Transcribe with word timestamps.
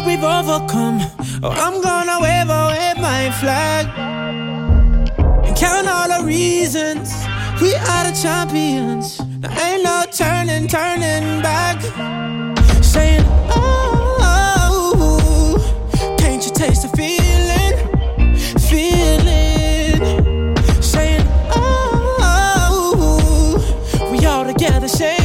what 0.00 0.06
we've 0.06 0.22
overcome. 0.24 1.00
Oh, 1.42 1.50
I'm 1.50 1.82
gonna 1.82 2.20
wave 2.20 2.48
away 2.48 2.94
my 2.96 3.30
flag 3.40 3.86
and 5.44 5.56
count 5.56 5.88
all 5.88 6.08
the 6.08 6.22
reasons 6.24 7.12
we 7.60 7.74
are 7.74 8.04
the 8.04 8.12
champions. 8.20 9.18
There 9.40 9.50
ain't 9.50 9.82
no 9.82 10.04
turning, 10.10 10.68
turning 10.68 11.42
back. 11.42 11.82
Saying, 12.82 13.24
oh, 13.50 14.16
can't 16.18 16.44
you 16.44 16.52
taste 16.52 16.82
the 16.82 16.88
feeling? 16.96 17.76
Feeling. 18.70 20.00
Saying, 20.82 21.26
oh, 21.54 22.88
we 24.10 24.24
all 24.26 24.44
together 24.44 24.88
singing. 24.88 25.19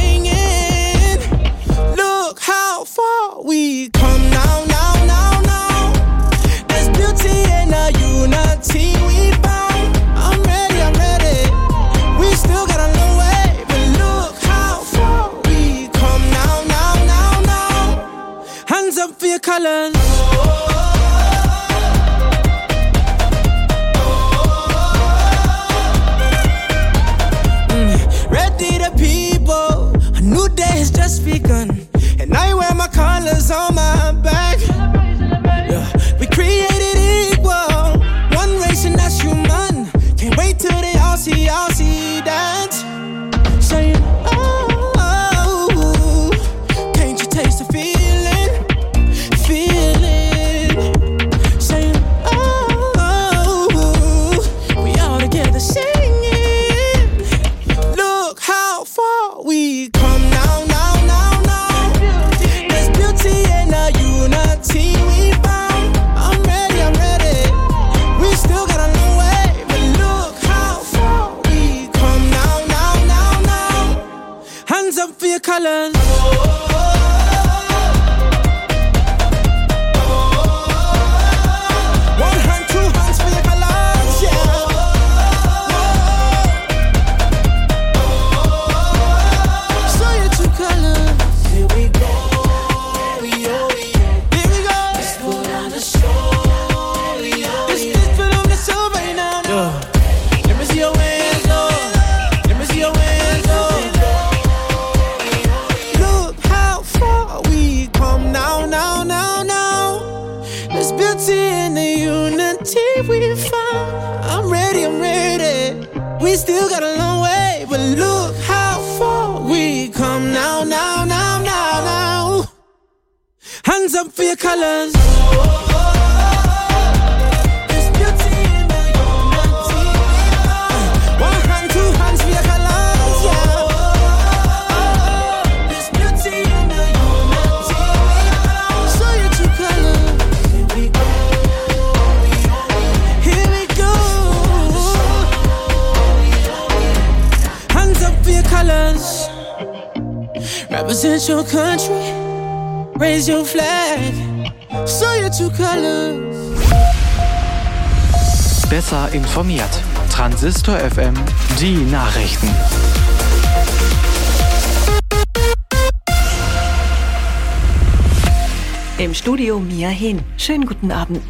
Studio 169.26 169.58
Mia 169.58 169.88
Hehn. 169.88 170.20
Schönen 170.36 170.66
guten 170.66 170.92
Abend. 170.92 171.20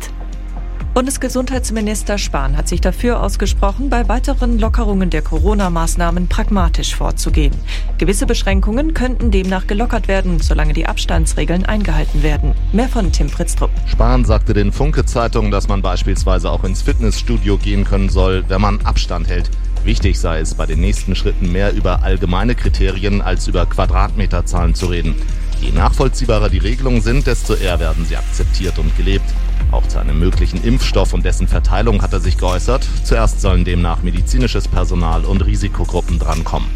Bundesgesundheitsminister 0.93 2.19
Spahn 2.19 2.55
hat 2.55 2.69
sich 2.69 2.83
dafür 2.83 3.23
ausgesprochen, 3.23 3.89
bei 3.89 4.07
weiteren 4.07 4.59
Lockerungen 4.59 5.09
der 5.09 5.23
Corona-Maßnahmen 5.23 6.29
pragmatisch 6.29 6.95
vorzugehen. 6.95 7.55
Gewisse 7.97 8.27
Beschränkungen 8.27 8.93
könnten 8.93 9.31
demnach 9.31 9.67
gelockert 9.67 10.09
werden, 10.09 10.41
solange 10.41 10.75
die 10.75 10.84
Abstandsregeln 10.84 11.65
eingehalten 11.65 12.23
werden. 12.23 12.53
Mehr 12.75 12.91
von 12.91 13.12
Tim 13.12 13.31
Pritztrup. 13.31 13.71
Spahn 13.87 14.27
sagte 14.27 14.53
den 14.53 14.73
Funke-Zeitungen, 14.73 15.51
dass 15.51 15.67
man 15.67 15.81
beispielsweise 15.81 16.51
auch 16.51 16.65
ins 16.65 16.83
Fitnessstudio 16.83 17.57
gehen 17.57 17.84
können 17.84 18.11
soll, 18.11 18.45
wenn 18.49 18.61
man 18.61 18.83
Abstand 18.83 19.27
hält. 19.27 19.51
Wichtig 19.84 20.19
sei 20.19 20.41
es, 20.41 20.53
bei 20.53 20.67
den 20.67 20.81
nächsten 20.81 21.15
Schritten 21.15 21.51
mehr 21.51 21.73
über 21.73 22.03
allgemeine 22.03 22.57
Kriterien 22.57 23.23
als 23.23 23.49
über 23.49 23.65
Quadratmeterzahlen 23.65 24.75
zu 24.75 24.87
reden. 24.87 25.15
Je 25.61 25.72
nachvollziehbarer 25.72 26.49
die 26.49 26.59
Regelungen 26.59 27.00
sind, 27.00 27.27
desto 27.27 27.55
eher 27.55 27.81
werden 27.81 28.05
sie 28.06 28.17
akzeptiert 28.17 28.78
und 28.78 28.97
gelebt. 28.97 29.27
Auch 29.72 29.87
zu 29.87 29.99
einem 29.99 30.19
möglichen 30.19 30.62
Impfstoff 30.62 31.12
und 31.12 31.25
dessen 31.25 31.49
Verteilung 31.49 32.03
hat 32.03 32.12
er 32.12 32.21
sich 32.21 32.39
geäußert. 32.39 32.87
Zuerst 33.05 33.41
sollen 33.41 33.65
demnach 33.65 34.03
medizinisches 34.03 34.69
Personal 34.69 35.25
und 35.25 35.45
Risikogruppen 35.45 36.19
drankommen. 36.19 36.69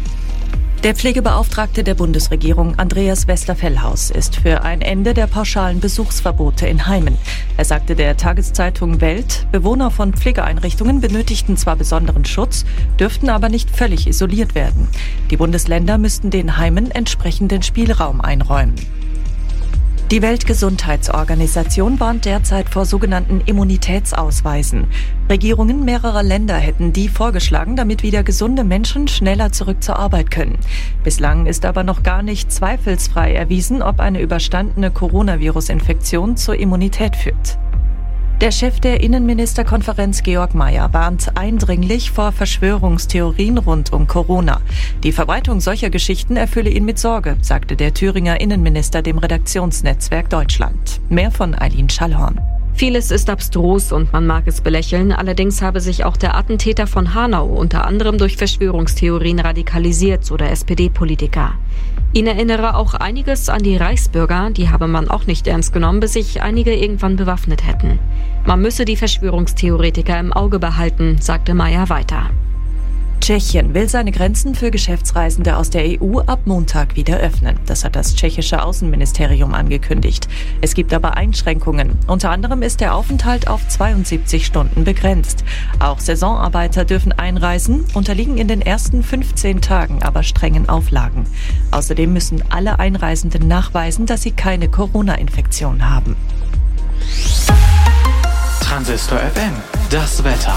Der 0.83 0.95
Pflegebeauftragte 0.95 1.83
der 1.83 1.93
Bundesregierung 1.93 2.79
Andreas 2.79 3.27
Westerfellhaus 3.27 4.09
ist 4.09 4.37
für 4.37 4.63
ein 4.63 4.81
Ende 4.81 5.13
der 5.13 5.27
pauschalen 5.27 5.79
Besuchsverbote 5.79 6.65
in 6.65 6.87
Heimen. 6.87 7.19
Er 7.55 7.65
sagte 7.65 7.95
der 7.95 8.17
Tageszeitung 8.17 8.99
Welt, 8.99 9.45
Bewohner 9.51 9.91
von 9.91 10.11
Pflegeeinrichtungen 10.13 10.99
benötigten 10.99 11.55
zwar 11.55 11.75
besonderen 11.75 12.25
Schutz, 12.25 12.65
dürften 12.99 13.29
aber 13.29 13.47
nicht 13.47 13.69
völlig 13.69 14.07
isoliert 14.07 14.55
werden. 14.55 14.87
Die 15.29 15.37
Bundesländer 15.37 15.99
müssten 15.99 16.31
den 16.31 16.57
Heimen 16.57 16.89
entsprechenden 16.89 17.61
Spielraum 17.61 18.19
einräumen. 18.19 18.73
Die 20.11 20.21
Weltgesundheitsorganisation 20.21 22.01
warnt 22.01 22.25
derzeit 22.25 22.67
vor 22.67 22.83
sogenannten 22.83 23.39
Immunitätsausweisen. 23.45 24.87
Regierungen 25.29 25.85
mehrerer 25.85 26.21
Länder 26.21 26.57
hätten 26.57 26.91
die 26.91 27.07
vorgeschlagen, 27.07 27.77
damit 27.77 28.03
wieder 28.03 28.21
gesunde 28.21 28.65
Menschen 28.65 29.07
schneller 29.07 29.53
zurück 29.53 29.81
zur 29.81 29.97
Arbeit 29.97 30.29
können. 30.29 30.57
Bislang 31.05 31.45
ist 31.45 31.63
aber 31.63 31.85
noch 31.85 32.03
gar 32.03 32.23
nicht 32.23 32.51
zweifelsfrei 32.51 33.33
erwiesen, 33.33 33.81
ob 33.81 34.01
eine 34.01 34.19
überstandene 34.19 34.91
Coronavirus-Infektion 34.91 36.35
zur 36.35 36.55
Immunität 36.55 37.15
führt. 37.15 37.57
Der 38.41 38.49
Chef 38.49 38.79
der 38.79 39.01
Innenministerkonferenz 39.01 40.23
Georg 40.23 40.55
Mayer 40.55 40.91
warnt 40.93 41.37
eindringlich 41.37 42.09
vor 42.09 42.31
Verschwörungstheorien 42.31 43.59
rund 43.59 43.93
um 43.93 44.07
Corona. 44.07 44.61
Die 45.03 45.11
Verbreitung 45.11 45.59
solcher 45.61 45.91
Geschichten 45.91 46.37
erfülle 46.37 46.71
ihn 46.71 46.83
mit 46.83 46.97
Sorge, 46.97 47.37
sagte 47.43 47.75
der 47.75 47.93
Thüringer 47.93 48.41
Innenminister 48.41 49.03
dem 49.03 49.19
Redaktionsnetzwerk 49.19 50.31
Deutschland. 50.31 51.01
Mehr 51.07 51.29
von 51.29 51.53
Eileen 51.53 51.87
Schallhorn. 51.87 52.41
Vieles 52.73 53.11
ist 53.11 53.29
abstrus 53.29 53.91
und 53.91 54.11
man 54.11 54.25
mag 54.25 54.47
es 54.47 54.61
belächeln, 54.61 55.11
allerdings 55.11 55.61
habe 55.61 55.79
sich 55.79 56.03
auch 56.03 56.17
der 56.17 56.35
Attentäter 56.35 56.87
von 56.87 57.13
Hanau 57.13 57.45
unter 57.45 57.85
anderem 57.85 58.17
durch 58.17 58.37
Verschwörungstheorien 58.37 59.39
radikalisiert, 59.39 60.25
so 60.25 60.37
der 60.37 60.51
SPD-Politiker. 60.51 61.53
Ihn 62.13 62.27
erinnere 62.27 62.75
auch 62.75 62.93
einiges 62.93 63.49
an 63.49 63.63
die 63.63 63.77
Reichsbürger, 63.77 64.49
die 64.49 64.69
habe 64.69 64.87
man 64.87 65.09
auch 65.09 65.27
nicht 65.27 65.47
ernst 65.47 65.73
genommen, 65.73 65.99
bis 65.99 66.13
sich 66.13 66.41
einige 66.41 66.73
irgendwann 66.73 67.15
bewaffnet 67.15 67.65
hätten. 67.65 67.99
Man 68.45 68.61
müsse 68.61 68.85
die 68.85 68.97
Verschwörungstheoretiker 68.97 70.19
im 70.19 70.33
Auge 70.33 70.59
behalten, 70.59 71.17
sagte 71.19 71.53
Meyer 71.53 71.89
weiter. 71.89 72.31
Tschechien 73.21 73.75
will 73.75 73.87
seine 73.87 74.11
Grenzen 74.11 74.55
für 74.55 74.71
Geschäftsreisende 74.71 75.55
aus 75.55 75.69
der 75.69 75.83
EU 76.01 76.21
ab 76.21 76.39
Montag 76.45 76.95
wieder 76.95 77.17
öffnen. 77.17 77.55
Das 77.67 77.85
hat 77.85 77.95
das 77.95 78.15
tschechische 78.15 78.63
Außenministerium 78.63 79.53
angekündigt. 79.53 80.27
Es 80.61 80.73
gibt 80.73 80.91
aber 80.91 81.17
Einschränkungen. 81.17 81.99
Unter 82.07 82.31
anderem 82.31 82.63
ist 82.63 82.81
der 82.81 82.95
Aufenthalt 82.95 83.47
auf 83.47 83.67
72 83.67 84.43
Stunden 84.43 84.85
begrenzt. 84.85 85.43
Auch 85.79 85.99
Saisonarbeiter 85.99 86.83
dürfen 86.83 87.11
einreisen, 87.11 87.85
unterliegen 87.93 88.37
in 88.37 88.47
den 88.47 88.61
ersten 88.61 89.03
15 89.03 89.61
Tagen 89.61 90.01
aber 90.01 90.23
strengen 90.23 90.67
Auflagen. 90.67 91.25
Außerdem 91.69 92.11
müssen 92.11 92.43
alle 92.49 92.79
Einreisenden 92.79 93.47
nachweisen, 93.47 94.07
dass 94.07 94.23
sie 94.23 94.31
keine 94.31 94.67
Corona-Infektion 94.67 95.87
haben. 95.87 96.15
Transistor 98.61 99.19
FM, 99.19 99.53
das 99.91 100.23
Wetter. 100.23 100.55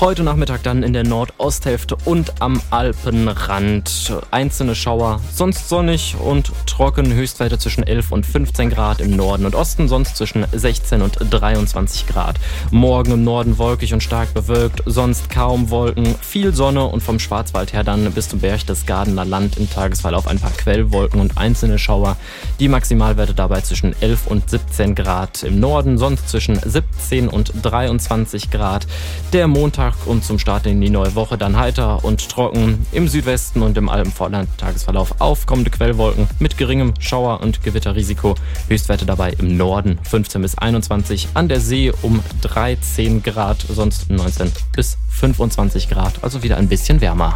Heute 0.00 0.22
Nachmittag 0.22 0.62
dann 0.62 0.82
in 0.82 0.94
der 0.94 1.04
Nordosthälfte 1.04 1.94
und 2.06 2.40
am 2.40 2.62
Alpenrand. 2.70 4.14
Einzelne 4.30 4.74
Schauer, 4.74 5.20
sonst 5.30 5.68
sonnig 5.68 6.16
und 6.18 6.52
trocken. 6.64 7.12
Höchstwerte 7.12 7.58
zwischen 7.58 7.82
11 7.82 8.10
und 8.10 8.24
15 8.24 8.70
Grad 8.70 9.02
im 9.02 9.14
Norden 9.14 9.44
und 9.44 9.54
Osten, 9.54 9.88
sonst 9.88 10.16
zwischen 10.16 10.46
16 10.52 11.02
und 11.02 11.18
23 11.28 12.06
Grad. 12.06 12.36
Morgen 12.70 13.12
im 13.12 13.24
Norden 13.24 13.58
wolkig 13.58 13.92
und 13.92 14.02
stark 14.02 14.32
bewölkt, 14.32 14.82
sonst 14.86 15.28
kaum 15.28 15.68
Wolken, 15.68 16.14
viel 16.22 16.54
Sonne 16.54 16.86
und 16.86 17.02
vom 17.02 17.18
Schwarzwald 17.18 17.74
her 17.74 17.84
dann 17.84 18.10
bis 18.12 18.30
zum 18.30 18.38
Berchtesgadener 18.38 19.26
Land 19.26 19.58
im 19.58 19.68
Tagesverlauf 19.68 20.26
ein 20.26 20.38
paar 20.38 20.52
Quellwolken 20.52 21.20
und 21.20 21.36
einzelne 21.36 21.78
Schauer. 21.78 22.16
Die 22.58 22.68
Maximalwerte 22.68 23.34
dabei 23.34 23.60
zwischen 23.60 23.94
11 24.00 24.28
und 24.28 24.48
17 24.48 24.94
Grad 24.94 25.42
im 25.42 25.60
Norden, 25.60 25.98
sonst 25.98 26.30
zwischen 26.30 26.58
17 26.58 27.28
und 27.28 27.52
23 27.60 28.50
Grad. 28.50 28.86
Der 29.34 29.46
Montag 29.46 29.89
Montag 29.90 30.06
und 30.06 30.24
zum 30.24 30.38
Start 30.38 30.66
in 30.66 30.80
die 30.80 30.90
neue 30.90 31.14
Woche 31.14 31.38
dann 31.38 31.58
heiter 31.58 32.04
und 32.04 32.28
trocken. 32.28 32.86
Im 32.92 33.08
Südwesten 33.08 33.62
und 33.62 33.76
im 33.76 33.88
Alpenvorland 33.88 34.48
Tagesverlauf 34.58 35.14
aufkommende 35.20 35.70
Quellwolken 35.70 36.28
mit 36.38 36.56
geringem 36.56 36.94
Schauer- 36.98 37.40
und 37.40 37.62
Gewitterrisiko. 37.62 38.34
Höchstwerte 38.68 39.06
dabei 39.06 39.32
im 39.38 39.56
Norden 39.56 39.98
15 40.08 40.42
bis 40.42 40.58
21, 40.58 41.28
an 41.34 41.48
der 41.48 41.60
See 41.60 41.92
um 42.02 42.22
13 42.42 43.22
Grad, 43.22 43.64
sonst 43.68 44.10
19 44.10 44.52
bis 44.72 44.96
25 45.10 45.88
Grad, 45.88 46.22
also 46.22 46.42
wieder 46.42 46.56
ein 46.56 46.68
bisschen 46.68 47.00
wärmer. 47.00 47.34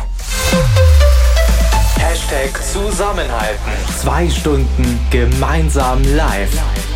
Hashtag 1.98 2.62
Zusammenhalten. 2.62 3.72
Zwei 4.00 4.28
Stunden 4.28 5.00
gemeinsam 5.10 6.02
live. 6.14 6.93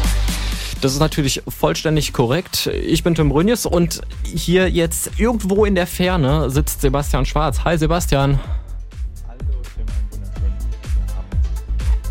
Das 0.80 0.92
ist 0.92 1.00
natürlich 1.00 1.42
vollständig 1.48 2.12
korrekt. 2.12 2.69
Ich 2.69 3.02
bin 3.02 3.14
Tim 3.16 3.30
Brünjes 3.30 3.66
und 3.66 4.00
hier 4.22 4.70
jetzt 4.70 5.10
irgendwo 5.19 5.64
in 5.64 5.75
der 5.75 5.88
Ferne 5.88 6.50
sitzt 6.50 6.82
Sebastian 6.82 7.26
Schwarz. 7.26 7.64
Hi 7.64 7.76
Sebastian. 7.76 8.38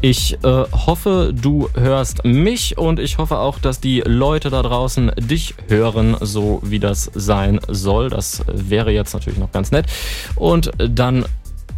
Ich 0.01 0.33
äh, 0.35 0.37
hoffe, 0.45 1.33
du 1.33 1.69
hörst 1.75 2.23
mich 2.23 2.77
und 2.77 2.99
ich 2.99 3.17
hoffe 3.17 3.39
auch, 3.39 3.57
dass 3.57 3.79
die 3.79 4.01
Leute 4.05 4.49
da 4.49 4.61
draußen 4.61 5.11
dich 5.17 5.55
hören, 5.69 6.17
so 6.19 6.59
wie 6.61 6.79
das 6.79 7.09
sein 7.15 7.59
soll. 7.67 8.09
Das 8.09 8.43
wäre 8.47 8.91
jetzt 8.91 9.13
natürlich 9.13 9.39
noch 9.39 9.51
ganz 9.51 9.71
nett. 9.71 9.87
Und 10.35 10.71
dann 10.77 11.25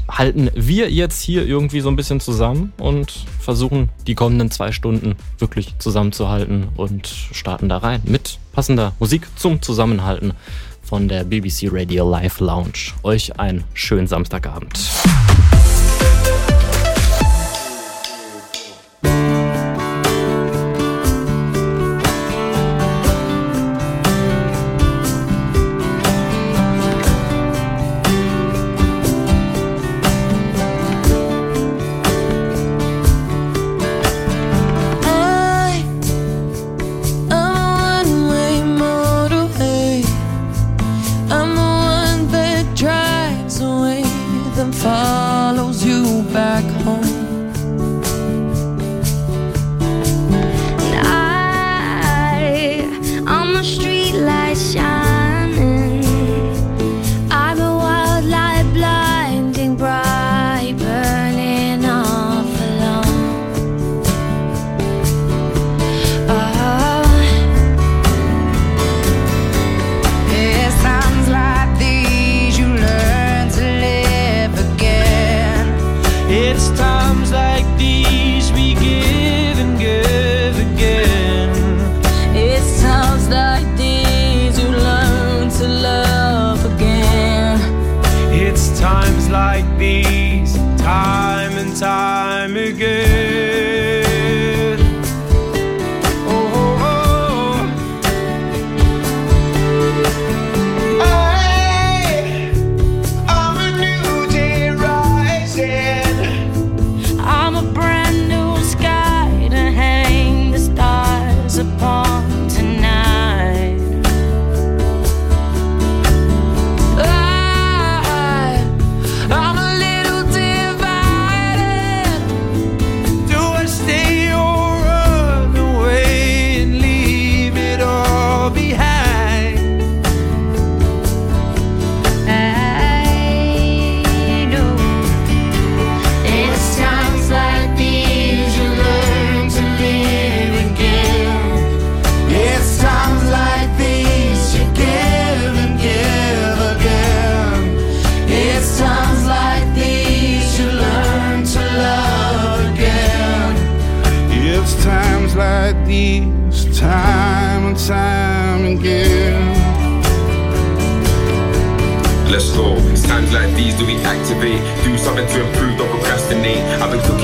halten 0.09 0.49
wir 0.55 0.91
jetzt 0.91 1.21
hier 1.21 1.45
irgendwie 1.45 1.81
so 1.81 1.89
ein 1.89 1.95
bisschen 1.95 2.19
zusammen 2.19 2.73
und 2.77 3.25
versuchen 3.39 3.89
die 4.07 4.15
kommenden 4.15 4.51
zwei 4.51 4.71
Stunden 4.71 5.15
wirklich 5.37 5.77
zusammenzuhalten 5.79 6.67
und 6.75 7.07
starten 7.07 7.69
da 7.69 7.77
rein 7.77 8.01
mit 8.05 8.39
passender 8.53 8.93
Musik 8.99 9.27
zum 9.35 9.61
Zusammenhalten 9.61 10.33
von 10.81 11.07
der 11.07 11.23
BBC 11.23 11.69
Radio 11.71 12.09
Live 12.09 12.39
Lounge. 12.39 12.93
Euch 13.03 13.39
einen 13.39 13.63
schönen 13.73 14.07
Samstagabend. 14.07 14.79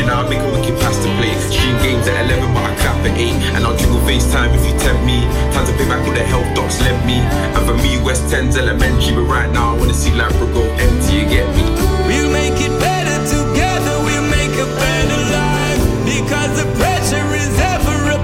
I've 0.10 0.30
been 0.30 0.40
cooking 0.40 0.40
now, 0.40 0.40
make 0.40 0.40
a 0.40 0.52
wicked 0.54 0.80
pasta 0.82 1.10
plate. 1.18 1.38
Stream 1.52 1.76
games 1.82 2.08
at 2.08 2.26
11, 2.26 2.54
but 2.54 2.64
I 2.64 2.76
clap 2.76 3.06
at 3.06 3.18
8. 3.18 3.56
And 3.56 3.66
I'll 3.66 3.78
jingle 3.78 4.00
FaceTime 4.02 4.54
if 4.54 4.64
you 4.66 4.78
tempt 4.80 5.04
me. 5.06 5.26
Time 5.54 5.66
to 5.66 5.74
pay 5.74 5.88
back 5.88 6.06
all 6.08 6.14
the 6.14 6.24
health 6.24 6.48
docs 6.56 6.80
lent 6.82 7.06
me. 7.06 7.20
And 7.56 7.66
for 7.66 7.76
me, 7.78 8.02
West 8.04 8.26
10's 8.32 8.58
elementary, 8.58 9.16
but 9.16 9.26
right 9.26 9.52
now 9.52 9.76
I 9.76 9.78
wanna 9.78 9.94
see 9.94 10.12
Labra 10.12 10.48
go 10.54 10.64
empty, 10.78 11.14
you 11.16 11.26
get 11.26 11.48
me? 11.56 11.64
We'll 12.08 12.32
make 12.32 12.60
it 12.62 12.74
better 12.80 13.18
together, 13.26 13.94
we'll 14.06 14.30
make 14.30 14.54
a 14.54 14.68
better 14.78 15.22
life. 15.34 15.84
Because 16.06 16.52
the 16.60 16.68
pressure 16.78 17.28
is 17.36 17.54
ever 17.60 18.15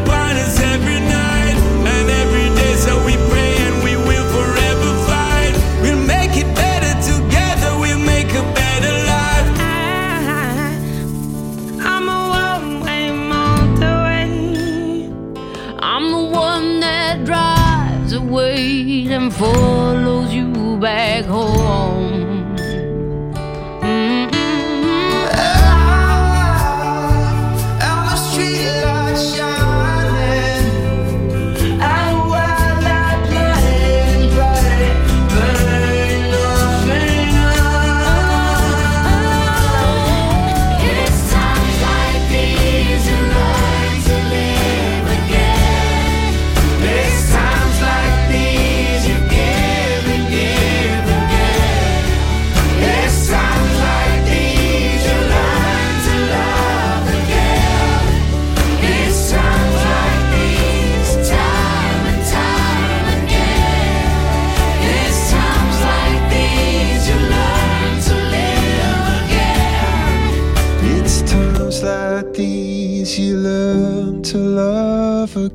follows 19.37 20.33
you 20.33 20.77
back 20.77 21.25
home. 21.25 21.70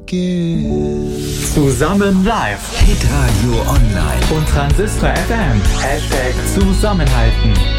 Again. 0.06 1.12
Zusammen 1.54 2.24
live 2.24 2.60
Hitradio 2.78 3.60
Online. 3.68 4.36
und 4.36 4.48
Transistor 4.48 5.08
FM. 5.10 5.60
Hashtag 5.80 6.34
Zusammenhalten. 6.54 7.75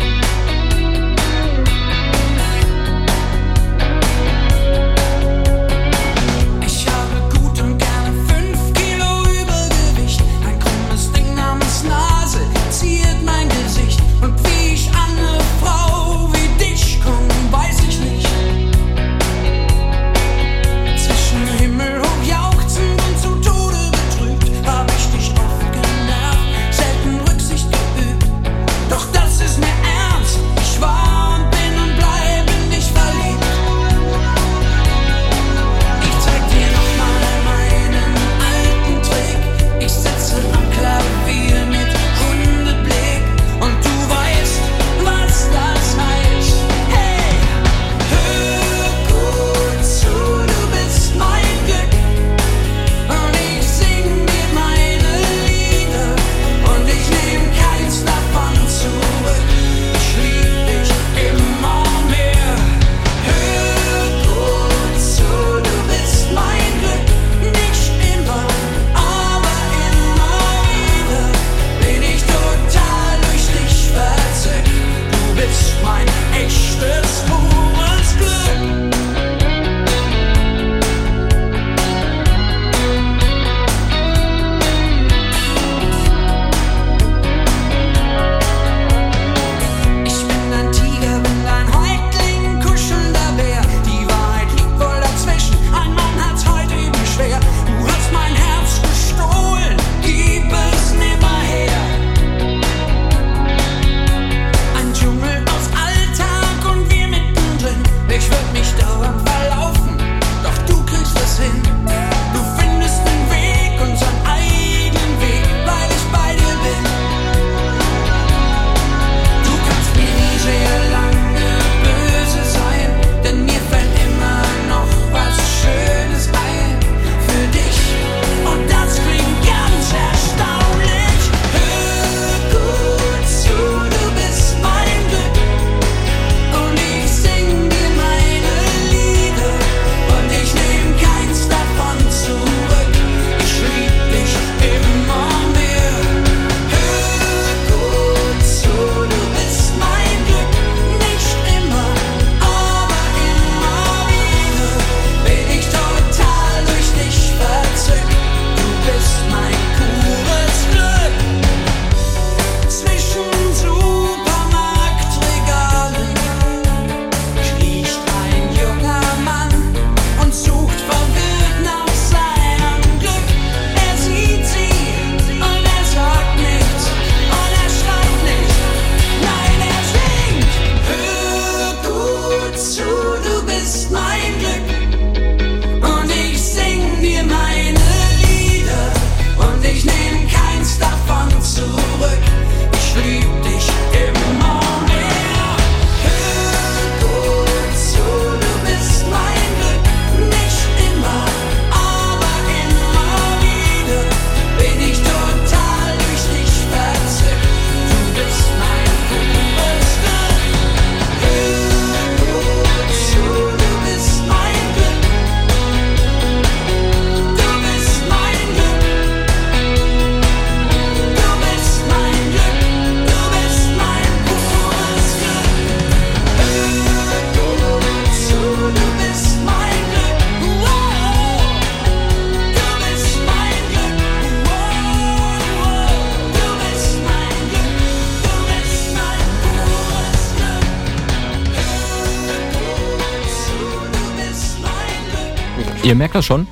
Ihr 245.87 245.95
merkt 245.95 246.15
das 246.15 246.25
schon. 246.25 246.47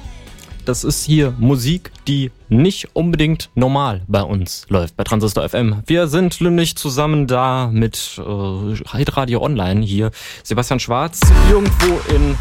Das 0.63 0.85
ist 0.85 1.03
hier 1.03 1.35
Musik, 1.37 1.91
die 2.07 2.31
nicht 2.47 2.95
unbedingt 2.95 3.49
normal 3.53 4.01
bei 4.07 4.21
uns 4.21 4.65
läuft, 4.69 4.95
bei 4.95 5.03
Transistor 5.03 5.49
FM. 5.49 5.83
Wir 5.85 6.07
sind 6.07 6.39
nämlich 6.39 6.77
zusammen 6.77 7.27
da 7.27 7.69
mit 7.69 8.17
äh, 8.17 8.21
Radio 8.23 9.41
Online 9.41 9.81
hier. 9.81 10.11
Sebastian 10.41 10.79
Schwarz, 10.79 11.19
irgendwo 11.49 11.99
in 12.15 12.37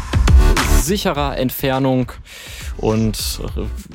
sicherer 0.79 1.37
Entfernung 1.37 2.13
und 2.77 3.41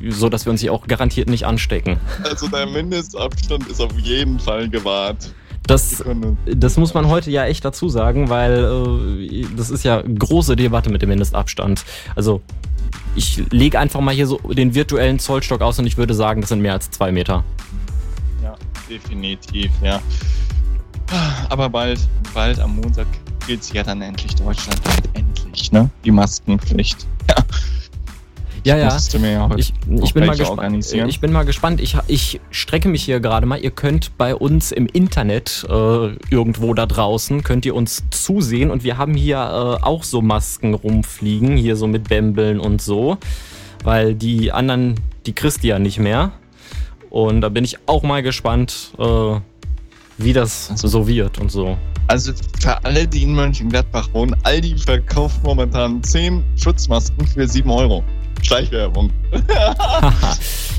äh, 0.02 0.10
so, 0.10 0.28
dass 0.28 0.44
wir 0.44 0.52
uns 0.52 0.60
hier 0.60 0.74
auch 0.74 0.86
garantiert 0.86 1.30
nicht 1.30 1.46
anstecken. 1.46 1.98
Also 2.24 2.48
der 2.48 2.66
Mindestabstand 2.66 3.66
ist 3.68 3.80
auf 3.80 3.98
jeden 3.98 4.38
Fall 4.38 4.68
gewahrt. 4.68 5.32
Das, 5.66 6.04
das 6.44 6.76
muss 6.76 6.94
man 6.94 7.08
heute 7.08 7.30
ja 7.30 7.46
echt 7.46 7.64
dazu 7.64 7.88
sagen, 7.88 8.28
weil 8.28 9.22
äh, 9.22 9.46
das 9.56 9.70
ist 9.70 9.84
ja 9.84 10.02
große 10.02 10.56
Debatte 10.56 10.90
mit 10.90 11.00
dem 11.00 11.08
Mindestabstand. 11.08 11.84
Also 12.14 12.42
ich 13.14 13.42
lege 13.50 13.78
einfach 13.78 14.00
mal 14.00 14.14
hier 14.14 14.26
so 14.26 14.38
den 14.38 14.74
virtuellen 14.74 15.18
Zollstock 15.18 15.60
aus 15.60 15.78
und 15.78 15.86
ich 15.86 15.96
würde 15.96 16.14
sagen, 16.14 16.40
das 16.40 16.48
sind 16.50 16.60
mehr 16.60 16.72
als 16.72 16.90
zwei 16.90 17.12
Meter. 17.12 17.44
Ja, 18.42 18.56
definitiv, 18.88 19.70
ja. 19.82 20.00
Aber 21.48 21.68
bald, 21.68 22.00
bald 22.34 22.60
am 22.60 22.76
Montag 22.76 23.06
gilt 23.46 23.72
ja 23.72 23.82
dann 23.82 24.00
endlich 24.00 24.34
deutschlandweit 24.36 25.08
endlich, 25.14 25.72
ne? 25.72 25.90
Die 26.04 26.10
Maskenpflicht. 26.10 27.06
Ja. 27.28 27.36
Ja, 28.64 28.76
ja. 28.76 28.98
Mir 29.18 29.32
ja 29.32 29.50
Ich, 29.56 29.72
ich, 30.02 30.14
bin 30.14 30.26
mal 30.26 30.40
organisieren. 30.42 31.08
ich 31.08 31.20
bin 31.20 31.32
mal 31.32 31.44
gespannt. 31.44 31.80
Ich, 31.80 31.96
ich 32.06 32.40
strecke 32.50 32.88
mich 32.88 33.02
hier 33.02 33.20
gerade 33.20 33.46
mal. 33.46 33.58
Ihr 33.58 33.70
könnt 33.70 34.16
bei 34.18 34.34
uns 34.34 34.72
im 34.72 34.86
Internet 34.86 35.66
äh, 35.68 35.72
irgendwo 36.30 36.74
da 36.74 36.86
draußen, 36.86 37.42
könnt 37.42 37.66
ihr 37.66 37.74
uns 37.74 38.02
zusehen. 38.10 38.70
Und 38.70 38.84
wir 38.84 38.98
haben 38.98 39.14
hier 39.14 39.36
äh, 39.36 39.84
auch 39.84 40.04
so 40.04 40.22
Masken 40.22 40.74
rumfliegen, 40.74 41.56
hier 41.56 41.76
so 41.76 41.86
mit 41.86 42.08
Bämbeln 42.08 42.60
und 42.60 42.82
so. 42.82 43.18
Weil 43.82 44.14
die 44.14 44.52
anderen, 44.52 44.96
die 45.26 45.32
kriegst 45.32 45.62
du 45.62 45.68
ja 45.68 45.78
nicht 45.78 45.98
mehr. 45.98 46.32
Und 47.08 47.40
da 47.40 47.48
bin 47.48 47.64
ich 47.64 47.76
auch 47.86 48.02
mal 48.02 48.22
gespannt, 48.22 48.92
äh, 48.98 49.40
wie 50.18 50.32
das 50.32 50.68
so 50.76 51.08
wird 51.08 51.38
und 51.38 51.50
so. 51.50 51.76
Also 52.06 52.32
für 52.60 52.84
alle, 52.84 53.06
die 53.06 53.22
in 53.22 53.34
Mönchengladbach 53.34 54.08
wohnen, 54.12 54.34
Aldi 54.42 54.76
verkauft 54.78 55.42
momentan 55.44 56.02
10 56.02 56.44
Schutzmasken 56.56 57.26
für 57.26 57.46
7 57.46 57.70
Euro. 57.70 58.04
Schleichwerbung. 58.42 59.10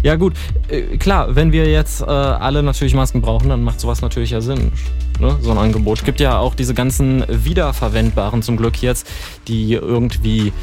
Ja 0.04 0.16
gut, 0.16 0.34
äh, 0.68 0.98
klar, 0.98 1.36
wenn 1.36 1.52
wir 1.52 1.70
jetzt 1.70 2.02
äh, 2.02 2.06
alle 2.06 2.64
natürlich 2.64 2.96
Masken 2.96 3.22
brauchen, 3.22 3.50
dann 3.50 3.64
macht 3.64 3.80
sowas 3.80 4.02
natürlich 4.02 4.32
ja 4.32 4.42
Sinn. 4.42 4.72
Ne? 5.20 5.38
So 5.42 5.52
ein 5.52 5.58
Angebot. 5.60 6.04
Gibt 6.04 6.20
ja 6.20 6.40
auch 6.40 6.56
diese 6.56 6.74
ganzen 6.74 7.24
wiederverwendbaren 7.28 8.42
zum 8.42 8.58
Glück 8.58 8.82
jetzt, 8.82 9.08
die 9.48 9.74
irgendwie 9.74 10.54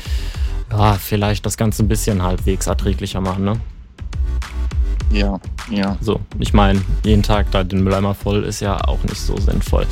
ja, 0.73 0.95
vielleicht 0.95 1.47
das 1.47 1.57
Ganze 1.57 1.85
ein 1.85 1.89
bisschen 1.89 2.23
halbwegs 2.23 2.67
erträglicher 2.67 3.21
machen. 3.21 3.45
Ne? 3.45 3.61
Ja, 5.13 5.39
ja. 5.71 5.97
So, 6.01 6.21
ich 6.41 6.53
meine, 6.53 6.83
jeden 7.05 7.23
Tag 7.23 7.51
da 7.53 7.63
den 7.63 7.85
Mülleimer 7.85 8.15
voll 8.15 8.43
ist 8.43 8.61
ja 8.61 8.77
auch 8.89 9.03
nicht 9.05 9.21
so 9.21 9.37
sinnvoll. 9.37 9.87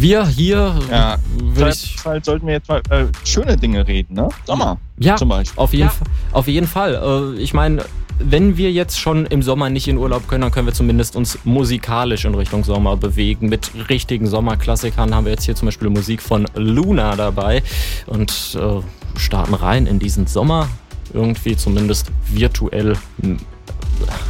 Wir 0.00 0.26
hier, 0.26 0.76
Ja, 0.90 1.16
Vielleicht, 1.54 1.84
ich 1.84 1.96
vielleicht 2.00 2.24
sollten 2.24 2.46
wir 2.46 2.54
jetzt 2.54 2.68
mal 2.68 2.80
äh, 2.90 3.06
schöne 3.24 3.56
Dinge 3.56 3.86
reden, 3.86 4.14
ne? 4.14 4.28
Sommer 4.46 4.78
Ja, 4.98 5.16
zum 5.16 5.28
Beispiel. 5.28 5.58
auf 5.60 5.72
jeden, 5.72 5.88
Ja. 5.88 5.92
Auf 6.32 6.46
jeden 6.46 6.66
Fall. 6.68 7.34
Äh, 7.36 7.40
ich 7.40 7.52
meine, 7.52 7.84
wenn 8.20 8.56
wir 8.56 8.70
jetzt 8.70 8.98
schon 8.98 9.26
im 9.26 9.42
Sommer 9.42 9.70
nicht 9.70 9.88
in 9.88 9.96
Urlaub 9.98 10.28
können, 10.28 10.42
dann 10.42 10.52
können 10.52 10.66
wir 10.66 10.74
zumindest 10.74 11.16
uns 11.16 11.38
musikalisch 11.44 12.24
in 12.24 12.34
Richtung 12.34 12.62
Sommer 12.64 12.96
bewegen. 12.96 13.48
Mit 13.48 13.70
richtigen 13.88 14.26
Sommerklassikern 14.26 15.14
haben 15.14 15.24
wir 15.24 15.32
jetzt 15.32 15.44
hier 15.44 15.54
zum 15.56 15.66
Beispiel 15.66 15.90
Musik 15.90 16.22
von 16.22 16.46
Luna 16.54 17.16
dabei 17.16 17.62
und 18.06 18.56
äh, 18.60 19.18
starten 19.18 19.54
rein 19.54 19.86
in 19.86 19.98
diesen 19.98 20.26
Sommer. 20.28 20.68
Irgendwie 21.12 21.56
zumindest 21.56 22.12
virtuell 22.28 22.96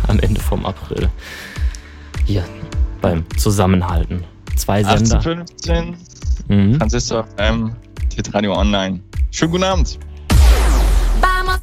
am 0.07 0.18
Ende 0.20 0.40
vom 0.40 0.64
April. 0.64 1.09
Hier 2.24 2.44
beim 3.00 3.24
Zusammenhalten. 3.37 4.24
Zwei 4.59 4.83
Sender. 4.83 5.16
1815, 5.21 5.97
Mhm. 6.49 6.79
Transistor 6.79 7.25
FM, 7.37 7.73
Radio 8.35 8.55
Online. 8.55 9.01
Schönen 9.31 9.53
guten 9.53 9.64
Abend. 9.64 9.99
Vamos 11.21 11.59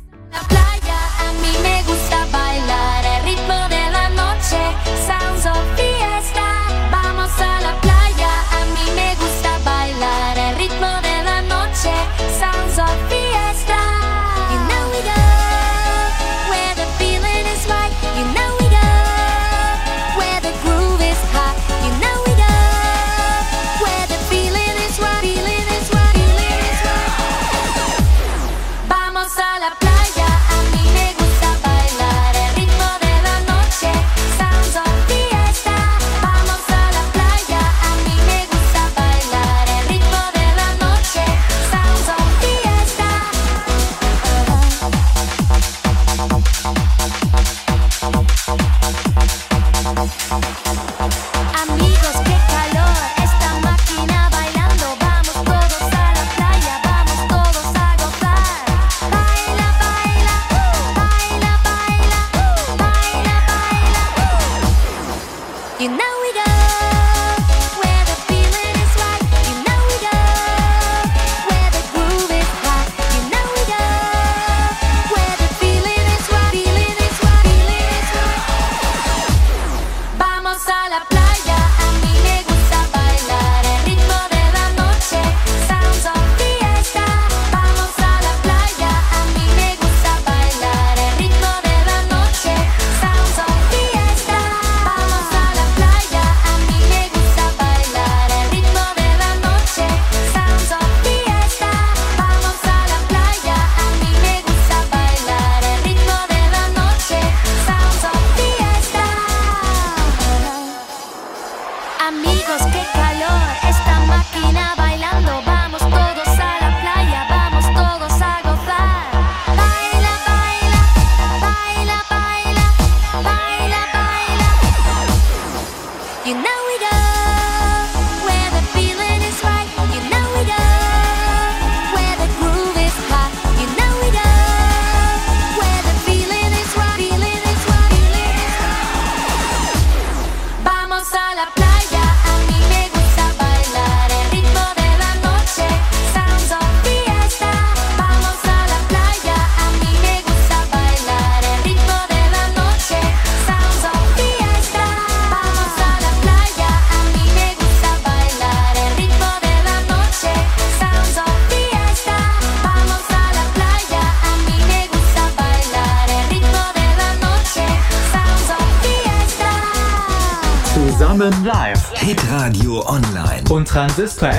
Transistor 173.76 174.32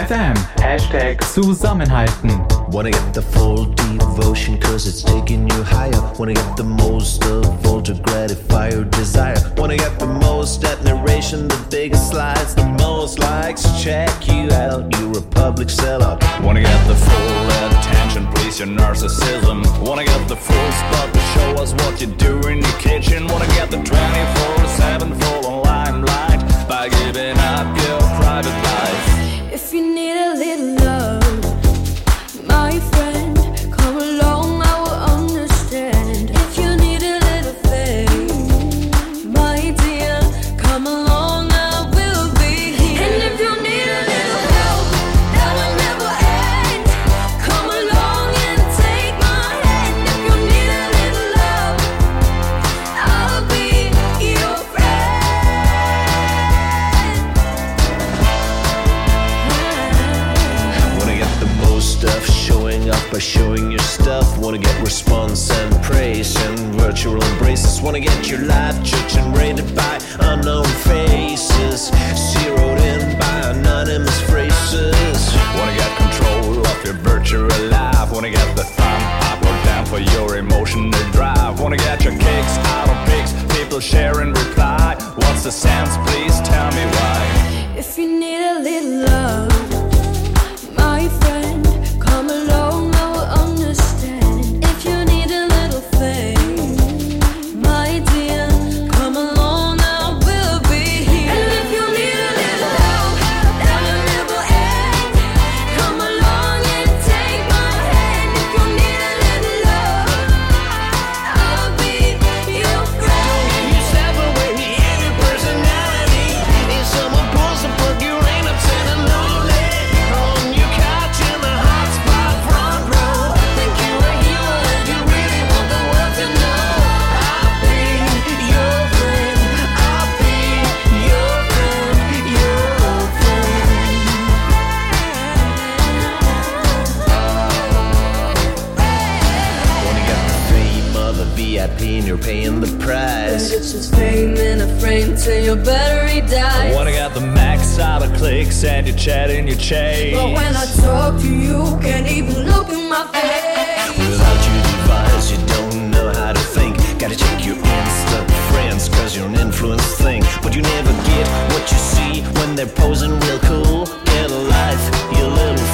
paying 142.27 142.61
the 142.61 142.67
price. 142.85 143.53
It's 143.53 143.71
just 143.71 143.95
fame 143.95 144.37
in 144.37 144.61
a 144.61 144.81
frame 144.81 145.15
till 145.17 145.45
your 145.45 145.55
battery 145.55 146.23
dies. 146.23 146.75
Wanna 146.75 146.91
got 146.91 147.15
the 147.15 147.21
max 147.21 147.79
out 147.79 148.03
of 148.03 148.13
clicks 148.15 148.65
and 148.65 148.85
your 148.85 148.97
chat 148.97 149.31
in 149.31 149.47
your 149.47 149.57
chase. 149.57 150.17
But 150.17 150.33
when 150.33 150.57
I 150.57 150.67
talk 150.83 151.21
to 151.21 151.33
you, 151.33 151.79
can't 151.81 152.11
even 152.11 152.43
look 152.51 152.69
in 152.71 152.91
my 152.91 153.05
face. 153.15 153.97
Without 153.97 154.41
your 154.49 154.63
device, 154.73 155.31
you 155.31 155.39
don't 155.55 155.91
know 155.93 156.13
how 156.15 156.33
to 156.33 156.45
think. 156.57 156.77
Gotta 156.99 157.15
check 157.15 157.47
your 157.47 157.59
Insta 157.79 158.19
friends, 158.51 158.89
cause 158.89 159.17
you're 159.17 159.29
an 159.29 159.37
influence 159.37 159.87
thing. 159.95 160.25
But 160.43 160.57
you 160.57 160.63
never 160.63 160.93
get 161.11 161.27
what 161.53 161.71
you 161.71 161.79
see 161.79 162.23
when 162.39 162.57
they're 162.57 162.75
posing 162.83 163.13
real 163.21 163.39
cool. 163.51 163.87
Get 164.05 164.33
a 164.33 164.43
life, 164.57 164.85
you 165.17 165.25
little 165.27 165.66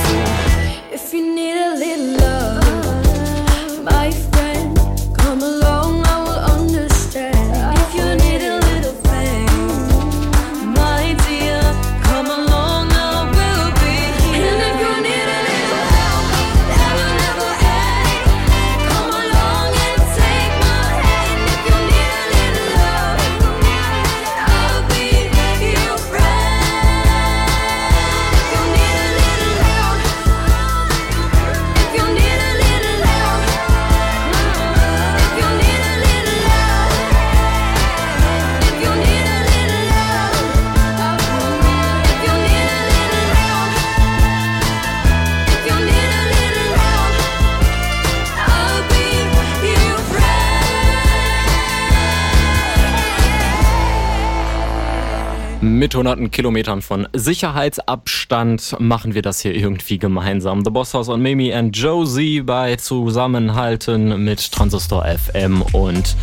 Mit 55.93 55.99
hunderten 55.99 56.31
Kilometern 56.31 56.81
von 56.81 57.07
Sicherheitsabstand 57.13 58.77
machen 58.79 59.13
wir 59.13 59.21
das 59.21 59.41
hier 59.41 59.55
irgendwie 59.55 59.99
gemeinsam. 59.99 60.65
The 60.65 60.71
Boss 60.71 60.95
House 60.95 61.11
und 61.11 61.21
Mimi 61.21 61.53
and 61.53 61.77
Josie 61.77 62.41
bei 62.41 62.77
Zusammenhalten 62.77 64.25
mit 64.25 64.53
Transistor 64.53 65.05
FM 65.05 65.61
und 65.73 66.17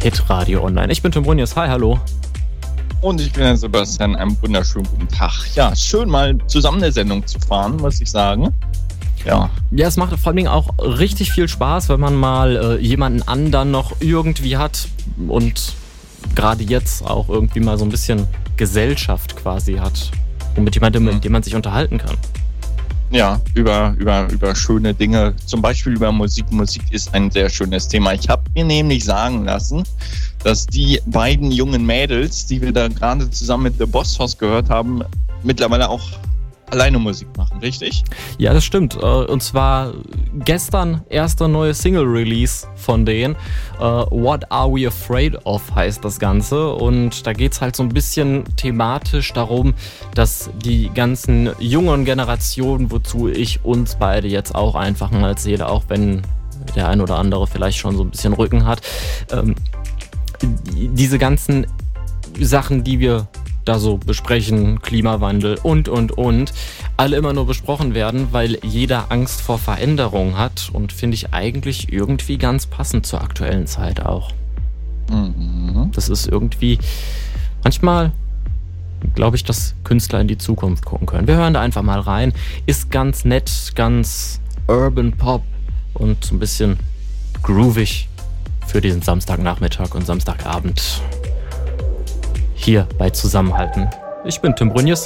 Hit 0.00 0.30
Radio 0.30 0.62
Online. 0.62 0.92
Ich 0.92 1.02
bin 1.02 1.10
Tim 1.10 1.24
Brunius. 1.24 1.56
Hi, 1.56 1.66
hallo. 1.66 1.98
Und 3.00 3.20
ich 3.20 3.32
bin 3.32 3.42
Herr 3.42 3.56
Sebastian. 3.56 4.14
Einen 4.14 4.40
wunderschönen 4.40 4.86
guten 4.86 5.08
Tag. 5.08 5.32
Ja, 5.56 5.74
schön 5.74 6.08
mal 6.08 6.38
zusammen 6.46 6.80
eine 6.80 6.92
Sendung 6.92 7.26
zu 7.26 7.40
fahren, 7.40 7.78
muss 7.78 8.00
ich 8.00 8.08
sagen. 8.08 8.54
Ja. 9.24 9.50
Ja, 9.72 9.88
es 9.88 9.96
macht 9.96 10.16
vor 10.20 10.32
allem 10.32 10.46
auch 10.46 10.68
richtig 10.78 11.32
viel 11.32 11.48
Spaß, 11.48 11.88
wenn 11.88 11.98
man 11.98 12.14
mal 12.14 12.78
äh, 12.78 12.80
jemanden 12.80 13.22
anderen 13.22 13.72
noch 13.72 13.96
irgendwie 13.98 14.56
hat 14.56 14.86
und 15.26 15.74
gerade 16.36 16.62
jetzt 16.62 17.04
auch 17.04 17.28
irgendwie 17.28 17.58
mal 17.58 17.76
so 17.76 17.84
ein 17.84 17.90
bisschen 17.90 18.28
Gesellschaft 18.56 19.36
quasi 19.36 19.74
hat. 19.74 20.10
Und 20.56 20.64
mit 20.64 20.74
jemandem, 20.74 21.04
mit 21.04 21.24
dem 21.24 21.32
man 21.32 21.42
sich 21.42 21.54
unterhalten 21.54 21.98
kann. 21.98 22.16
Ja, 23.10 23.40
über, 23.54 23.94
über, 23.98 24.28
über 24.32 24.54
schöne 24.54 24.92
Dinge, 24.92 25.34
zum 25.44 25.62
Beispiel 25.62 25.94
über 25.94 26.10
Musik. 26.10 26.50
Musik 26.50 26.82
ist 26.90 27.14
ein 27.14 27.30
sehr 27.30 27.48
schönes 27.48 27.86
Thema. 27.86 28.14
Ich 28.14 28.28
habe 28.28 28.42
mir 28.54 28.64
nämlich 28.64 29.04
sagen 29.04 29.44
lassen, 29.44 29.84
dass 30.42 30.66
die 30.66 31.00
beiden 31.06 31.52
jungen 31.52 31.86
Mädels, 31.86 32.46
die 32.46 32.60
wir 32.60 32.72
da 32.72 32.88
gerade 32.88 33.30
zusammen 33.30 33.64
mit 33.64 33.78
The 33.78 33.86
Boss 33.86 34.18
House 34.18 34.36
gehört 34.36 34.70
haben, 34.70 35.02
mittlerweile 35.44 35.88
auch 35.88 36.02
alleine 36.70 36.98
Musik 36.98 37.28
machen, 37.36 37.58
richtig? 37.60 38.02
Ja, 38.38 38.52
das 38.52 38.64
stimmt. 38.64 38.96
Äh, 38.96 38.98
Und 39.06 39.42
zwar 39.42 39.92
gestern 40.44 41.02
erster 41.08 41.48
neue 41.48 41.74
Single-Release 41.74 42.66
von 42.74 43.06
denen. 43.06 43.34
Äh, 43.78 43.82
What 43.82 44.50
Are 44.50 44.70
We 44.72 44.86
Afraid 44.88 45.44
of 45.46 45.62
heißt 45.74 46.04
das 46.04 46.18
Ganze. 46.18 46.72
Und 46.74 47.26
da 47.26 47.32
geht 47.32 47.52
es 47.52 47.60
halt 47.60 47.76
so 47.76 47.82
ein 47.82 47.88
bisschen 47.90 48.44
thematisch 48.56 49.32
darum, 49.32 49.74
dass 50.14 50.50
die 50.64 50.90
ganzen 50.94 51.50
jungen 51.58 52.04
Generationen, 52.04 52.90
wozu 52.90 53.28
ich 53.28 53.64
uns 53.64 53.96
beide 53.96 54.28
jetzt 54.28 54.54
auch 54.54 54.74
einfach 54.74 55.10
mal 55.10 55.36
zähle, 55.38 55.68
auch 55.68 55.84
wenn 55.88 56.22
der 56.74 56.88
ein 56.88 57.00
oder 57.00 57.18
andere 57.18 57.46
vielleicht 57.46 57.78
schon 57.78 57.96
so 57.96 58.02
ein 58.02 58.10
bisschen 58.10 58.32
Rücken 58.32 58.66
hat, 58.66 58.80
ähm, 59.32 59.54
die- 60.42 60.88
diese 60.88 61.18
ganzen 61.18 61.66
Sachen, 62.40 62.82
die 62.84 62.98
wir 62.98 63.28
da 63.66 63.78
so 63.78 63.98
besprechen, 63.98 64.80
Klimawandel 64.80 65.58
und, 65.62 65.88
und, 65.88 66.12
und, 66.12 66.52
alle 66.96 67.16
immer 67.16 67.32
nur 67.34 67.46
besprochen 67.46 67.94
werden, 67.94 68.28
weil 68.30 68.58
jeder 68.62 69.12
Angst 69.12 69.42
vor 69.42 69.58
Veränderung 69.58 70.38
hat 70.38 70.70
und 70.72 70.92
finde 70.92 71.16
ich 71.16 71.34
eigentlich 71.34 71.92
irgendwie 71.92 72.38
ganz 72.38 72.66
passend 72.66 73.06
zur 73.06 73.20
aktuellen 73.20 73.66
Zeit 73.66 74.00
auch. 74.00 74.32
Mhm. 75.10 75.90
Das 75.92 76.08
ist 76.08 76.26
irgendwie 76.26 76.78
manchmal 77.62 78.12
glaube 79.14 79.36
ich, 79.36 79.44
dass 79.44 79.74
Künstler 79.84 80.20
in 80.20 80.28
die 80.28 80.38
Zukunft 80.38 80.84
gucken 80.84 81.06
können. 81.06 81.28
Wir 81.28 81.36
hören 81.36 81.54
da 81.54 81.60
einfach 81.60 81.82
mal 81.82 82.00
rein. 82.00 82.32
Ist 82.64 82.90
ganz 82.90 83.24
nett, 83.24 83.72
ganz 83.74 84.40
Urban 84.68 85.12
Pop 85.12 85.42
und 85.94 86.24
so 86.24 86.34
ein 86.34 86.38
bisschen 86.38 86.78
groovig 87.42 88.08
für 88.66 88.80
diesen 88.80 89.02
Samstagnachmittag 89.02 89.94
und 89.94 90.06
Samstagabend 90.06 91.02
hier 92.56 92.86
bei 92.98 93.10
Zusammenhalten. 93.10 93.88
Ich 94.24 94.40
bin 94.40 94.54
Tim 94.56 94.70
Brunjes. 94.70 95.04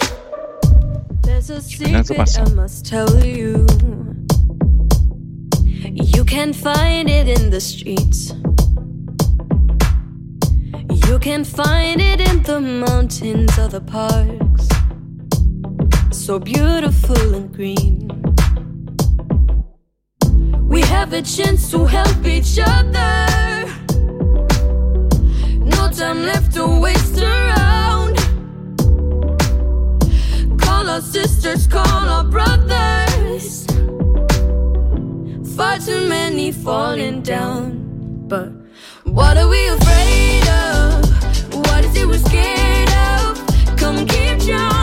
There's 1.22 1.50
a 1.50 1.54
der 1.54 1.60
secret 1.60 2.00
I 2.00 2.02
Sebastian. 2.04 2.54
must 2.56 2.86
tell 2.88 3.08
you. 3.24 3.66
You 5.92 6.24
can 6.24 6.52
find 6.54 7.10
it 7.10 7.28
in 7.28 7.50
the 7.50 7.60
streets. 7.60 8.34
You 11.08 11.18
can 11.18 11.44
find 11.44 12.00
it 12.00 12.20
in 12.20 12.42
the 12.44 12.60
mountains 12.60 13.58
or 13.58 13.68
the 13.68 13.80
parks. 13.80 14.68
So 16.12 16.38
beautiful 16.38 17.34
and 17.34 17.52
green. 17.52 18.08
We 20.68 20.82
have 20.82 21.12
a 21.12 21.22
chance 21.22 21.70
to 21.72 21.84
help 21.84 22.24
each 22.24 22.58
other. 22.58 23.26
Time 25.96 26.22
left 26.22 26.54
to 26.54 26.66
waste 26.80 27.18
around. 27.20 28.16
Call 30.58 30.88
our 30.88 31.00
sisters, 31.00 31.66
call 31.66 31.84
our 31.84 32.24
brothers. 32.24 33.66
Far 35.56 35.78
too 35.78 36.08
many 36.08 36.52
falling 36.52 37.20
down. 37.20 38.26
But 38.28 38.50
what 39.04 39.36
are 39.36 39.48
we 39.48 39.68
afraid 39.68 40.48
of? 40.48 41.04
What 41.66 41.84
is 41.84 41.94
it 41.96 42.06
we're 42.06 42.18
scared 42.18 42.90
of? 42.90 43.76
Come 43.76 44.06
keep 44.06 44.38
trying. 44.40 44.79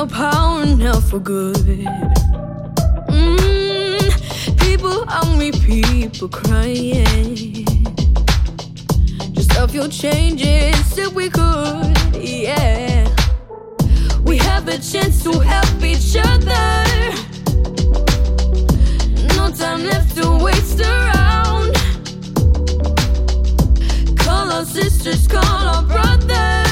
Let's 0.00 0.12
use 0.12 0.22
our 0.22 0.32
power 0.32 0.64
now 0.64 0.98
for 0.98 1.18
good. 1.18 1.56
Mm, 3.08 4.58
people 4.58 5.04
hungry, 5.06 5.52
people 5.52 6.28
crying. 6.28 7.66
Just 9.34 9.52
a 9.58 9.68
few 9.68 9.88
changes 9.88 10.96
if 10.96 11.12
we 11.12 11.28
could, 11.28 12.16
yeah. 12.16 13.08
We 14.24 14.38
have 14.38 14.68
a 14.68 14.78
chance 14.78 15.22
to 15.24 15.38
help 15.38 15.82
each 15.82 16.16
other. 16.16 16.86
No 19.36 19.50
time 19.50 19.84
left 19.84 20.16
to 20.16 20.38
waste 20.42 20.80
around. 20.80 21.74
Call 24.16 24.50
our 24.50 24.64
sisters, 24.64 25.26
call 25.26 25.44
our 25.44 25.82
brothers. 25.82 26.69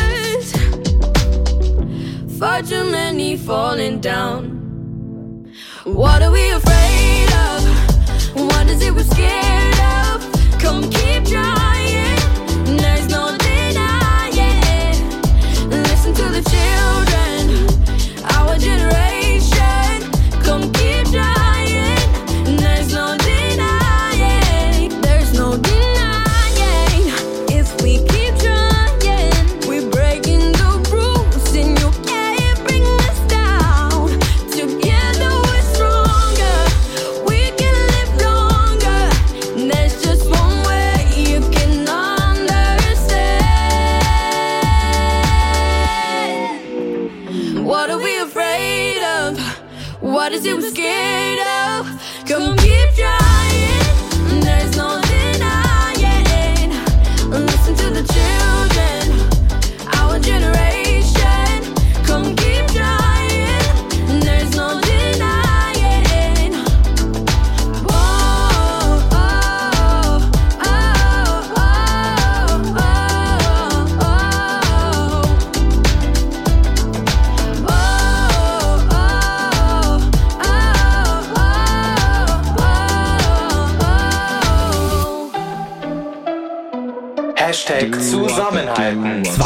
Far 2.38 2.62
too 2.62 2.84
many 2.84 3.36
falling 3.36 4.00
down. 4.00 5.52
What 5.82 6.22
are 6.22 6.30
we 6.30 6.50
afraid 6.50 7.32
of? 7.32 8.36
What 8.36 8.70
is 8.70 8.80
it 8.80 8.94
we're 8.94 9.02
scared 9.02 9.80
of? 10.06 10.60
Come 10.60 10.88
keep 10.88 11.24
trying. 11.24 11.67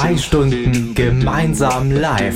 Zwei 0.03 0.17
Stunden 0.17 0.95
gemeinsam 0.97 1.93
live. 1.93 2.35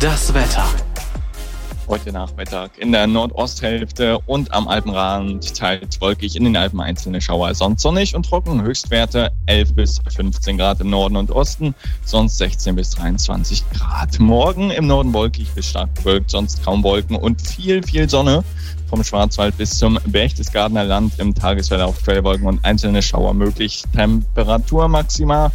Das 0.00 0.32
Wetter. 0.32 0.64
Heute 1.88 2.12
Nachmittag 2.12 2.78
in 2.78 2.92
der 2.92 3.08
Nordosthälfte 3.08 4.18
und 4.26 4.52
am 4.52 4.68
Alpenrand 4.68 5.56
teils 5.56 6.00
wolkig, 6.00 6.36
in 6.36 6.44
den 6.44 6.56
Alpen 6.56 6.80
einzelne 6.80 7.20
Schauer. 7.20 7.52
Sonst 7.54 7.82
sonnig 7.82 8.14
und 8.14 8.24
trocken, 8.24 8.62
Höchstwerte 8.62 9.32
11 9.46 9.74
bis 9.74 10.00
15 10.14 10.58
Grad 10.58 10.80
im 10.80 10.90
Norden 10.90 11.16
und 11.16 11.32
Osten, 11.32 11.74
sonst 12.04 12.38
16 12.38 12.76
bis 12.76 12.90
23 12.90 13.64
Grad. 13.70 14.20
Morgen 14.20 14.70
im 14.70 14.86
Norden 14.86 15.12
wolkig 15.12 15.48
bis 15.54 15.70
stark 15.70 15.92
bewölkt, 15.94 16.30
sonst 16.30 16.62
kaum 16.62 16.84
Wolken 16.84 17.16
und 17.16 17.40
viel, 17.40 17.82
viel 17.82 18.08
Sonne. 18.08 18.44
Vom 18.88 19.02
Schwarzwald 19.02 19.56
bis 19.58 19.76
zum 19.76 19.98
Berchtesgadener 20.06 20.84
Land 20.84 21.18
im 21.18 21.34
Tagesverlauf 21.34 22.02
Quellwolken 22.02 22.46
und 22.46 22.64
einzelne 22.64 23.02
Schauer 23.02 23.34
möglich. 23.34 23.82
Temperatur 23.94 24.88
maximal 24.88 25.50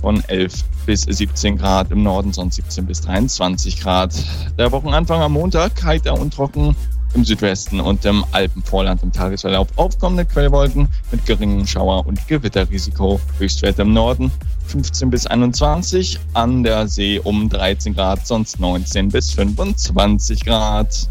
von 0.00 0.22
11 0.24 0.64
bis 0.86 1.02
17 1.02 1.58
Grad 1.58 1.90
im 1.90 2.02
Norden, 2.02 2.32
sonst 2.32 2.56
17 2.56 2.86
bis 2.86 3.00
23 3.02 3.80
Grad. 3.80 4.14
Der 4.58 4.72
Wochenanfang 4.72 5.20
am 5.20 5.32
Montag 5.32 5.82
heiter 5.84 6.18
und 6.18 6.32
trocken 6.32 6.74
im 7.14 7.24
Südwesten 7.24 7.80
und 7.80 8.04
im 8.04 8.24
Alpenvorland 8.32 9.02
im 9.02 9.12
Tagesverlauf 9.12 9.68
aufkommende 9.76 10.24
Quellwolken 10.24 10.88
mit 11.10 11.24
geringem 11.26 11.66
Schauer- 11.66 12.06
und 12.06 12.26
Gewitterrisiko. 12.28 13.20
Höchstwerte 13.38 13.82
im 13.82 13.92
Norden 13.92 14.30
15 14.66 15.10
bis 15.10 15.26
21, 15.26 16.18
an 16.34 16.62
der 16.62 16.86
See 16.88 17.18
um 17.18 17.48
13 17.48 17.94
Grad, 17.94 18.26
sonst 18.26 18.60
19 18.60 19.08
bis 19.08 19.30
25 19.32 20.44
Grad. 20.44 21.08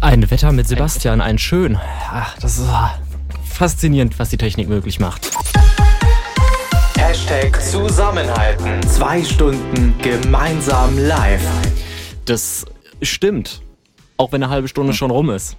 Ein 0.00 0.30
Wetter 0.30 0.52
mit 0.52 0.68
Sebastian, 0.68 1.20
ein 1.20 1.38
schön. 1.38 1.78
Ach, 2.10 2.36
das 2.40 2.58
ist 2.58 2.68
faszinierend, 3.44 4.18
was 4.18 4.28
die 4.28 4.36
Technik 4.36 4.68
möglich 4.68 5.00
macht. 5.00 5.30
Hashtag 7.12 7.60
Zusammenhalten. 7.60 8.82
Zwei 8.88 9.22
Stunden 9.22 9.94
gemeinsam 10.00 10.96
live. 10.96 11.46
Das 12.24 12.64
stimmt. 13.02 13.60
Auch 14.16 14.32
wenn 14.32 14.42
eine 14.42 14.50
halbe 14.50 14.66
Stunde 14.66 14.94
schon 14.94 15.10
rum 15.10 15.28
ist. 15.28 15.58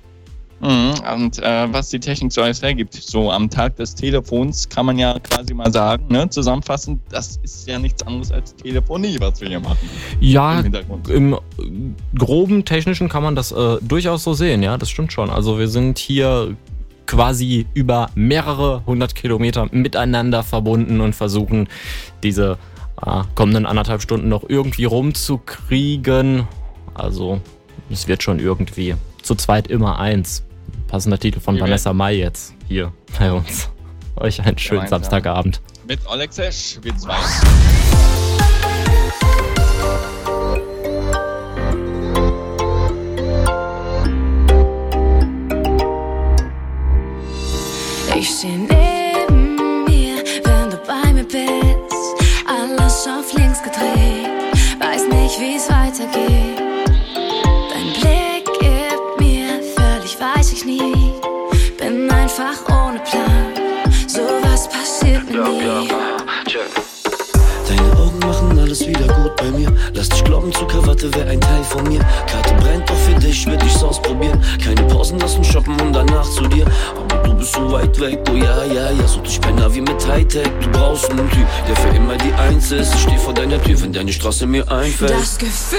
Mhm, 0.62 0.94
Und 1.14 1.38
äh, 1.44 1.72
was 1.72 1.90
die 1.92 2.00
Technik 2.00 2.34
so 2.34 2.42
alles 2.42 2.64
hergibt, 2.64 2.96
so 2.96 3.30
am 3.32 3.52
Tag 3.52 3.76
des 3.76 3.94
Telefons 3.94 4.68
kann 4.68 4.88
man 4.88 4.98
ja 4.98 5.20
quasi 5.20 5.54
mal 5.54 5.72
sagen, 5.72 6.08
ne, 6.08 6.28
zusammenfassend, 6.28 7.00
das 7.12 7.38
ist 7.44 7.68
ja 7.68 7.78
nichts 7.78 8.02
anderes 8.02 8.32
als 8.32 8.56
Telefonie, 8.56 9.18
was 9.20 9.40
wir 9.40 9.50
hier 9.50 9.60
machen. 9.60 9.88
Ja, 10.20 10.60
Im 10.60 10.74
im 11.08 11.34
äh, 11.34 11.38
groben 12.18 12.66
technischen 12.66 13.10
kann 13.10 13.22
man 13.22 13.36
das 13.36 13.52
äh, 13.52 13.78
durchaus 13.82 14.24
so 14.24 14.34
sehen, 14.34 14.64
ja, 14.64 14.80
das 14.80 14.90
stimmt 14.90 15.14
schon. 15.14 15.30
Also 15.30 15.60
wir 15.60 15.68
sind 15.68 16.00
hier 16.00 16.56
quasi 17.06 17.66
über 17.74 18.10
mehrere 18.16 18.86
hundert 18.86 19.16
Kilometer 19.16 19.68
miteinander 19.72 20.44
verbunden 20.44 21.02
und 21.02 21.16
versuchen, 21.16 21.68
diese 22.24 22.58
äh, 23.06 23.22
kommenden 23.36 23.66
anderthalb 23.66 24.02
Stunden 24.02 24.30
noch 24.30 24.44
irgendwie 24.48 24.86
rumzukriegen. 24.86 26.48
Also 26.94 27.42
es 27.90 28.08
wird 28.08 28.24
schon 28.24 28.40
irgendwie 28.40 28.96
zu 29.22 29.36
zweit 29.36 29.68
immer 29.68 30.00
eins. 30.00 30.44
Passender 30.88 31.18
Titel 31.18 31.40
von 31.40 31.56
Wir 31.56 31.64
Vanessa 31.64 31.94
Mai 31.94 32.16
jetzt 32.16 32.54
hier 32.68 32.94
bei 33.18 33.32
uns. 33.32 33.70
Euch 34.16 34.42
einen 34.42 34.58
schönen 34.58 34.82
Gemeinsam. 34.82 35.02
Samstagabend. 35.02 35.62
Mit 35.88 36.00
Alex 36.08 36.38
Esch, 36.38 36.78
wir 36.82 36.96
zwei. 36.98 37.16
Ich 48.24 48.30
steh 48.30 48.56
neben 48.56 49.84
mir, 49.84 50.24
wenn 50.46 50.70
du 50.70 50.78
bei 50.88 51.12
mir 51.12 51.26
bist. 51.26 51.94
Alles 52.48 53.06
auf 53.06 53.34
links 53.34 53.62
gedreht, 53.62 54.30
weiß 54.80 55.10
nicht, 55.10 55.42
wie's 55.42 55.70
weitergeht. 55.70 56.58
Dein 57.70 57.92
Blick 58.00 58.46
gibt 58.62 59.20
mir 59.20 59.62
völlig, 59.76 60.18
weiß 60.18 60.54
ich 60.54 60.64
nie. 60.64 61.12
Bin 61.78 62.10
einfach 62.10 62.62
ohne 62.70 63.00
Plan, 63.00 63.52
sowas 64.08 64.70
passiert 64.70 65.30
mir 65.30 65.44
nie. 65.44 66.03
Alles 68.74 68.88
wieder 68.88 69.08
gut 69.14 69.36
bei 69.36 69.52
mir. 69.52 69.72
Lass 69.94 70.10
dich 70.10 70.24
glauben, 70.24 70.52
Zuckerwatte 70.52 71.14
wäre 71.14 71.30
ein 71.30 71.40
Teil 71.40 71.64
von 71.64 71.84
mir. 71.88 72.00
Karte 72.26 72.56
brennt 72.56 72.90
doch 72.90 72.98
für 72.98 73.14
dich, 73.20 73.46
will 73.46 73.60
ich's 73.64 73.84
ausprobieren. 73.84 74.44
Keine 74.66 74.82
Pausen 74.88 75.20
lassen 75.20 75.44
shoppen 75.44 75.80
und 75.80 75.94
danach 75.94 76.28
zu 76.28 76.48
dir. 76.48 76.66
Aber 76.98 77.18
du 77.20 77.36
bist 77.36 77.54
so 77.54 77.72
weit 77.72 78.00
weg, 78.00 78.18
oh 78.32 78.36
ja, 78.36 78.64
ja, 78.66 78.90
ja. 78.90 79.08
So 79.08 79.20
dich 79.20 79.40
bei 79.40 79.52
Navi 79.52 79.80
mit 79.82 80.08
Hightech. 80.08 80.50
Du 80.60 80.72
brauchst 80.72 81.12
einen 81.12 81.30
Typ, 81.30 81.46
der 81.68 81.76
für 81.76 81.90
immer 81.90 82.18
die 82.18 82.34
Eins 82.34 82.72
ist. 82.72 82.96
Ich 82.96 83.02
steh 83.02 83.18
vor 83.20 83.36
deiner 83.36 83.62
Tür, 83.62 83.80
wenn 83.80 83.94
deine 83.94 84.12
Straße 84.12 84.48
mir 84.48 84.68
einfällt. 84.72 85.12
Das 85.12 85.38
Gefühl, 85.38 85.78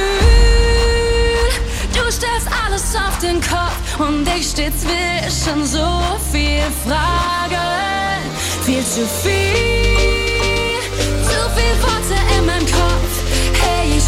du 1.95 2.13
stellst 2.13 2.47
alles 2.65 2.95
auf 2.95 3.19
den 3.19 3.41
Kopf 3.41 3.99
und 3.99 4.25
ich 4.39 4.51
steh 4.51 4.71
zwischen 4.71 5.67
so 5.67 6.01
viel 6.31 6.63
Fragen. 6.87 8.23
Viel 8.65 8.85
zu 8.85 9.05
viel, 9.21 10.24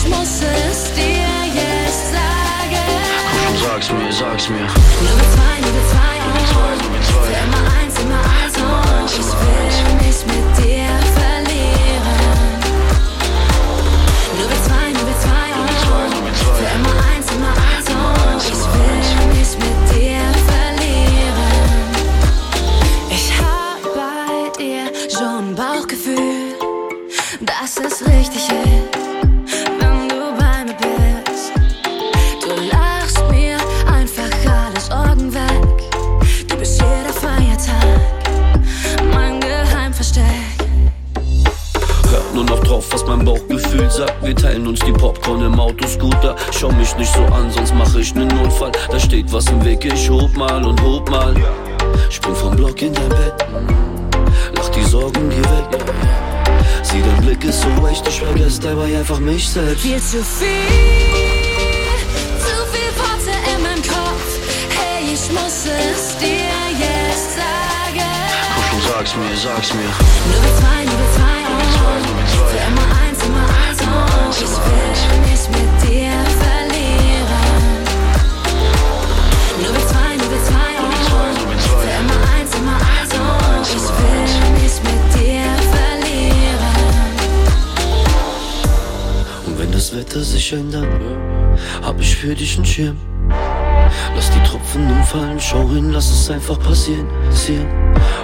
muss 0.09 0.41
es 0.43 0.93
dir 0.95 1.31
jetzt 1.55 2.13
sagen. 2.13 2.87
Komm 3.31 3.57
schon, 3.57 3.69
sag's 3.69 3.89
mir, 3.93 4.13
sag's 4.13 4.49
mir. 4.49 4.59
Wir 4.59 4.69
zwei, 5.35 5.57
nur 5.63 5.73
wir 5.77 5.87
zwei, 5.93 6.17
oh. 6.27 6.35
Für 7.27 7.37
immer 7.45 7.63
eins, 7.81 7.95
immer 8.01 8.23
eins, 8.39 8.57
oh. 8.59 8.65
Ich 9.07 9.31
will 9.41 9.95
mich 10.03 10.21
mit 10.27 10.47
dir 10.59 10.91
verlieren. 11.17 12.61
Nur 14.37 14.49
wir 14.51 14.61
zwei, 14.67 14.87
nur 14.97 15.07
wir 15.09 15.19
zwei, 15.25 15.49
oh. 15.57 15.67
Für 16.57 16.69
immer 16.77 16.97
eins, 17.11 17.27
immer 17.35 17.55
eins, 17.71 17.89
oh. 17.91 17.95
Ich 18.39 18.63
will 18.75 19.27
mich 19.37 19.53
mit 19.65 19.79
dir 19.95 20.25
verlieren. 20.51 21.53
Ich 23.11 23.27
hab 23.39 23.81
bei 23.95 24.33
dir 24.59 24.85
schon 25.11 25.45
Bauchgefühl, 25.55 26.55
dass 27.41 27.73
es 27.79 27.97
richtig 28.07 28.45
ist, 28.49 28.66
was 42.97 43.07
mein 43.07 43.25
Bauchgefühl 43.27 43.91
sagt. 43.91 44.25
Wir 44.25 44.35
teilen 44.35 44.67
uns 44.67 44.81
die 44.81 44.93
Popcorn 44.93 45.45
im 45.45 45.61
Autoscooter. 45.61 46.35
Schau 46.59 46.73
mich 46.73 46.97
nicht 46.97 47.13
so 47.13 47.21
an, 47.27 47.51
sonst 47.51 47.75
mache 47.75 48.01
ich 48.01 48.15
nen 48.15 48.29
Notfall. 48.29 48.73
Da 48.91 48.99
steht 48.99 49.31
was 49.33 49.47
im 49.49 49.63
Weg, 49.67 49.85
ich 49.85 50.09
hob 50.09 50.35
mal 50.35 50.65
und 50.65 50.81
hob 50.83 51.11
mal. 51.11 51.35
Spring 52.09 52.35
vom 52.35 52.57
Block 52.57 52.81
in 52.81 52.95
dein 52.95 53.09
Bett. 53.11 53.35
Lach 54.57 54.69
die 54.71 54.85
Sorgen, 54.85 55.29
geh 55.29 55.37
weg. 55.37 55.85
Sieh, 56.83 57.03
dein 57.03 57.21
Blick 57.21 57.45
ist 57.45 57.61
so 57.61 57.87
echt, 57.87 58.09
ich 58.09 58.19
vergesse 58.19 58.63
dabei 58.63 58.97
einfach 58.97 59.19
mich 59.19 59.47
selbst. 59.47 59.83
Viel 59.83 60.01
zu 60.01 60.25
viel, 60.25 60.49
zu 62.45 62.57
viel 62.73 62.93
Worte 62.97 63.37
in 63.55 63.63
meinem 63.63 63.83
Kopf. 63.83 64.27
Hey, 64.71 65.05
ich 65.13 65.31
muss 65.33 65.67
es 65.67 66.17
dir 66.17 66.49
jetzt 66.81 67.37
sagen. 67.37 67.66
Sag's 68.83 69.17
mir, 69.17 69.37
sag's 69.37 69.73
mir. 69.75 69.83
Nur 69.83 70.43
wir 70.43 70.55
zwei, 70.59 70.85
nur 70.85 70.99
wir 70.99 71.11
zwei, 71.17 71.39
oh. 71.49 71.61
Für 72.51 72.61
immer 72.69 72.87
eins, 73.01 73.21
immer 73.25 73.47
eins, 73.63 73.81
oh. 73.83 73.87
Ich 74.31 74.41
will 74.43 75.21
mich 75.29 75.45
mit 75.49 75.73
dir 75.83 76.13
verlieren. 76.41 77.29
Nur 79.63 79.73
wir 79.73 79.85
zwei, 79.89 80.11
nur 80.17 80.31
wir 80.31 80.43
zwei, 80.45 80.71
oh. 80.79 80.85
Für 81.81 81.95
immer 82.01 82.21
eins, 82.35 82.53
immer 82.55 82.77
eins, 82.77 83.13
oh. 83.15 83.63
Ich 83.63 83.89
will 83.99 84.27
mich 84.61 84.77
mit 84.83 85.05
dir 85.15 85.49
verlieren. 85.73 86.75
Und 89.47 89.55
wenn 89.59 89.71
das 89.73 89.87
Wetter 89.95 90.21
sich 90.21 90.53
ändert, 90.53 90.87
hab 91.83 92.01
ich 92.01 92.17
für 92.17 92.35
dich 92.35 92.57
einen 92.57 92.67
Schirm. 92.67 93.16
Lass 94.15 94.31
die 94.31 94.43
Tropfen 94.49 94.91
umfallen, 94.91 95.39
schau 95.41 95.69
hin, 95.69 95.93
lass 95.93 96.11
es 96.11 96.31
einfach 96.31 96.59
passieren, 96.59 97.07
passieren. 97.29 97.67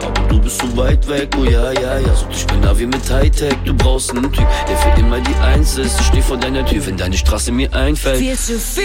Aber 0.04 0.22
du 0.28 0.40
bist 0.40 0.60
so 0.60 0.76
weit 0.76 1.06
weg, 1.08 1.28
oh 1.38 1.44
ja, 1.44 1.72
ja, 1.72 1.98
ja. 1.98 2.14
So 2.14 2.26
ich 2.30 2.46
bin 2.46 2.60
Navi 2.60 2.86
mit 2.86 3.10
Hightech, 3.10 3.54
du 3.64 3.74
brauchst 3.74 4.10
einen 4.10 4.32
Typ, 4.32 4.46
der 4.68 4.76
für 4.76 5.00
immer 5.00 5.20
die 5.20 5.34
Eins 5.36 5.76
ist. 5.76 6.00
Ich 6.00 6.06
steh 6.06 6.22
vor 6.22 6.36
deiner 6.36 6.64
Tür, 6.64 6.86
wenn 6.86 6.96
deine 6.96 7.16
Straße 7.16 7.52
mir 7.52 7.72
einfällt. 7.74 8.18
Viel 8.18 8.36
zu 8.36 8.58
viel, 8.58 8.84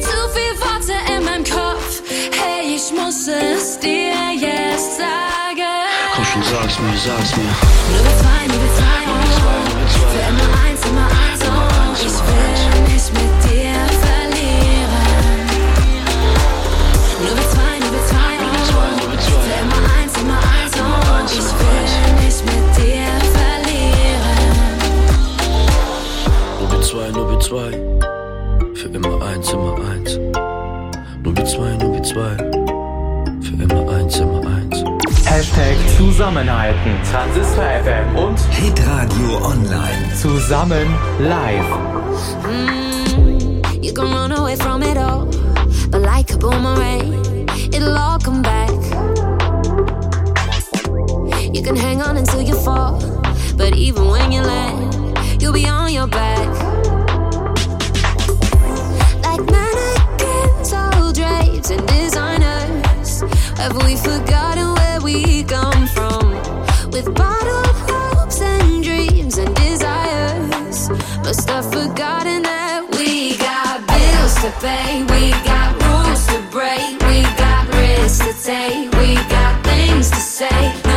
zu 0.00 0.18
viel 0.34 0.54
Worte 0.60 0.94
in 1.16 1.24
meinem 1.24 1.44
Kopf. 1.44 2.02
Hey, 2.32 2.76
ich 2.76 2.90
muss 2.92 3.26
es 3.28 3.78
dir 3.80 4.12
jetzt 4.34 4.96
sagen. 4.96 5.08
Komm 6.14 6.24
schon, 6.24 6.42
sag's 6.42 6.78
mir, 6.78 6.96
sag's 6.96 7.36
mir. 7.36 7.42
Nur 7.42 8.04
wir 8.04 8.18
zwei, 8.18 8.46
nur 8.46 8.62
wir 8.62 8.74
zwei, 8.76 9.17
Hashtag 35.58 35.76
Zusammenhalten. 35.96 37.02
Transistor 37.10 37.64
FM 37.64 38.16
und 38.16 38.38
Hitradio 38.50 39.38
Online. 39.42 40.14
zusammen 40.14 40.86
live. 41.18 41.64
Mm, 42.44 43.60
you 43.82 43.92
can 43.92 44.12
run 44.12 44.30
away 44.30 44.54
from 44.54 44.82
it 44.84 44.96
all, 44.96 45.26
but 45.90 46.00
like 46.00 46.32
a 46.32 46.36
boomerang, 46.38 47.12
it'll 47.72 47.98
all 47.98 48.18
come 48.20 48.40
back. 48.40 48.70
You 51.52 51.62
can 51.62 51.74
hang 51.74 52.02
on 52.02 52.16
until 52.16 52.40
you 52.40 52.54
fall, 52.54 53.00
but 53.56 53.74
even 53.74 54.06
when 54.08 54.30
you 54.30 54.42
land, 54.42 54.94
you'll 55.42 55.52
be 55.52 55.66
on 55.66 55.92
your 55.92 56.06
back. 56.06 56.48
Like 59.24 59.42
mannequins, 59.50 60.72
all 60.72 61.12
drapes 61.12 61.70
and 61.70 61.84
designers, 61.88 63.22
have 63.58 63.74
we 63.82 63.96
forgotten 63.96 64.68
where 64.74 64.77
we 65.08 65.42
come 65.44 65.86
from? 65.86 66.26
With 66.92 67.06
bottled 67.14 67.76
hopes 67.88 68.40
and 68.42 68.84
dreams 68.84 69.38
and 69.38 69.54
desires, 69.56 70.90
must 71.24 71.48
have 71.48 71.66
forgotten 71.72 72.42
that 72.42 72.80
we 72.98 73.36
got 73.38 73.86
bills 73.86 74.34
to 74.42 74.50
pay, 74.60 75.02
we 75.14 75.30
got 75.52 75.70
rules 75.86 76.26
to 76.32 76.38
break, 76.50 76.90
we 77.08 77.22
got 77.44 77.64
risks 77.74 78.20
to 78.26 78.32
take, 78.48 78.92
we 79.00 79.14
got 79.36 79.64
things 79.64 80.10
to 80.10 80.20
say. 80.20 80.87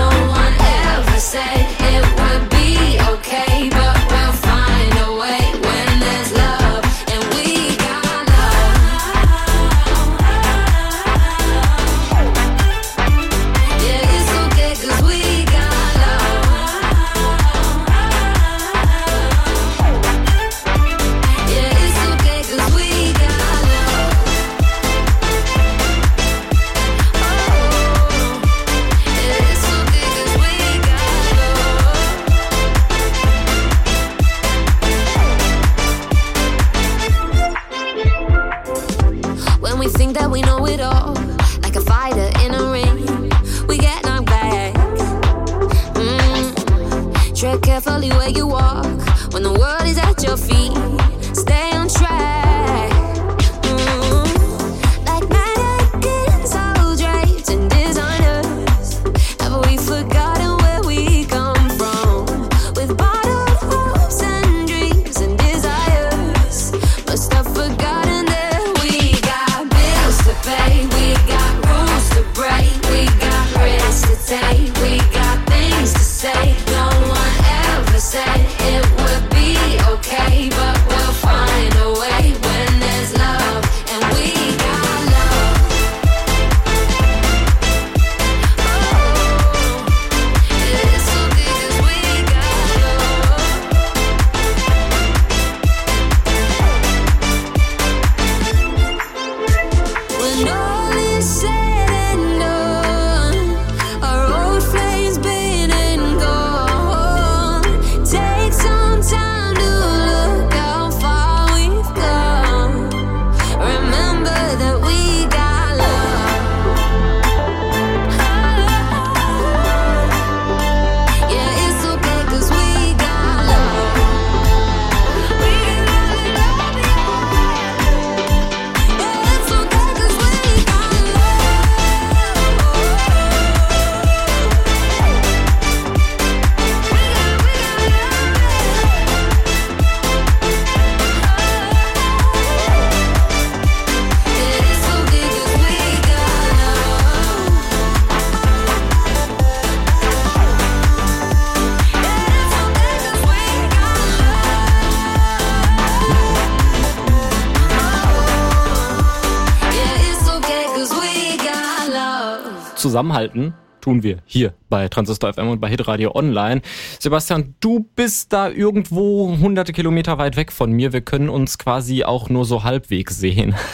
Zusammenhalten. 163.01 163.53
Tun 163.81 164.03
wir 164.03 164.19
hier 164.25 164.53
bei 164.69 164.87
Transistor 164.87 165.33
FM 165.33 165.49
und 165.49 165.59
bei 165.59 165.67
Hitradio 165.67 166.11
Online. 166.13 166.61
Sebastian, 166.99 167.55
du 167.61 167.89
bist 167.95 168.31
da 168.31 168.47
irgendwo 168.47 169.35
hunderte 169.39 169.73
Kilometer 169.73 170.19
weit 170.19 170.35
weg 170.35 170.51
von 170.51 170.71
mir. 170.71 170.93
Wir 170.93 171.01
können 171.01 171.29
uns 171.29 171.57
quasi 171.57 172.03
auch 172.03 172.29
nur 172.29 172.45
so 172.45 172.63
halbwegs 172.63 173.17
sehen. 173.17 173.55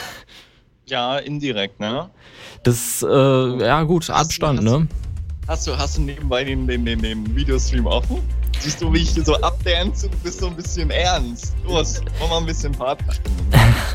Ja, 0.89 1.17
indirekt, 1.17 1.81
ne? 1.81 2.09
Das, 2.63 3.03
äh, 3.03 3.05
ja 3.05 3.83
gut, 3.83 4.09
Abstand, 4.09 4.63
ne? 4.63 4.87
Hast 5.45 5.67
du, 5.67 5.77
hast 5.77 5.97
du 5.97 6.01
nebenbei 6.03 6.45
den, 6.45 6.65
den, 6.65 6.85
den, 6.85 7.01
den 7.01 7.35
Videostream 7.35 7.85
offen? 7.87 8.19
Siehst 8.61 8.81
du, 8.81 8.93
wie 8.93 8.99
ich 8.99 9.09
hier 9.09 9.25
so 9.25 9.35
abdance? 9.41 10.07
Du 10.07 10.17
bist 10.19 10.39
so 10.39 10.47
ein 10.47 10.55
bisschen 10.55 10.89
ernst. 10.89 11.57
Los, 11.65 12.01
mach 12.21 12.29
mal 12.29 12.37
ein 12.37 12.45
bisschen 12.45 12.71
Partnerstimmung. 12.71 13.37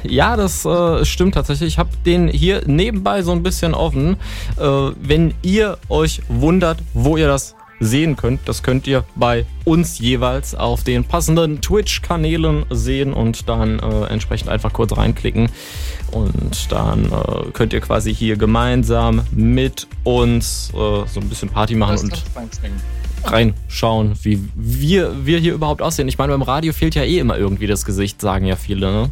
Ja, 0.05 0.37
das 0.37 0.65
äh, 0.65 1.05
stimmt 1.05 1.35
tatsächlich. 1.35 1.75
Ich 1.75 1.79
habe 1.79 1.91
den 2.05 2.29
hier 2.29 2.63
nebenbei 2.67 3.23
so 3.23 3.33
ein 3.33 3.43
bisschen 3.43 3.75
offen. 3.75 4.17
Äh, 4.59 4.65
wenn 5.01 5.35
ihr 5.43 5.79
euch 5.89 6.23
wundert, 6.29 6.79
wo 6.95 7.17
ihr 7.17 7.29
das 7.29 7.55
sehen 7.83 8.17
könnt, 8.17 8.41
das 8.47 8.63
könnt 8.63 8.87
ihr 8.87 9.05
bei 9.17 9.45
uns 9.65 9.99
jeweils 9.99 10.55
auf 10.55 10.85
den 10.85 11.05
passenden 11.05 11.61
Twitch-Kanälen 11.61 12.65
sehen 12.71 13.13
und 13.13 13.49
dann 13.49 13.81
äh, 13.81 14.05
entsprechend 14.07 14.49
einfach 14.49 14.73
kurz 14.73 14.97
reinklicken. 14.97 15.49
Und 16.13 16.71
dann 16.71 17.07
äh, 17.07 17.51
könnt 17.53 17.73
ihr 17.73 17.81
quasi 17.81 18.15
hier 18.15 18.37
gemeinsam 18.37 19.23
mit 19.33 19.89
uns 20.05 20.71
äh, 20.71 21.07
so 21.07 21.21
ein 21.21 21.29
bisschen 21.29 21.49
Party 21.49 21.75
machen 21.75 21.99
und 22.01 22.23
reinschauen, 23.25 24.15
wie 24.23 24.43
wir, 24.55 25.27
wir 25.27 25.39
hier 25.39 25.55
überhaupt 25.55 25.83
aussehen. 25.83 26.09
Ich 26.09 26.19
meine, 26.19 26.33
beim 26.33 26.43
Radio 26.43 26.73
fehlt 26.73 26.95
ja 26.95 27.03
eh 27.03 27.19
immer 27.19 27.37
irgendwie 27.37 27.67
das 27.67 27.85
Gesicht, 27.85 28.21
sagen 28.21 28.47
ja 28.47 28.57
viele, 28.57 28.93
ne? 28.93 29.11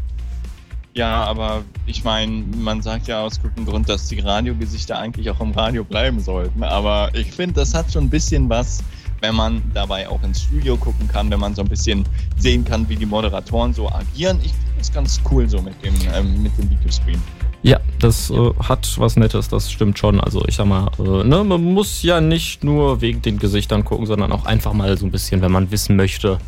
Ja, 0.94 1.22
aber 1.24 1.62
ich 1.86 2.02
meine, 2.02 2.44
man 2.56 2.82
sagt 2.82 3.06
ja 3.06 3.22
aus 3.22 3.40
gutem 3.40 3.64
Grund, 3.64 3.88
dass 3.88 4.08
die 4.08 4.18
Radiogesichter 4.18 4.98
eigentlich 4.98 5.30
auch 5.30 5.40
im 5.40 5.52
Radio 5.52 5.84
bleiben 5.84 6.20
sollten. 6.20 6.64
Aber 6.64 7.10
ich 7.14 7.30
finde, 7.30 7.54
das 7.54 7.74
hat 7.74 7.92
schon 7.92 8.04
ein 8.04 8.10
bisschen 8.10 8.48
was, 8.48 8.82
wenn 9.20 9.36
man 9.36 9.62
dabei 9.72 10.08
auch 10.08 10.22
ins 10.24 10.42
Studio 10.42 10.76
gucken 10.76 11.06
kann, 11.06 11.30
wenn 11.30 11.38
man 11.38 11.54
so 11.54 11.62
ein 11.62 11.68
bisschen 11.68 12.04
sehen 12.38 12.64
kann, 12.64 12.88
wie 12.88 12.96
die 12.96 13.06
Moderatoren 13.06 13.72
so 13.72 13.88
agieren. 13.88 14.40
Ich 14.42 14.50
finde 14.52 14.78
das 14.78 14.92
ganz 14.92 15.20
cool 15.30 15.48
so 15.48 15.62
mit 15.62 15.74
dem, 15.84 15.94
ähm, 16.12 16.42
mit 16.42 16.56
dem 16.58 16.68
Videoscreen. 16.70 17.22
Ja, 17.62 17.78
das 17.98 18.30
äh, 18.30 18.50
hat 18.58 18.98
was 18.98 19.16
Nettes, 19.16 19.48
das 19.48 19.70
stimmt 19.70 19.98
schon. 19.98 20.18
Also 20.18 20.42
ich 20.48 20.56
sag 20.56 20.66
mal, 20.66 20.90
äh, 20.98 21.24
ne, 21.24 21.44
man 21.44 21.62
muss 21.62 22.02
ja 22.02 22.20
nicht 22.20 22.64
nur 22.64 23.00
wegen 23.00 23.22
den 23.22 23.38
Gesichtern 23.38 23.84
gucken, 23.84 24.06
sondern 24.06 24.32
auch 24.32 24.46
einfach 24.46 24.72
mal 24.72 24.96
so 24.96 25.06
ein 25.06 25.12
bisschen, 25.12 25.42
wenn 25.42 25.52
man 25.52 25.70
wissen 25.70 25.94
möchte, 25.94 26.38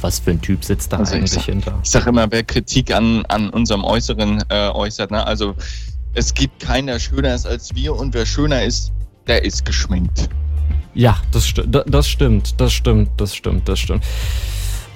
was 0.00 0.18
für 0.18 0.30
ein 0.32 0.40
Typ 0.40 0.64
sitzt 0.64 0.92
da 0.92 0.98
Also 0.98 1.12
ich 1.14 1.18
eigentlich 1.18 1.32
sag- 1.32 1.44
hinter. 1.44 1.78
Ich 1.82 1.90
sage 1.90 2.10
immer, 2.10 2.26
wer 2.30 2.42
Kritik 2.44 2.94
an, 2.94 3.24
an 3.26 3.50
unserem 3.50 3.84
Äußeren 3.84 4.42
äh, 4.48 4.68
äußert, 4.68 5.10
ne? 5.10 5.26
also 5.26 5.54
es 6.14 6.32
gibt 6.34 6.60
keinen, 6.60 6.86
der 6.88 6.98
schöner 6.98 7.34
ist 7.34 7.46
als 7.46 7.74
wir 7.74 7.94
und 7.94 8.14
wer 8.14 8.26
schöner 8.26 8.62
ist, 8.62 8.92
der 9.26 9.44
ist 9.44 9.64
geschminkt. 9.64 10.28
Ja, 10.94 11.18
das, 11.32 11.52
da- 11.66 11.84
das 11.86 12.08
stimmt, 12.08 12.60
das 12.60 12.72
stimmt, 12.72 13.10
das 13.18 13.34
stimmt, 13.34 13.68
das 13.68 13.78
stimmt. 13.78 14.04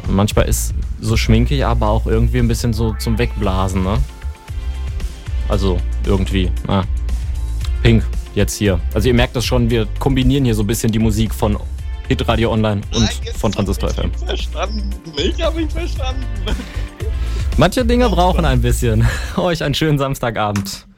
Manchmal 0.08 0.48
ist 0.48 0.72
so 1.00 1.16
schminkig, 1.16 1.64
aber 1.64 1.88
auch 1.88 2.06
irgendwie 2.06 2.38
ein 2.38 2.48
bisschen 2.48 2.72
so 2.72 2.94
zum 2.94 3.18
Wegblasen, 3.18 3.82
ne? 3.82 3.98
Also 5.48 5.78
irgendwie, 6.06 6.50
na. 6.66 6.84
Pink, 7.82 8.04
jetzt 8.34 8.54
hier. 8.56 8.80
Also 8.94 9.08
ihr 9.08 9.14
merkt 9.14 9.36
das 9.36 9.44
schon, 9.44 9.68
wir 9.70 9.86
kombinieren 9.98 10.44
hier 10.44 10.54
so 10.54 10.62
ein 10.62 10.66
bisschen 10.66 10.92
die 10.92 10.98
Musik 10.98 11.34
von 11.34 11.58
Hitradio 12.10 12.50
Online 12.52 12.80
und 12.92 13.08
von 13.36 13.52
Transistor 13.52 13.88
FM. 13.88 14.12
Verstanden, 14.12 14.90
ich 15.16 15.40
habe 15.40 15.60
mich 15.60 15.70
verstanden. 15.70 16.26
Manche 17.56 17.84
Dinge 17.84 18.08
brauchen 18.08 18.44
ein 18.44 18.60
bisschen. 18.60 19.06
Euch 19.36 19.62
einen 19.62 19.74
schönen 19.74 19.96
Samstagabend. 19.96 20.88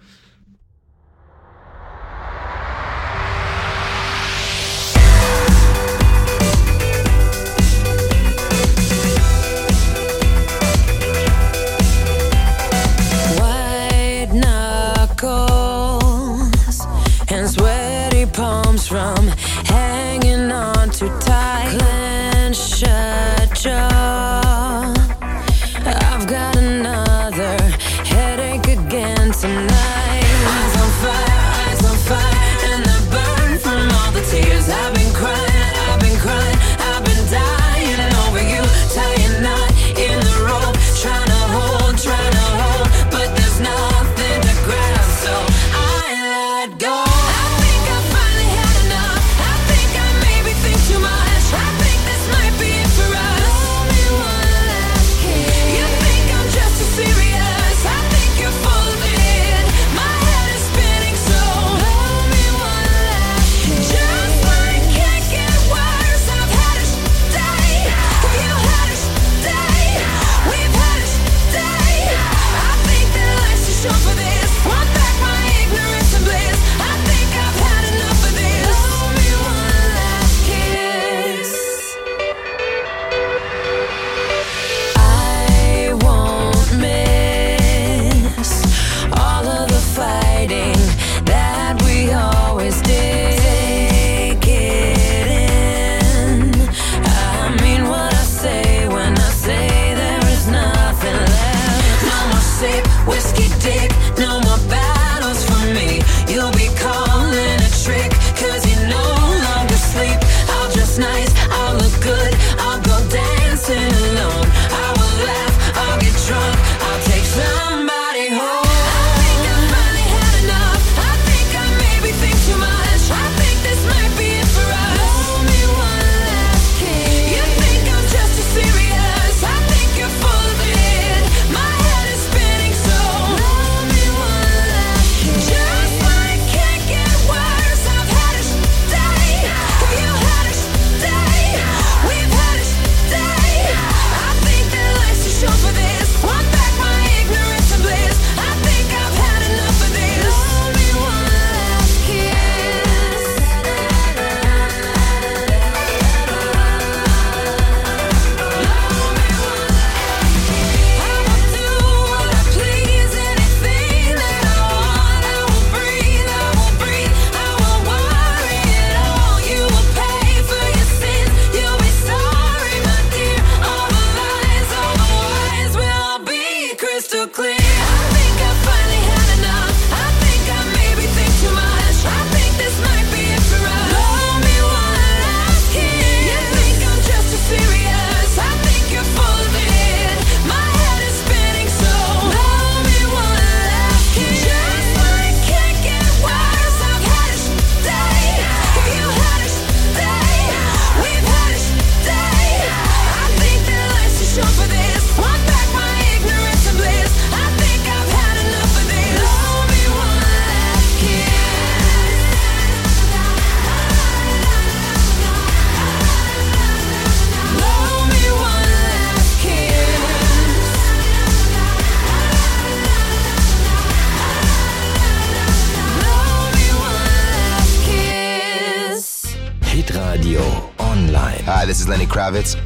Kravitz. 232.23 232.62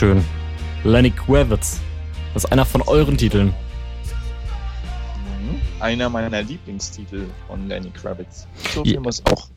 Ach, 0.00 0.06
ist 0.06 0.14
das 0.14 0.24
schön. 0.82 0.90
Lenny 0.92 1.10
Kravitz. 1.10 1.80
Das 2.32 2.44
ist 2.44 2.52
einer 2.52 2.64
von 2.64 2.82
euren 2.82 3.16
Titeln. 3.18 3.52
Einer 5.80 6.08
meiner 6.08 6.42
Lieblingstitel 6.42 7.26
von 7.46 7.68
Lenny 7.68 7.90
Kravitz. 7.90 8.46
So 8.74 8.82
Ja. 8.84 8.92
viel 8.92 9.00
muss 9.00 9.22
auch 9.26 9.48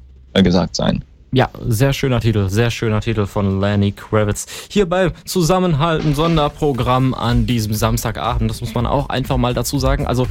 gesagt 0.42 0.76
sein. 0.76 1.04
Ja, 1.36 1.50
sehr 1.68 1.94
schöner 1.94 2.20
Titel, 2.20 2.48
sehr 2.50 2.70
schöner 2.70 3.02
Titel 3.02 3.26
von 3.26 3.60
Lenny 3.60 3.92
Kravitz. 3.92 4.46
Hier 4.70 4.88
beim 4.88 5.14
Zusammenhalten 5.26 6.14
Sonderprogramm 6.14 7.14
an 7.14 7.46
diesem 7.48 7.74
Samstagabend, 7.74 8.52
das 8.52 8.62
muss 8.62 8.74
man 8.76 8.86
auch 8.86 9.10
einfach 9.10 9.38
mal 9.38 9.54
dazu 9.54 9.80
sagen. 9.80 10.06
Also 10.06 10.28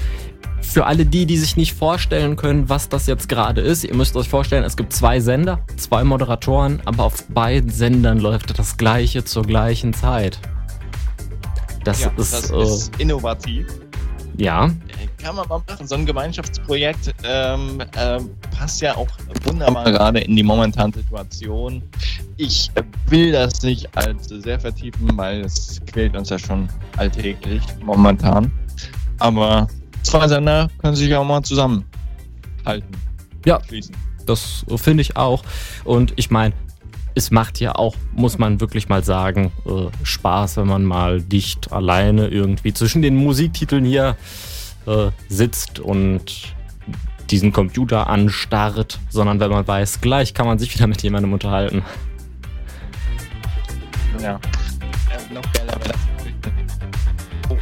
für 0.72 0.86
alle 0.86 1.04
die, 1.04 1.26
die 1.26 1.36
sich 1.36 1.56
nicht 1.56 1.74
vorstellen 1.74 2.36
können, 2.36 2.68
was 2.68 2.88
das 2.88 3.06
jetzt 3.06 3.28
gerade 3.28 3.60
ist, 3.60 3.84
ihr 3.84 3.94
müsst 3.94 4.16
euch 4.16 4.28
vorstellen, 4.28 4.64
es 4.64 4.76
gibt 4.76 4.92
zwei 4.92 5.20
Sender, 5.20 5.60
zwei 5.76 6.02
Moderatoren, 6.02 6.80
aber 6.86 7.04
auf 7.04 7.24
beiden 7.28 7.70
Sendern 7.70 8.18
läuft 8.18 8.58
das 8.58 8.76
gleiche 8.76 9.24
zur 9.24 9.42
gleichen 9.42 9.92
Zeit. 9.92 10.38
Das 11.84 12.02
ja, 12.02 12.10
ist, 12.16 12.32
das 12.32 12.50
äh, 12.50 12.62
ist 12.62 12.96
innovativ. 12.98 13.66
ja, 14.36 14.70
Kann 15.18 15.36
man 15.36 15.46
mal 15.48 15.60
machen. 15.68 15.86
So 15.86 15.94
ein 15.94 16.06
Gemeinschaftsprojekt 16.06 17.14
ähm, 17.24 17.82
ähm, 17.96 18.30
passt 18.56 18.80
ja 18.80 18.96
auch 18.96 19.08
wunderbar 19.44 19.84
gerade 19.84 20.20
in 20.20 20.36
die 20.36 20.42
momentane 20.42 20.92
Situation. 20.94 21.82
Ich 22.36 22.70
äh, 22.76 22.82
will 23.08 23.32
das 23.32 23.62
nicht 23.62 23.88
allzu 23.96 24.40
sehr 24.40 24.58
vertiefen, 24.58 25.10
weil 25.16 25.42
es 25.42 25.80
quält 25.86 26.16
uns 26.16 26.30
ja 26.30 26.38
schon 26.38 26.68
alltäglich 26.96 27.62
momentan. 27.84 28.50
Aber 29.18 29.68
zwei 30.02 30.28
Sender 30.28 30.68
können 30.80 30.96
sich 30.96 31.14
auch 31.14 31.24
mal 31.24 31.42
zusammenhalten. 31.42 32.96
Ja, 33.44 33.60
Schließen. 33.66 33.94
das 34.26 34.64
finde 34.76 35.02
ich 35.02 35.16
auch. 35.16 35.42
Und 35.84 36.12
ich 36.16 36.30
meine, 36.30 36.54
es 37.14 37.30
macht 37.30 37.60
ja 37.60 37.74
auch, 37.74 37.94
muss 38.12 38.38
man 38.38 38.60
wirklich 38.60 38.88
mal 38.88 39.04
sagen, 39.04 39.52
äh, 39.66 40.04
Spaß, 40.04 40.56
wenn 40.56 40.66
man 40.66 40.84
mal 40.84 41.20
dicht 41.20 41.72
alleine 41.72 42.28
irgendwie 42.28 42.72
zwischen 42.72 43.02
den 43.02 43.16
Musiktiteln 43.16 43.84
hier 43.84 44.16
äh, 44.86 45.10
sitzt 45.28 45.78
und 45.80 46.54
diesen 47.30 47.52
Computer 47.52 48.08
anstarrt, 48.08 49.00
sondern 49.10 49.40
wenn 49.40 49.50
man 49.50 49.66
weiß, 49.66 50.00
gleich 50.00 50.34
kann 50.34 50.46
man 50.46 50.58
sich 50.58 50.74
wieder 50.74 50.86
mit 50.86 51.02
jemandem 51.02 51.32
unterhalten. 51.32 51.82
Ja. 54.22 54.38
Noch 55.32 55.52
geiler 55.52 55.72
wäre 55.80 55.88
das. 55.88 56.00
Oh, 57.48 57.56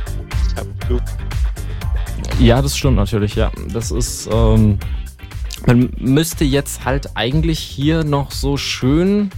ich 0.48 0.56
hab 0.56 0.88
Blut. 0.88 1.02
Ja, 2.40 2.62
das 2.62 2.74
stimmt 2.76 2.96
natürlich, 2.96 3.34
ja. 3.34 3.52
Das 3.70 3.90
ist, 3.90 4.26
ähm, 4.32 4.78
man 5.66 5.90
müsste 5.98 6.44
jetzt 6.44 6.86
halt 6.86 7.14
eigentlich 7.14 7.58
hier 7.58 8.02
noch 8.02 8.30
so 8.30 8.56
schön 8.56 9.30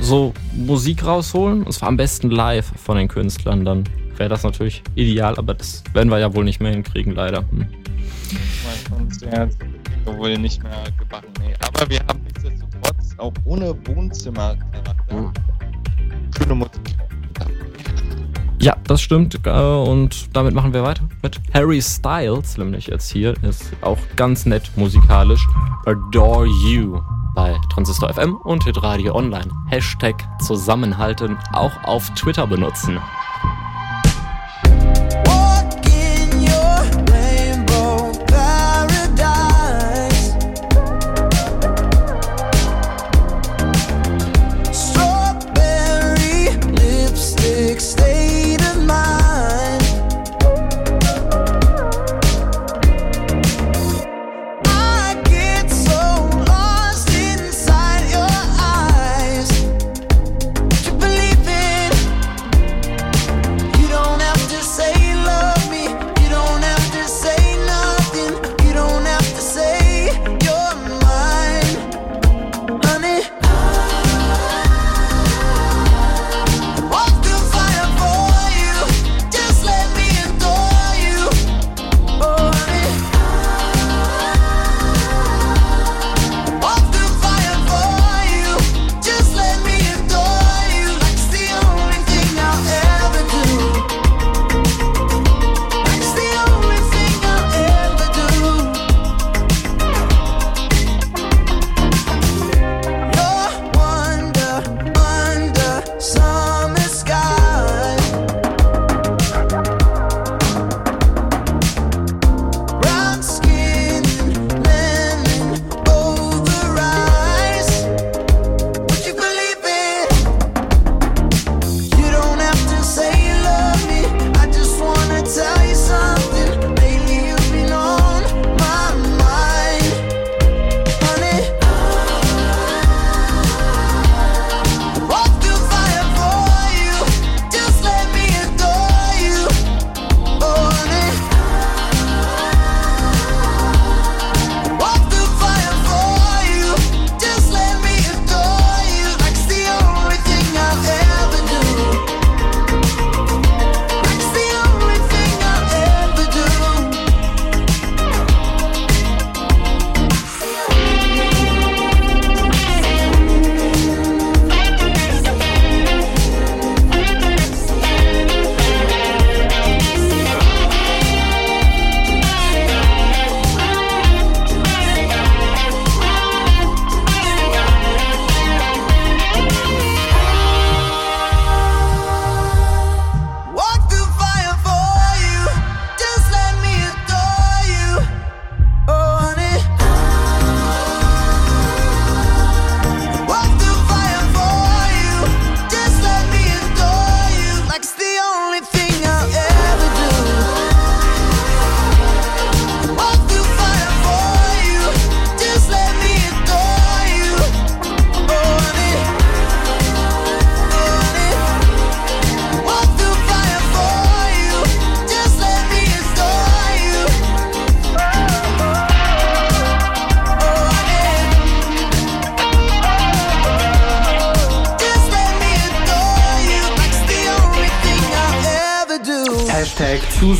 so 0.00 0.34
Musik 0.52 1.04
rausholen. 1.04 1.62
Und 1.62 1.72
zwar 1.72 1.88
am 1.88 1.96
besten 1.96 2.30
live 2.30 2.72
von 2.76 2.96
den 2.96 3.06
Künstlern. 3.06 3.64
Dann 3.64 3.84
wäre 4.16 4.28
das 4.28 4.42
natürlich 4.42 4.82
ideal, 4.96 5.36
aber 5.36 5.54
das 5.54 5.84
werden 5.92 6.08
wir 6.10 6.18
ja 6.18 6.34
wohl 6.34 6.44
nicht 6.44 6.60
mehr 6.60 6.72
hinkriegen, 6.72 7.14
leider. 7.14 7.44
Hm. 7.50 7.66
Wohl 10.04 10.36
nicht 10.36 10.62
mehr 10.64 10.84
gebacken. 10.98 11.32
Nee. 11.40 11.54
Aber 11.60 11.88
wir 11.88 12.00
haben 12.00 12.20
nichtsdestotrotz 12.24 13.14
auch 13.18 13.32
ohne 13.44 13.74
Wohnzimmercharakter 13.86 15.32
schöne 16.36 16.54
Musik. 16.56 16.96
Ja, 18.64 18.76
das 18.84 19.02
stimmt. 19.02 19.38
äh, 19.46 19.50
Und 19.50 20.34
damit 20.34 20.54
machen 20.54 20.72
wir 20.72 20.82
weiter 20.82 21.02
mit 21.22 21.38
Harry 21.52 21.82
Styles, 21.82 22.56
nämlich 22.56 22.86
jetzt 22.86 23.10
hier. 23.10 23.34
Ist 23.42 23.74
auch 23.82 23.98
ganz 24.16 24.46
nett 24.46 24.70
musikalisch. 24.76 25.46
Adore 25.84 26.46
You 26.46 26.98
bei 27.34 27.54
Transistor 27.74 28.10
FM 28.14 28.36
und 28.36 28.64
Hitradio 28.64 29.14
Online. 29.14 29.50
Hashtag 29.68 30.14
zusammenhalten 30.40 31.36
auch 31.52 31.72
auf 31.84 32.08
Twitter 32.14 32.46
benutzen. 32.46 32.98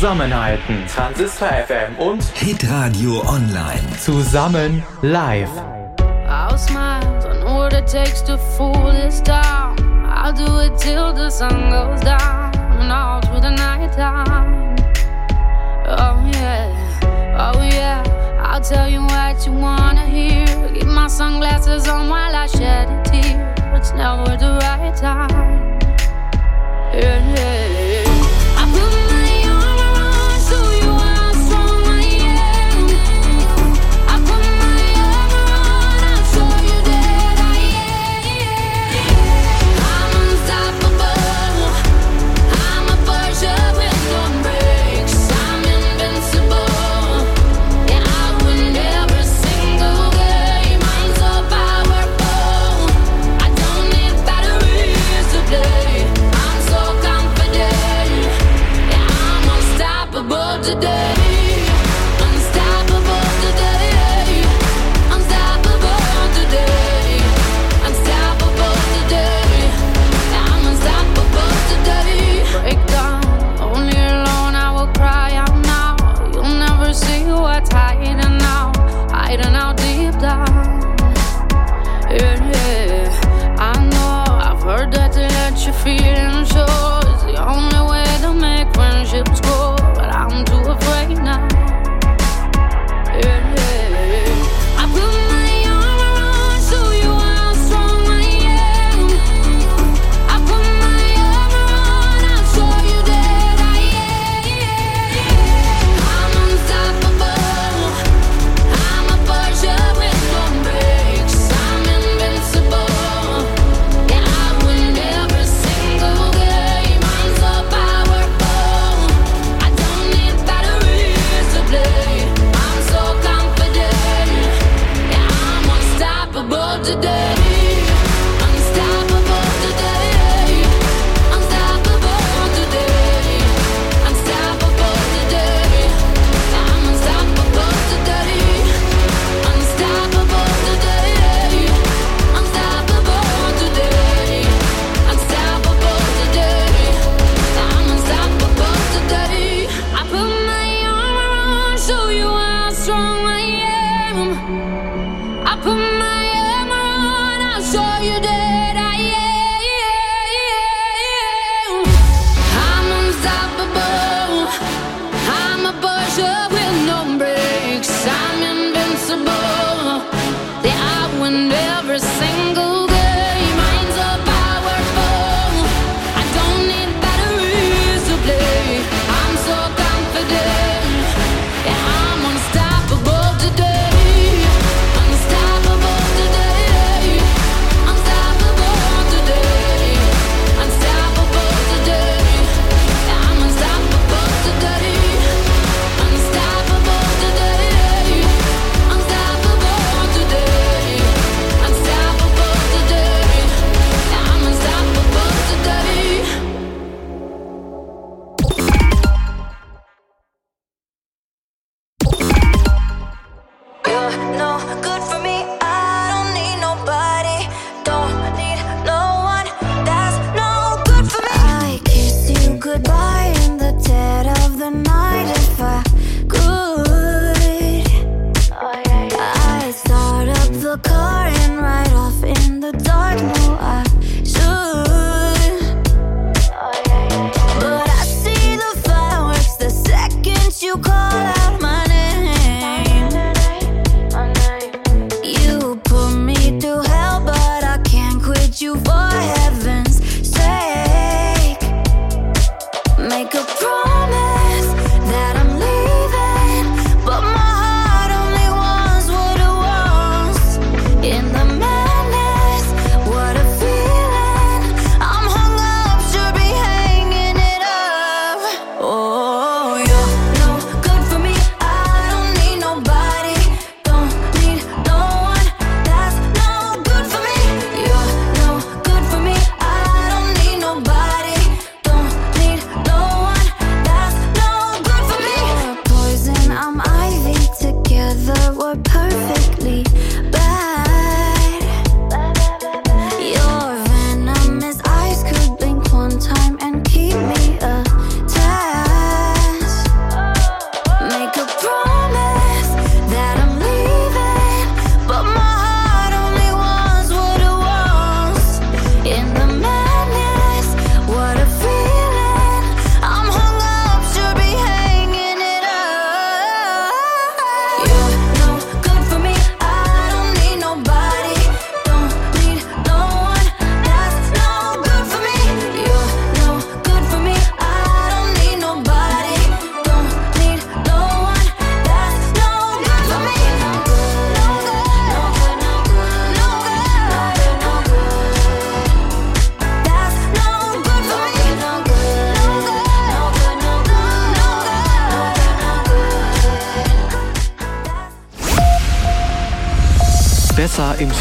Zusammenhalten. 0.05 0.85
Transistor 0.85 1.47
FM 1.47 1.97
und 1.97 2.23
Hitradio 2.35 3.21
Online. 3.21 3.81
zusammen 3.99 4.83
live. 5.01 5.49
I'll 6.27 6.55
smile. 6.59 7.01
I 7.27 7.39
know 7.39 7.57
what 7.57 7.73
it 7.73 7.87
takes 7.87 8.21
to 8.25 8.37
fool 8.37 8.91
this 8.91 9.19
town. 9.23 9.75
I'll 10.05 10.31
do 10.31 10.59
it 10.59 10.77
till 10.77 11.11
the 11.11 11.31
sun 11.31 11.71
goes 11.71 12.01
down 12.01 12.53
and 12.79 12.91
all 12.91 13.19
through 13.21 13.41
the 13.41 13.49
night 13.49 13.93
time. 13.93 14.75
Oh 15.87 16.23
yeah, 16.31 16.69
oh 17.39 17.63
yeah. 17.63 18.03
I'll 18.43 18.61
tell 18.61 18.87
you 18.87 19.01
what 19.01 19.43
you 19.43 19.53
wanna 19.53 20.05
hear. 20.05 20.45
Keep 20.71 20.85
my 20.85 21.07
sunglasses 21.07 21.87
on 21.87 22.09
while 22.09 22.35
I 22.35 22.45
shed 22.45 22.87
a 22.89 23.01
tear. 23.09 23.55
It's 23.73 23.91
never 23.93 24.37
the 24.37 24.59
right 24.61 24.95
time. 24.95 25.79
Yeah, 26.93 27.33
yeah, 27.33 27.74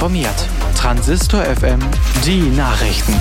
informiert. 0.05 0.49
Transistor 0.77 1.41
FM, 1.45 1.81
die 2.27 2.43
Nachrichten. 2.55 3.15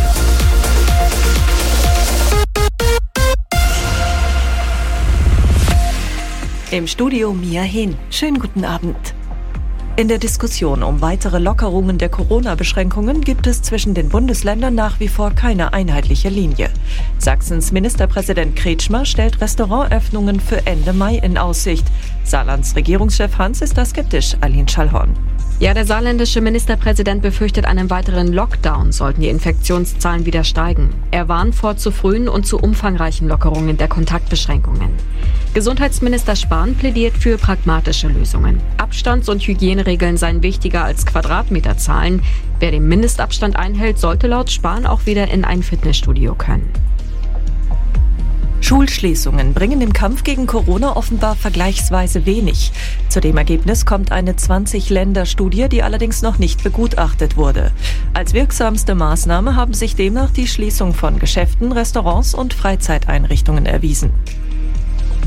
Im 6.72 6.86
Studio 6.88 7.32
Mia 7.32 7.62
Hehn. 7.62 7.96
Schönen 8.10 8.38
guten 8.38 8.66
Abend. 8.66 8.98
In 9.96 10.10
der 10.10 10.18
Diskussion 10.18 10.84
um 10.84 11.00
weitere 11.00 11.40
Lockerungen 11.40 12.00
der 12.00 12.10
Corona-Beschränkungen 12.10 13.22
gibt 13.22 13.48
es 13.48 13.62
zwischen 13.62 13.94
den 13.94 14.10
Bundesländern 14.10 14.76
nach 14.76 15.00
wie 15.00 15.08
vor 15.08 15.32
keine 15.32 15.72
einheitliche 15.72 16.28
Linie. 16.28 16.70
Sachsens 17.18 17.72
Ministerpräsident 17.72 18.58
Kretschmer 18.58 19.06
stellt 19.06 19.40
Restaurantöffnungen 19.40 20.42
für 20.42 20.66
Ende 20.66 20.92
Mai 20.92 21.16
in 21.16 21.38
Aussicht. 21.38 21.86
Saarlands 22.26 22.76
Regierungschef 22.76 23.38
Hans 23.38 23.62
ist 23.62 23.78
da 23.78 23.86
skeptisch, 23.86 24.36
Aline 24.42 24.68
Schallhorn. 24.68 25.03
Ja, 25.64 25.74
der 25.74 25.86
saarländische 25.86 26.42
Ministerpräsident 26.42 27.22
befürchtet 27.22 27.64
einen 27.64 27.90
weiteren 27.90 28.34
Lockdown, 28.34 28.92
sollten 28.92 29.22
die 29.22 29.30
Infektionszahlen 29.30 30.26
wieder 30.26 30.44
steigen. 30.44 30.90
Er 31.10 31.30
warnt 31.30 31.56
vor 31.56 31.78
zu 31.78 31.92
frühen 31.92 32.28
und 32.28 32.46
zu 32.46 32.60
umfangreichen 32.60 33.30
Lockerungen 33.30 33.78
der 33.78 33.88
Kontaktbeschränkungen. 33.88 34.90
Gesundheitsminister 35.54 36.36
Spahn 36.36 36.76
plädiert 36.76 37.16
für 37.16 37.38
pragmatische 37.38 38.10
Lösungen. 38.10 38.60
Abstands- 38.76 39.30
und 39.30 39.42
Hygieneregeln 39.42 40.18
seien 40.18 40.44
wichtiger 40.44 40.84
als 40.84 41.06
Quadratmeterzahlen. 41.06 42.22
Wer 42.60 42.72
den 42.72 42.86
Mindestabstand 42.86 43.56
einhält, 43.56 44.00
sollte 44.00 44.28
laut 44.28 44.52
Spahn 44.52 44.86
auch 44.86 45.06
wieder 45.06 45.30
in 45.30 45.46
ein 45.46 45.64
Fitnessstudio 45.64 46.36
können. 46.36 46.70
Schulschließungen 48.64 49.54
bringen 49.54 49.82
im 49.82 49.92
Kampf 49.92 50.24
gegen 50.24 50.48
Corona 50.48 50.96
offenbar 50.96 51.36
vergleichsweise 51.36 52.26
wenig. 52.26 52.72
Zu 53.14 53.22
dem 53.22 53.38
Ergebnis 53.38 53.86
kommt 53.86 54.12
eine 54.12 54.34
20-Länder-Studie, 54.34 55.70
die 55.70 55.84
allerdings 55.84 56.24
noch 56.24 56.40
nicht 56.40 56.64
begutachtet 56.64 57.38
wurde. 57.38 57.72
Als 58.16 58.34
wirksamste 58.34 58.96
Maßnahme 58.96 59.56
haben 59.56 59.76
sich 59.76 59.96
demnach 59.96 60.32
die 60.32 60.48
Schließung 60.48 60.96
von 60.96 61.20
Geschäften, 61.20 61.72
Restaurants 61.72 62.34
und 62.34 62.56
Freizeiteinrichtungen 62.56 63.68
erwiesen. 63.68 64.10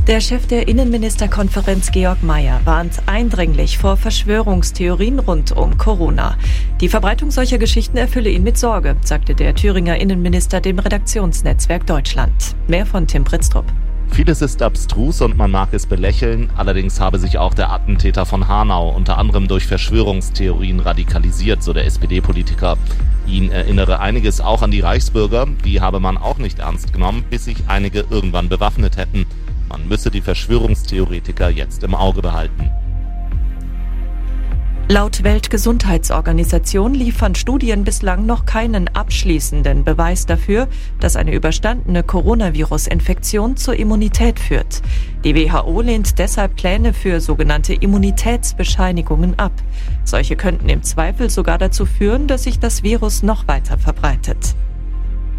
Der 0.09 0.21
Chef 0.21 0.49
der 0.49 0.67
Innenministerkonferenz 0.67 1.93
Georg 1.93 2.25
Mayer 2.25 2.61
warnt 2.65 2.95
eindringlich 3.07 3.79
vor 3.79 3.97
Verschwörungstheorien 3.97 5.21
rund 5.21 5.53
um 5.53 5.79
Corona. 5.79 6.37
Die 6.81 6.89
Verbreitung 6.89 7.31
solcher 7.31 7.59
Geschichten 7.59 7.99
erfülle 7.99 8.31
ihn 8.31 8.43
mit 8.43 8.59
Sorge, 8.59 8.97
sagte 9.05 9.37
der 9.37 9.55
Thüringer 9.55 9.97
Innenminister 10.01 10.61
dem 10.61 10.81
Redaktionsnetzwerk 10.81 11.87
Deutschland. 11.87 12.57
Mehr 12.67 12.85
von 12.85 13.07
Tim 13.07 13.23
Pritztrup. 13.23 13.67
Vieles 14.11 14.41
ist 14.41 14.63
abstrus 14.63 15.21
und 15.21 15.37
man 15.37 15.51
mag 15.51 15.73
es 15.73 15.87
belächeln, 15.87 16.51
allerdings 16.57 17.01
habe 17.01 17.19
sich 17.19 17.39
auch 17.39 17.53
der 17.53 17.71
Attentäter 17.71 18.25
von 18.25 18.49
Hanau 18.49 18.89
unter 18.89 19.19
anderem 19.19 19.47
durch 19.47 19.67
Verschwörungstheorien 19.67 20.81
radikalisiert, 20.81 21.63
so 21.63 21.73
der 21.73 21.85
SPD-Politiker. 21.85 22.79
Ihn 23.27 23.51
erinnere 23.51 24.01
einiges 24.01 24.41
auch 24.41 24.63
an 24.63 24.71
die 24.71 24.81
Reichsbürger, 24.81 25.47
die 25.65 25.81
habe 25.81 26.01
man 26.01 26.17
auch 26.17 26.39
nicht 26.39 26.61
ernst 26.61 26.93
genommen, 26.93 27.25
bis 27.29 27.45
sich 27.45 27.57
einige 27.67 28.07
irgendwann 28.09 28.49
bewaffnet 28.49 28.97
hätten. 28.97 29.27
Man 29.69 29.87
müsse 29.89 30.11
die 30.11 30.23
Verschwörungstheoretiker 30.23 31.51
jetzt 31.51 31.83
im 31.83 31.95
Auge 31.95 32.23
behalten. 32.23 32.71
Laut 34.89 35.25
Weltgesundheitsorganisation 35.25 36.95
liefern 36.95 37.35
Studien 37.35 37.83
bislang 37.83 38.25
noch 38.25 38.47
keinen 38.47 38.87
abschließenden 38.87 39.83
Beweis 39.83 40.27
dafür, 40.27 40.69
dass 41.01 41.17
eine 41.17 41.35
überstandene 41.35 42.05
Coronavirus-Infektion 42.05 43.57
zur 43.57 43.75
Immunität 43.75 44.39
führt. 44.39 44.83
Die 45.25 45.35
WHO 45.35 45.81
lehnt 45.81 46.21
deshalb 46.21 46.55
Pläne 46.55 46.93
für 46.93 47.21
sogenannte 47.21 47.75
Immunitätsbescheinigungen 47.75 49.37
ab. 49.41 49.51
Solche 50.05 50.37
könnten 50.37 50.69
im 50.69 50.85
Zweifel 50.85 51.31
sogar 51.31 51.59
dazu 51.59 51.85
führen, 51.85 52.29
dass 52.29 52.45
sich 52.45 52.61
das 52.61 52.85
Virus 52.85 53.25
noch 53.25 53.49
weiter 53.49 53.79
verbreitet. 53.79 54.55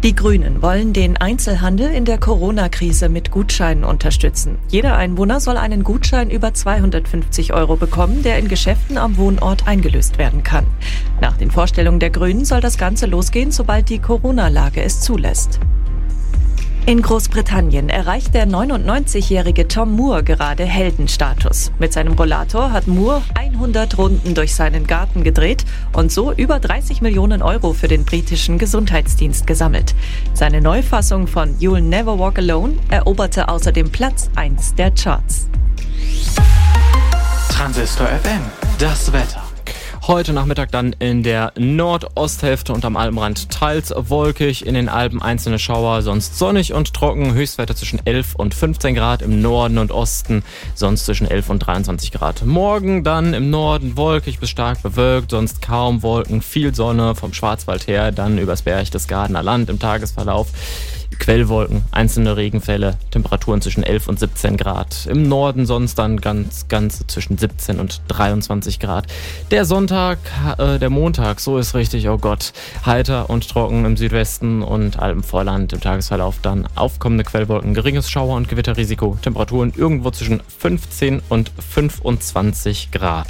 Die 0.04 0.14
Grünen 0.14 0.62
wollen 0.62 0.92
den 0.92 1.16
Einzelhandel 1.16 1.90
in 1.90 2.04
der 2.04 2.18
Corona-Krise 2.18 3.08
mit 3.08 3.32
Gutscheinen 3.32 3.82
unterstützen. 3.82 4.56
Jeder 4.68 4.96
Einwohner 4.96 5.40
soll 5.40 5.56
einen 5.56 5.82
Gutschein 5.82 6.30
über 6.30 6.54
250 6.54 7.52
Euro 7.52 7.74
bekommen, 7.74 8.22
der 8.22 8.38
in 8.38 8.46
Geschäften 8.46 8.96
am 8.96 9.16
Wohnort 9.16 9.66
eingelöst 9.66 10.16
werden 10.16 10.44
kann. 10.44 10.66
Nach 11.20 11.36
den 11.36 11.50
Vorstellungen 11.50 11.98
der 11.98 12.10
Grünen 12.10 12.44
soll 12.44 12.60
das 12.60 12.78
Ganze 12.78 13.06
losgehen, 13.06 13.50
sobald 13.50 13.88
die 13.88 13.98
Corona-Lage 13.98 14.82
es 14.82 15.00
zulässt. 15.00 15.58
In 16.88 17.02
Großbritannien 17.02 17.90
erreicht 17.90 18.32
der 18.32 18.48
99-jährige 18.48 19.68
Tom 19.68 19.94
Moore 19.94 20.24
gerade 20.24 20.64
Heldenstatus. 20.64 21.70
Mit 21.78 21.92
seinem 21.92 22.14
Rollator 22.14 22.72
hat 22.72 22.86
Moore 22.86 23.20
100 23.34 23.98
Runden 23.98 24.32
durch 24.32 24.54
seinen 24.54 24.86
Garten 24.86 25.22
gedreht 25.22 25.66
und 25.92 26.10
so 26.10 26.32
über 26.32 26.58
30 26.58 27.02
Millionen 27.02 27.42
Euro 27.42 27.74
für 27.74 27.88
den 27.88 28.06
britischen 28.06 28.56
Gesundheitsdienst 28.56 29.46
gesammelt. 29.46 29.94
Seine 30.32 30.62
Neufassung 30.62 31.26
von 31.26 31.58
You'll 31.58 31.82
Never 31.82 32.18
Walk 32.18 32.38
Alone 32.38 32.78
eroberte 32.88 33.50
außerdem 33.50 33.90
Platz 33.90 34.30
1 34.36 34.76
der 34.76 34.90
Charts. 34.92 35.46
Transistor 37.50 38.06
FM, 38.06 38.40
das 38.78 39.12
Wetter. 39.12 39.47
Heute 40.08 40.32
Nachmittag 40.32 40.72
dann 40.72 40.96
in 41.00 41.22
der 41.22 41.52
Nordosthälfte 41.58 42.72
und 42.72 42.82
am 42.86 42.96
Alpenrand 42.96 43.50
teils 43.50 43.92
wolkig, 43.94 44.64
in 44.64 44.72
den 44.72 44.88
Alpen 44.88 45.20
einzelne 45.20 45.58
Schauer, 45.58 46.00
sonst 46.00 46.38
sonnig 46.38 46.72
und 46.72 46.94
trocken, 46.94 47.34
Höchstwerte 47.34 47.74
zwischen 47.74 48.00
11 48.06 48.34
und 48.34 48.54
15 48.54 48.94
Grad 48.94 49.20
im 49.20 49.42
Norden 49.42 49.76
und 49.76 49.92
Osten, 49.92 50.44
sonst 50.74 51.04
zwischen 51.04 51.30
11 51.30 51.50
und 51.50 51.58
23 51.58 52.10
Grad. 52.10 52.42
Morgen 52.46 53.04
dann 53.04 53.34
im 53.34 53.50
Norden 53.50 53.98
wolkig 53.98 54.38
bis 54.38 54.48
stark 54.48 54.82
bewölkt, 54.82 55.30
sonst 55.30 55.60
kaum 55.60 56.02
Wolken, 56.02 56.40
viel 56.40 56.74
Sonne 56.74 57.14
vom 57.14 57.34
Schwarzwald 57.34 57.86
her, 57.86 58.10
dann 58.10 58.38
übers 58.38 58.62
Berchtesgadener 58.62 59.42
Land 59.42 59.68
im 59.68 59.78
Tagesverlauf. 59.78 60.48
Quellwolken, 61.18 61.84
einzelne 61.90 62.36
Regenfälle, 62.36 62.96
Temperaturen 63.10 63.60
zwischen 63.60 63.82
11 63.82 64.08
und 64.08 64.18
17 64.18 64.56
Grad. 64.56 65.06
Im 65.06 65.28
Norden 65.28 65.66
sonst 65.66 65.98
dann 65.98 66.20
ganz, 66.20 66.68
ganz 66.68 67.06
zwischen 67.06 67.38
17 67.38 67.80
und 67.80 68.02
23 68.08 68.78
Grad. 68.78 69.06
Der 69.50 69.64
Sonntag, 69.64 70.18
äh, 70.58 70.78
der 70.78 70.90
Montag, 70.90 71.40
so 71.40 71.58
ist 71.58 71.74
richtig, 71.74 72.08
oh 72.08 72.18
Gott, 72.18 72.52
heiter 72.86 73.30
und 73.30 73.48
trocken 73.48 73.84
im 73.84 73.96
Südwesten 73.96 74.62
und 74.62 74.98
Alpenvorland 74.98 75.72
im 75.72 75.80
Tagesverlauf 75.80 76.36
dann 76.42 76.68
aufkommende 76.74 77.24
Quellwolken, 77.24 77.74
geringes 77.74 78.10
Schauer- 78.10 78.36
und 78.36 78.48
Gewitterrisiko, 78.48 79.18
Temperaturen 79.20 79.72
irgendwo 79.76 80.10
zwischen 80.10 80.40
15 80.58 81.22
und 81.28 81.50
25 81.58 82.90
Grad. 82.90 83.28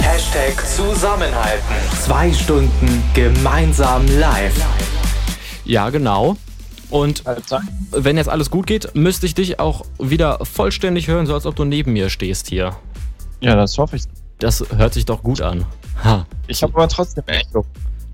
Hashtag 0.00 0.66
Zusammenhalten. 0.66 1.62
Zwei 2.00 2.32
Stunden 2.32 3.02
gemeinsam 3.14 4.06
live. 4.18 4.97
Ja, 5.68 5.90
genau. 5.90 6.36
Und 6.90 7.22
wenn 7.92 8.16
jetzt 8.16 8.28
alles 8.28 8.50
gut 8.50 8.66
geht, 8.66 8.94
müsste 8.94 9.26
ich 9.26 9.34
dich 9.34 9.60
auch 9.60 9.84
wieder 10.00 10.44
vollständig 10.44 11.06
hören, 11.06 11.26
so 11.26 11.34
als 11.34 11.44
ob 11.46 11.54
du 11.54 11.64
neben 11.64 11.92
mir 11.92 12.08
stehst 12.10 12.48
hier. 12.48 12.74
Ja, 13.40 13.54
das 13.54 13.76
hoffe 13.78 13.96
ich. 13.96 14.02
Das 14.38 14.64
hört 14.76 14.94
sich 14.94 15.04
doch 15.04 15.22
gut 15.22 15.40
an. 15.42 15.64
Ha. 16.02 16.26
Ich 16.46 16.62
habe 16.62 16.72
aber 16.74 16.88
trotzdem 16.88 17.24
Echo. 17.26 17.64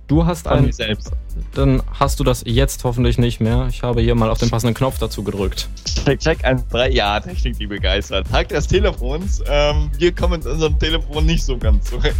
Du 0.06 0.26
hast 0.26 0.46
ein. 0.48 0.70
selbst. 0.72 1.12
Dann 1.54 1.82
hast 1.98 2.20
du 2.20 2.24
das 2.24 2.42
jetzt 2.46 2.84
hoffentlich 2.84 3.16
nicht 3.16 3.40
mehr. 3.40 3.66
Ich 3.70 3.82
habe 3.82 4.02
hier 4.02 4.14
mal 4.14 4.28
auf 4.28 4.38
den 4.38 4.50
passenden 4.50 4.74
Knopf 4.74 4.98
dazu 4.98 5.22
gedrückt. 5.22 5.68
Check, 6.04 6.20
check, 6.20 6.44
1, 6.44 6.66
3, 6.68 6.90
ja, 6.90 7.18
Technik, 7.20 7.58
die 7.58 7.66
begeistert. 7.66 8.26
Tag 8.30 8.48
des 8.50 8.66
Telefons. 8.66 9.42
Ähm, 9.48 9.90
wir 9.98 10.14
kommen 10.14 10.40
mit 10.40 10.46
unserem 10.46 10.78
Telefon 10.78 11.24
nicht 11.24 11.42
so 11.42 11.56
ganz 11.56 11.88
zurecht. 11.88 12.16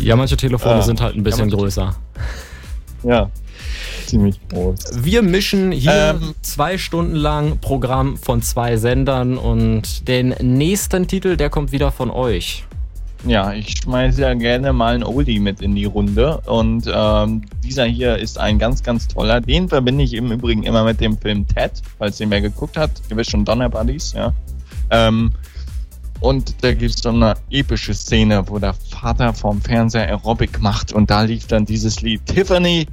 Ja, 0.00 0.16
manche 0.16 0.36
Telefone 0.36 0.74
Ah. 0.80 0.82
sind 0.82 1.00
halt 1.00 1.14
ein 1.14 1.22
bisschen 1.22 1.48
Ja, 1.48 1.56
größer. 1.56 1.94
ja, 3.04 3.30
ziemlich 4.06 4.38
groß. 4.48 5.04
Wir 5.04 5.22
mischen 5.22 5.72
hier 5.72 6.18
Ähm. 6.20 6.34
zwei 6.42 6.78
Stunden 6.78 7.14
lang 7.14 7.58
Programm 7.58 8.16
von 8.16 8.42
zwei 8.42 8.76
Sendern 8.76 9.38
und 9.38 10.08
den 10.08 10.34
nächsten 10.40 11.06
Titel, 11.06 11.36
der 11.36 11.50
kommt 11.50 11.72
wieder 11.72 11.92
von 11.92 12.10
euch. 12.10 12.64
Ja, 13.26 13.54
ich 13.54 13.78
schmeiße 13.78 14.20
ja 14.20 14.34
gerne 14.34 14.74
mal 14.74 14.94
einen 14.94 15.02
Oldie 15.02 15.38
mit 15.38 15.62
in 15.62 15.74
die 15.74 15.86
Runde. 15.86 16.42
Und 16.44 16.90
ähm, 16.92 17.42
dieser 17.62 17.86
hier 17.86 18.18
ist 18.18 18.38
ein 18.38 18.58
ganz, 18.58 18.82
ganz 18.82 19.08
toller. 19.08 19.40
Den 19.40 19.68
verbinde 19.68 20.04
ich 20.04 20.12
im 20.12 20.30
Übrigen 20.30 20.62
immer 20.64 20.84
mit 20.84 21.00
dem 21.00 21.16
Film 21.16 21.46
Ted, 21.46 21.72
falls 21.98 22.18
den 22.18 22.30
wer 22.30 22.42
geguckt 22.42 22.76
hat. 22.76 22.90
Ihr 23.08 23.16
wisst 23.16 23.30
schon 23.30 23.44
Donner 23.46 23.70
Buddies, 23.70 24.12
ja. 24.12 24.34
Ähm, 24.90 25.32
und 26.20 26.54
da 26.62 26.72
gibt 26.72 26.94
es 26.94 27.02
so 27.02 27.08
eine 27.08 27.34
epische 27.50 27.92
Szene, 27.94 28.44
wo 28.46 28.58
der 28.58 28.74
Vater 28.74 29.34
vom 29.34 29.60
Fernseher 29.60 30.06
Aerobic 30.08 30.60
macht 30.60 30.92
und 30.92 31.10
da 31.10 31.22
lief 31.22 31.46
dann 31.46 31.64
dieses 31.66 32.00
Lied 32.02 32.24
Tiffany, 32.26 32.86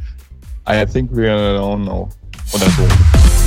I 0.66 0.86
think 0.86 1.12
we 1.12 1.28
are 1.28 1.56
alone 1.56 1.86
now. 1.86 2.10
Oder 2.54 2.70
so. 2.70 3.41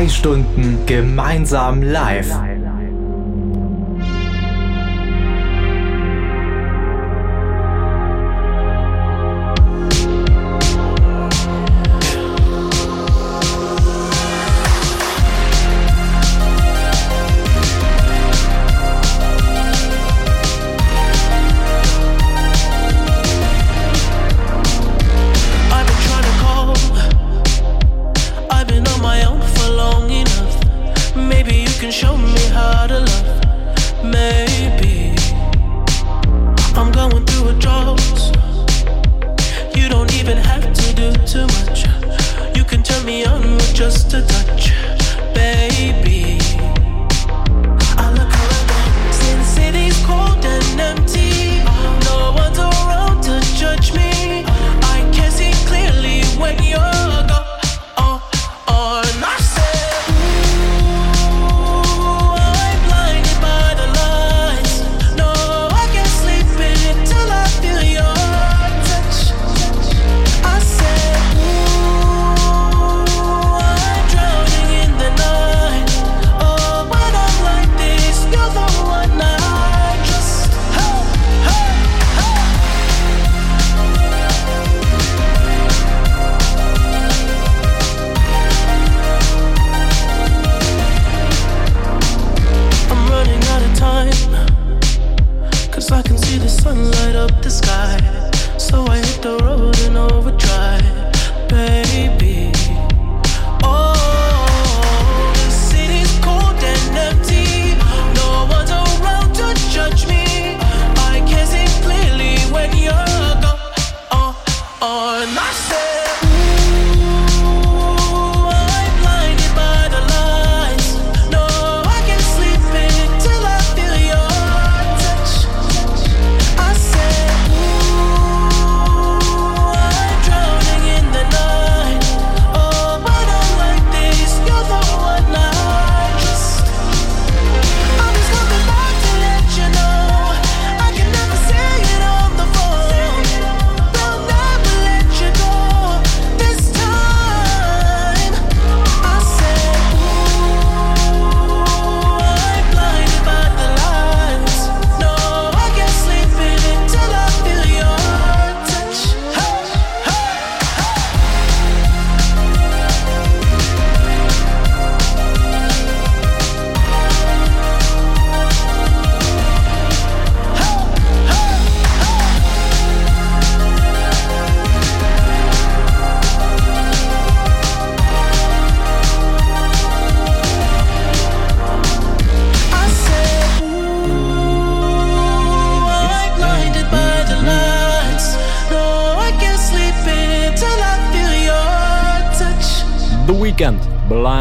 Zwei 0.00 0.08
Stunden 0.08 0.78
gemeinsam 0.86 1.82
live. 1.82 2.49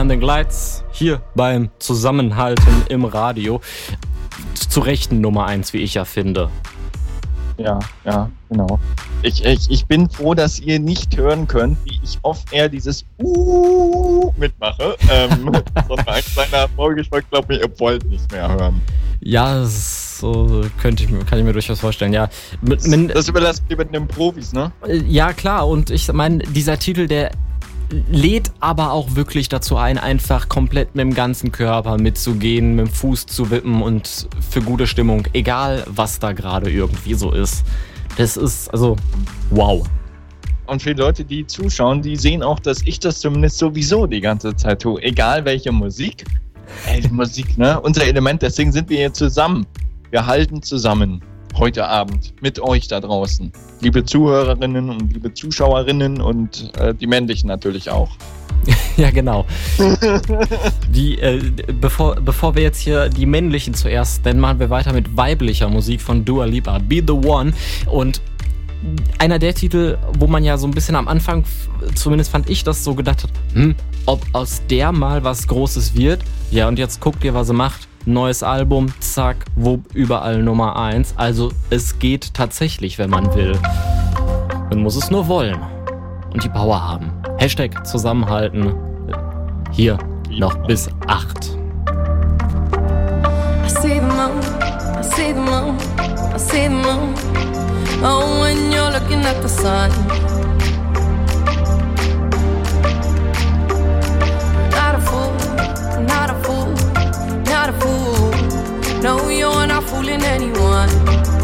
Blinding 0.10 0.26
Lights, 0.26 0.84
hier 0.92 1.22
beim 1.36 1.70
Zusammenhalten 1.78 2.82
im 2.90 3.06
Radio. 3.06 3.62
Zu 4.56 4.80
Rechten 4.80 5.22
Nummer 5.22 5.46
1, 5.46 5.72
wie 5.74 5.78
ich 5.78 5.94
ja 5.94 6.04
finde. 6.04 6.50
Ja, 7.58 7.78
ja, 8.06 8.28
genau. 8.50 8.80
Ich, 9.22 9.46
ich, 9.46 9.70
ich 9.70 9.86
bin 9.86 10.10
froh, 10.10 10.34
dass 10.34 10.60
ihr 10.60 10.80
nicht 10.80 11.16
hören 11.16 11.48
könnt, 11.48 11.78
wie 11.86 12.00
ich 12.04 12.18
oft 12.24 12.52
eher 12.52 12.70
dieses 12.70 13.06
Uh 13.22 14.34
mitmache. 14.36 14.96
Ähm, 15.12 15.30
sondern 15.88 16.08
ein 16.08 16.24
kleiner 16.34 16.68
Vorgeschmack, 16.76 17.30
glaube 17.30 17.54
ich, 17.54 17.62
ihr 17.62 17.80
wollt 17.80 18.04
nicht 18.10 18.32
mehr 18.32 18.50
hören. 18.50 18.82
Ja, 19.20 19.64
so 19.64 20.66
könnte 20.82 21.04
ich 21.04 21.12
mir, 21.12 21.24
kann 21.24 21.38
ich 21.38 21.46
mir 21.46 21.54
durchaus 21.54 21.82
vorstellen, 21.82 22.14
ja. 22.14 22.30
Mit, 22.64 22.84
mit, 22.88 23.14
Das 23.14 23.28
überlasst 23.28 23.62
ihr 23.70 23.78
mit 23.78 23.94
den 23.94 24.08
Profis, 24.08 24.54
ne? 24.54 24.72
Ja, 24.88 25.34
klar. 25.34 25.68
Und 25.68 25.92
ich 25.92 26.12
meine, 26.12 26.40
dieser 26.40 26.80
Titel, 26.80 27.06
der 27.06 27.30
lädt 27.92 28.52
aber 28.60 28.92
auch 28.92 29.16
wirklich 29.16 29.50
dazu 29.50 29.78
ein, 29.78 29.98
einfach 29.98 30.50
komplett 30.50 30.96
mit 30.96 31.04
dem 31.04 31.14
ganzen 31.14 31.52
Körper 31.52 31.98
mitzugehen, 31.98 32.76
mit 32.76 32.88
dem 32.88 32.92
Fuß 32.92 33.26
zu 33.26 33.50
wippen 33.50 33.82
und 33.82 34.28
für 34.50 34.62
gute 34.62 34.88
Stimmung, 34.88 35.28
egal 35.34 35.84
was 35.88 36.20
da 36.20 36.34
gerade 36.34 36.70
irgendwie 36.70 37.14
so 37.14 37.32
ist. 37.32 37.64
Das 38.18 38.38
ist, 38.38 38.70
also, 38.70 38.96
wow. 39.50 39.88
Und 40.68 40.82
für 40.84 40.94
die 40.94 41.02
Leute, 41.02 41.26
die 41.26 41.48
zuschauen, 41.48 42.02
die 42.02 42.16
sehen 42.16 42.44
auch, 42.44 42.60
dass 42.60 42.82
ich 42.86 43.00
das 43.00 43.20
zumindest 43.20 43.58
sowieso 43.58 44.06
die 44.06 44.22
ganze 44.22 44.56
Zeit 44.56 44.82
tue. 44.82 45.02
Egal 45.02 45.46
welche 45.46 45.72
Musik. 45.72 46.26
Ey, 46.86 47.02
die 47.02 47.10
Musik, 47.10 47.58
ne? 47.58 47.80
Unser 47.82 48.06
Element, 48.06 48.44
deswegen 48.44 48.72
sind 48.72 48.90
wir 48.90 48.98
hier 48.98 49.14
zusammen. 49.14 49.66
Wir 50.12 50.26
halten 50.26 50.62
zusammen. 50.62 51.24
Heute 51.56 51.88
Abend 51.88 52.34
mit 52.42 52.60
euch 52.60 52.88
da 52.88 53.00
draußen. 53.00 53.52
Liebe 53.82 54.06
Zuhörerinnen 54.06 54.90
und 54.90 55.14
liebe 55.14 55.34
Zuschauerinnen 55.34 56.22
und 56.22 56.72
äh, 56.78 56.94
die 56.94 57.08
männlichen 57.08 57.48
natürlich 57.48 57.90
auch. 57.90 58.10
Ja, 58.98 59.12
genau. 59.12 59.46
Die, 60.90 61.18
äh, 61.20 61.42
bevor, 61.80 62.16
bevor 62.16 62.56
wir 62.56 62.64
jetzt 62.64 62.82
hier 62.82 63.08
die 63.08 63.26
männlichen 63.26 63.74
zuerst, 63.74 64.26
dann 64.26 64.42
machen 64.42 64.60
wir 64.60 64.70
weiter 64.70 64.92
mit 64.92 65.16
weiblicher 65.16 65.70
Musik 65.70 66.02
von 66.02 66.26
Dua 66.26 66.44
Lipa, 66.44 66.80
Be 66.80 67.02
the 67.06 67.14
One. 67.14 67.54
Und 67.86 68.22
einer 69.18 69.40
der 69.40 69.54
Titel, 69.54 69.98
wo 70.18 70.28
man 70.28 70.44
ja 70.44 70.58
so 70.58 70.68
ein 70.68 70.72
bisschen 70.72 70.96
am 70.96 71.08
Anfang, 71.08 71.44
zumindest 71.96 72.32
fand 72.32 72.50
ich 72.50 72.64
das 72.64 72.84
so 72.84 72.96
gedacht 72.96 73.24
hat, 73.24 73.32
hm, 73.54 73.76
ob 74.06 74.26
aus 74.34 74.62
der 74.70 74.92
mal 74.92 75.24
was 75.24 75.48
Großes 75.48 75.96
wird. 75.96 76.22
Ja, 76.52 76.68
und 76.68 76.80
jetzt 76.80 77.00
guckt 77.00 77.24
ihr, 77.24 77.34
was 77.34 77.48
sie 77.48 77.54
macht. 77.54 77.89
Neues 78.10 78.42
Album, 78.42 78.92
zack, 79.00 79.46
wupp, 79.56 79.94
überall 79.94 80.42
Nummer 80.42 80.76
1. 80.78 81.14
Also 81.16 81.52
es 81.70 82.00
geht 82.00 82.34
tatsächlich, 82.34 82.98
wenn 82.98 83.12
man 83.12 83.36
will. 83.36 83.56
Man 84.72 84.82
muss 84.82 84.96
es 84.96 85.12
nur 85.12 85.28
wollen. 85.28 85.62
Und 86.34 86.44
die 86.44 86.50
Power 86.50 86.82
haben. 86.88 87.12
Hashtag 87.38 87.86
zusammenhalten. 87.86 88.74
Hier 89.72 90.00
noch 90.32 90.56
bis 90.66 90.90
8. 91.06 91.56
I 93.64 93.70
see 93.70 94.00
the 94.00 94.02
moon, 94.02 94.40
I 94.98 96.40
see 96.40 96.64
the 96.64 96.70
moon. 96.70 97.14
Oh, 98.02 98.42
when 98.42 98.72
you're 98.72 98.92
looking 98.92 99.24
at 99.24 99.40
the 99.44 99.48
sun. 99.48 99.92
No, 109.02 109.30
you're 109.30 109.66
not 109.66 109.84
fooling 109.86 110.22
anyone. 110.24 111.39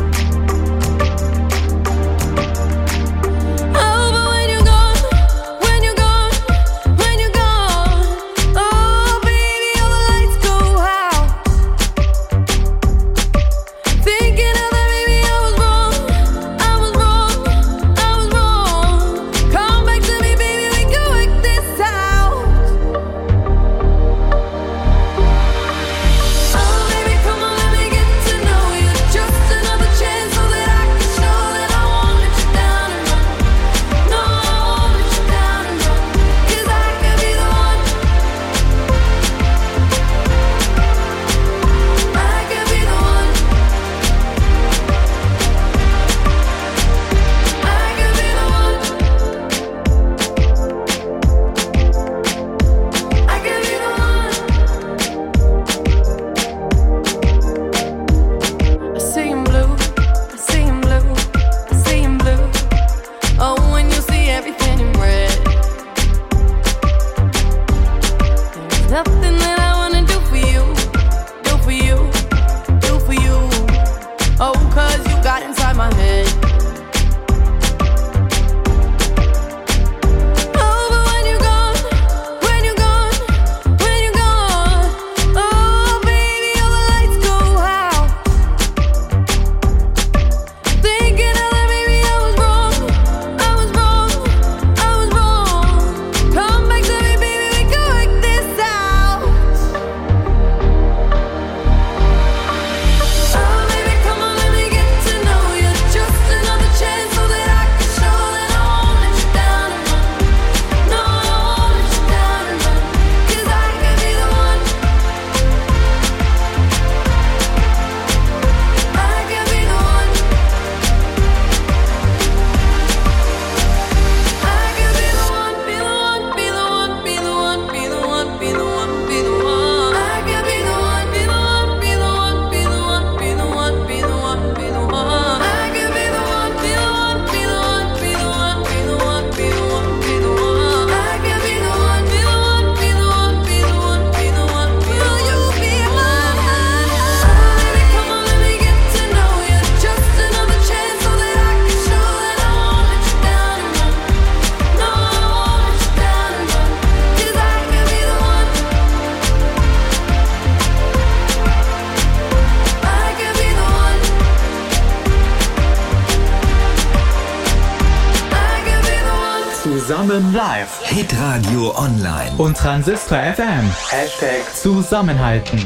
Und 172.38 172.58
Transistor 172.58 173.18
FM. 173.18 173.72
Hashtag 173.90 174.44
Zusammenhalten. 174.54 175.58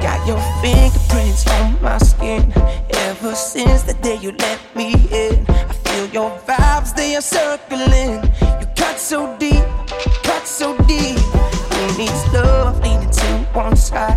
Got 0.00 0.26
your 0.26 0.40
fingerprints 0.60 1.44
on 1.46 1.76
my 1.80 1.96
skin. 1.98 2.52
Ever 2.90 3.34
since 3.36 3.84
the 3.84 3.94
day 4.02 4.18
you 4.20 4.32
let 4.32 4.58
me 4.74 4.94
in, 5.12 5.46
I 5.48 5.72
feel 5.84 6.06
your 6.12 6.32
vibes, 6.46 6.92
they 6.92 7.14
are 7.14 7.22
circling. 7.22 8.20
You 8.60 8.66
cut 8.74 8.98
so 8.98 9.36
deep, 9.38 9.64
cut 10.24 10.44
so 10.44 10.76
deep. 10.88 11.18
Who 11.18 11.98
needs 11.98 12.32
love 12.32 12.80
leaning 12.82 13.10
to 13.10 13.26
one 13.54 13.76
side? 13.76 14.15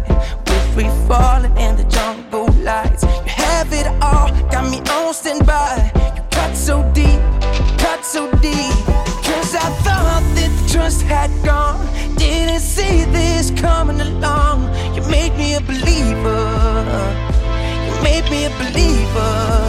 Trust 10.71 11.01
had 11.01 11.31
gone. 11.43 11.85
Didn't 12.15 12.59
see 12.59 13.03
this 13.05 13.51
coming 13.51 13.99
along. 13.99 14.63
You 14.95 15.01
made 15.09 15.35
me 15.35 15.55
a 15.55 15.61
believer. 15.61 16.45
You 17.87 18.03
made 18.03 18.25
me 18.29 18.45
a 18.45 18.51
believer. 18.61 19.68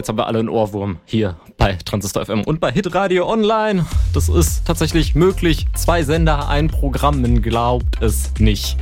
Jetzt 0.00 0.08
haben 0.08 0.16
wir 0.16 0.26
alle 0.26 0.38
einen 0.38 0.48
Ohrwurm 0.48 0.96
hier 1.04 1.36
bei 1.58 1.74
Transistor 1.84 2.24
FM 2.24 2.42
und 2.42 2.58
bei 2.58 2.72
Hitradio 2.72 3.28
Online. 3.30 3.84
Das 4.14 4.30
ist 4.30 4.64
tatsächlich 4.64 5.14
möglich. 5.14 5.66
Zwei 5.74 6.02
Sender, 6.02 6.48
ein 6.48 6.68
Programm, 6.68 7.20
man 7.20 7.42
glaubt 7.42 8.00
es 8.00 8.32
nicht. 8.38 8.78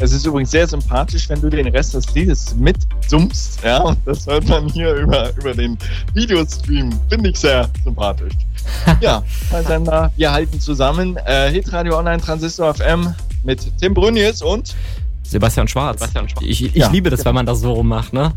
Es 0.00 0.12
ist 0.12 0.26
übrigens 0.26 0.50
sehr 0.50 0.66
sympathisch, 0.66 1.28
wenn 1.28 1.40
du 1.40 1.50
den 1.50 1.68
Rest 1.68 1.94
des 1.94 2.12
Liedes 2.14 2.56
mitsummst, 2.56 3.62
ja, 3.62 3.78
und 3.82 3.98
das 4.06 4.26
hört 4.26 4.48
man 4.48 4.68
hier 4.68 4.94
über, 4.94 5.30
über 5.36 5.54
den 5.54 5.78
Videostream. 6.14 6.90
Finde 7.08 7.30
ich 7.30 7.36
sehr 7.36 7.68
sympathisch. 7.84 8.32
ja, 9.00 9.22
zwei 9.50 9.62
Sender, 9.62 10.10
wir 10.16 10.32
halten 10.32 10.58
zusammen. 10.58 11.16
Äh, 11.26 11.50
Hitradio 11.50 11.96
Online 11.96 12.20
Transistor 12.20 12.74
FM 12.74 13.14
mit 13.44 13.60
Tim 13.78 13.94
Brünjes 13.94 14.42
und 14.42 14.74
Sebastian 15.22 15.68
Schwarz. 15.68 16.02
Ich, 16.40 16.64
ich 16.64 16.74
Ja, 16.74 16.88
liebe 16.90 17.08
das, 17.08 17.20
genau. 17.20 17.28
wenn 17.28 17.34
man 17.36 17.46
das 17.46 17.60
so 17.60 17.72
rummacht, 17.72 18.12
ne? 18.12 18.32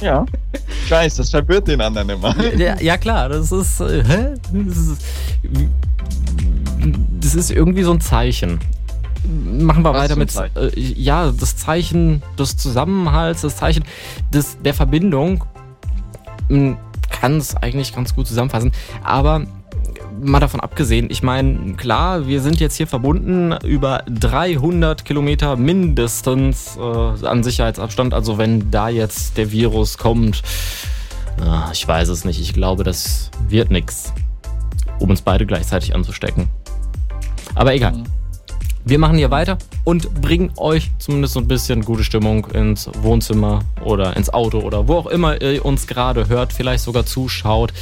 Ja, 0.00 0.24
ich 0.86 0.92
weiß, 0.92 1.16
das 1.16 1.30
verwirrt 1.30 1.66
den 1.66 1.80
anderen 1.80 2.08
immer. 2.08 2.34
Ja, 2.56 2.80
ja 2.80 2.96
klar, 2.96 3.28
das 3.28 3.50
ist, 3.50 3.80
äh, 3.80 4.04
hä? 4.04 4.34
Das 4.52 4.76
ist, 4.76 5.04
das 7.20 7.34
ist 7.34 7.50
irgendwie 7.50 7.82
so 7.82 7.90
ein 7.90 8.00
Zeichen. 8.00 8.60
Machen 9.24 9.82
wir 9.82 9.92
Was 9.92 10.02
weiter 10.02 10.16
mit, 10.16 10.32
äh, 10.36 10.70
ja, 10.78 11.32
das 11.32 11.56
Zeichen 11.56 12.22
des 12.38 12.56
Zusammenhalts, 12.56 13.40
das 13.40 13.56
Zeichen 13.56 13.82
des, 14.32 14.58
der 14.62 14.74
Verbindung. 14.74 15.44
Man 16.48 16.78
kann 17.10 17.38
es 17.38 17.56
eigentlich 17.56 17.92
ganz 17.92 18.14
gut 18.14 18.28
zusammenfassen. 18.28 18.70
Aber 19.02 19.44
mal 20.20 20.40
davon 20.40 20.60
abgesehen, 20.60 21.08
ich 21.10 21.22
meine, 21.22 21.74
klar, 21.74 22.26
wir 22.26 22.40
sind 22.40 22.60
jetzt 22.60 22.76
hier 22.76 22.86
verbunden 22.86 23.52
über 23.64 24.02
300 24.08 25.04
Kilometer 25.04 25.56
mindestens 25.56 26.76
äh, 26.76 27.26
an 27.26 27.42
Sicherheitsabstand. 27.42 28.14
Also 28.14 28.38
wenn 28.38 28.70
da 28.70 28.88
jetzt 28.88 29.36
der 29.36 29.50
Virus 29.52 29.98
kommt, 29.98 30.42
ah, 31.40 31.70
ich 31.72 31.86
weiß 31.86 32.08
es 32.08 32.24
nicht. 32.24 32.40
Ich 32.40 32.52
glaube, 32.52 32.84
das 32.84 33.30
wird 33.48 33.70
nix, 33.70 34.12
um 34.98 35.10
uns 35.10 35.22
beide 35.22 35.46
gleichzeitig 35.46 35.94
anzustecken. 35.94 36.48
Aber 37.54 37.74
egal. 37.74 38.04
Wir 38.88 39.00
machen 39.00 39.18
hier 39.18 39.32
weiter 39.32 39.58
und 39.82 40.22
bringen 40.22 40.52
euch 40.58 40.92
zumindest 41.00 41.34
so 41.34 41.40
ein 41.40 41.48
bisschen 41.48 41.84
gute 41.84 42.04
Stimmung 42.04 42.46
ins 42.52 42.88
Wohnzimmer 43.02 43.64
oder 43.84 44.16
ins 44.16 44.32
Auto 44.32 44.60
oder 44.60 44.86
wo 44.86 44.94
auch 44.94 45.06
immer 45.06 45.42
ihr 45.42 45.64
uns 45.64 45.88
gerade 45.88 46.28
hört, 46.28 46.52
vielleicht 46.52 46.84
sogar 46.84 47.04
zuschaut 47.04 47.72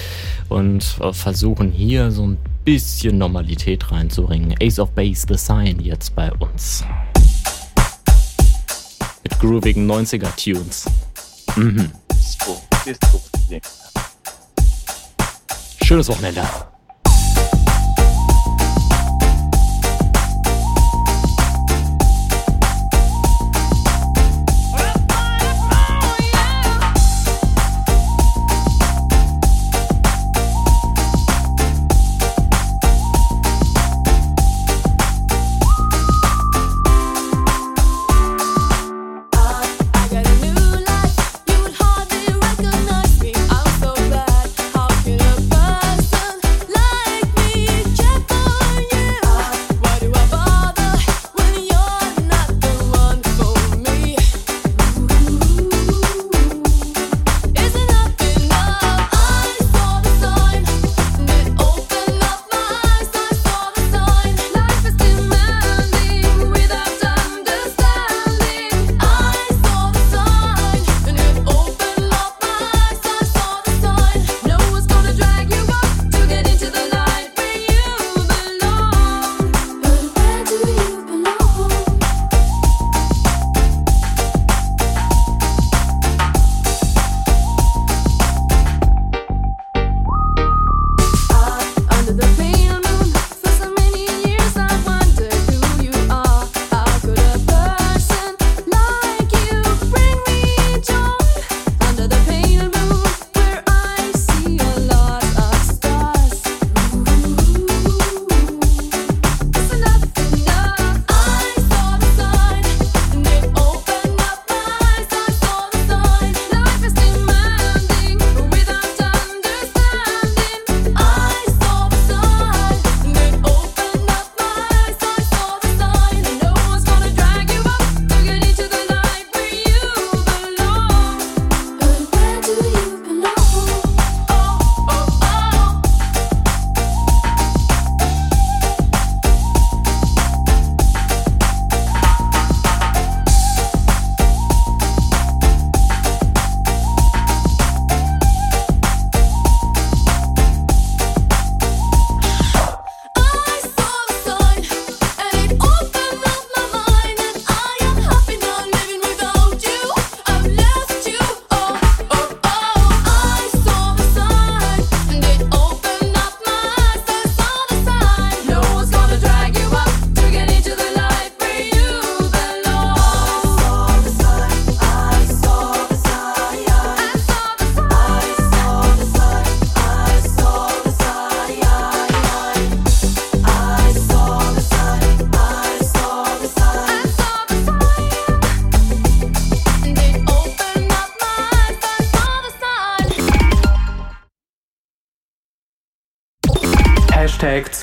und 0.48 0.97
äh, 1.02 1.12
versuchen 1.12 1.70
hier 1.70 2.10
so 2.10 2.26
ein 2.26 2.39
bisschen 2.64 3.18
Normalität 3.18 3.93
reinzubringen. 3.93 4.55
Ace 4.62 4.78
of 4.78 4.93
Base, 4.93 5.26
The 5.28 5.36
Sign 5.36 5.78
jetzt 5.81 6.14
bei 6.14 6.32
uns. 6.32 6.82
Mit 9.24 9.39
groovigen 9.40 9.86
90er-Tunes. 9.86 10.86
Mhm. 11.55 11.93
Schönes 15.82 16.09
Wochenende. 16.09 16.48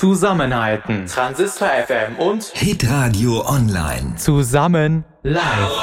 Zusammenhalten. 0.02 1.06
Transistor 1.06 1.68
FM 1.68 2.16
und 2.18 2.42
Hitradio 2.56 3.46
Online. 3.48 4.16
zusammen 4.16 5.04
live. 5.22 5.81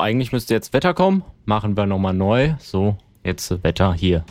So, 0.00 0.04
eigentlich 0.04 0.32
müsste 0.32 0.54
jetzt 0.54 0.72
Wetter 0.72 0.94
kommen. 0.94 1.22
Machen 1.44 1.76
wir 1.76 1.84
nochmal 1.84 2.14
neu. 2.14 2.54
So, 2.58 2.96
jetzt 3.22 3.62
Wetter 3.62 3.92
hier. 3.92 4.24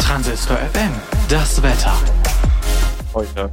Transistor 0.00 0.56
FM, 0.56 0.90
das 1.28 1.62
Wetter. 1.62 1.92
Heute, 3.14 3.48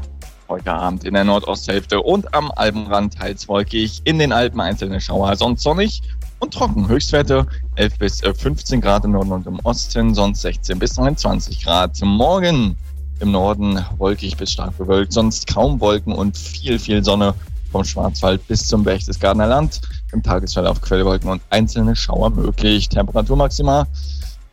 heute 0.50 0.74
Abend 0.74 1.04
in 1.04 1.14
der 1.14 1.24
Nordosthälfte 1.24 2.02
und 2.02 2.34
am 2.34 2.52
Alpenrand 2.56 3.14
teils 3.14 3.48
wolkig, 3.48 4.02
in 4.06 4.18
den 4.18 4.32
Alpen 4.34 4.60
einzelne 4.60 5.00
Schauer, 5.00 5.36
sonst 5.36 5.62
sonnig 5.62 6.02
und 6.40 6.52
trocken. 6.52 6.88
Höchstwerte 6.88 7.46
11 7.76 8.00
bis 8.00 8.24
äh, 8.24 8.34
15 8.34 8.82
Grad 8.82 9.06
im 9.06 9.12
Norden 9.12 9.34
und 9.34 9.46
im 9.46 9.60
Osten, 9.66 10.16
sonst 10.16 10.42
16 10.42 10.80
bis 10.80 10.96
23 10.96 11.64
Grad. 11.64 11.96
Morgen 12.02 12.76
im 13.20 13.30
Norden 13.30 13.86
wolkig 14.00 14.36
bis 14.36 14.52
stark 14.52 14.76
bewölkt, 14.80 15.14
sonst 15.14 15.46
kaum 15.46 15.80
Wolken 15.80 16.12
und 16.12 16.36
viel, 16.36 16.80
viel 16.80 17.04
Sonne 17.04 17.36
vom 17.72 17.84
Schwarzwald 17.84 18.48
bis 18.48 18.68
zum 18.68 18.84
Berchtesgadener 18.84 19.46
Land. 19.46 19.82
Im 20.12 20.24
Tagesverlauf 20.24 20.82
Quellwolken 20.82 21.30
und 21.30 21.42
einzelne 21.50 21.96
Schauer 21.96 22.30
möglich. 22.30 22.90
Temperatur 22.90 23.36
maximal 23.36 23.86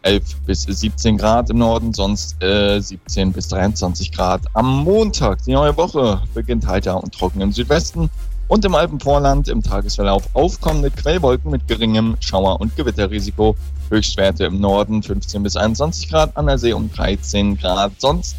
11 0.04 0.36
bis 0.46 0.62
17 0.62 1.16
Grad 1.16 1.50
im 1.50 1.58
Norden, 1.58 1.94
sonst 1.94 2.42
äh, 2.42 2.78
17 2.78 3.32
bis 3.32 3.48
23 3.48 4.12
Grad. 4.12 4.42
Am 4.52 4.84
Montag, 4.84 5.42
die 5.44 5.52
neue 5.52 5.76
Woche, 5.76 6.20
beginnt 6.34 6.66
heiter 6.66 7.02
und 7.02 7.12
trocken 7.14 7.40
im 7.40 7.52
Südwesten 7.52 8.10
und 8.48 8.64
im 8.64 8.74
Alpenvorland 8.74 9.48
im 9.48 9.62
Tagesverlauf 9.62 10.24
aufkommende 10.34 10.90
Quellwolken 10.90 11.50
mit 11.50 11.66
geringem 11.66 12.16
Schauer- 12.20 12.60
und 12.60 12.76
Gewitterrisiko. 12.76 13.56
Höchstwerte 13.90 14.44
im 14.44 14.60
Norden 14.60 15.02
15 15.02 15.42
bis 15.42 15.56
21 15.56 16.08
Grad, 16.08 16.36
an 16.36 16.46
der 16.46 16.58
See 16.58 16.72
um 16.72 16.90
13 16.90 17.56
Grad, 17.56 17.92
sonst 17.98 18.36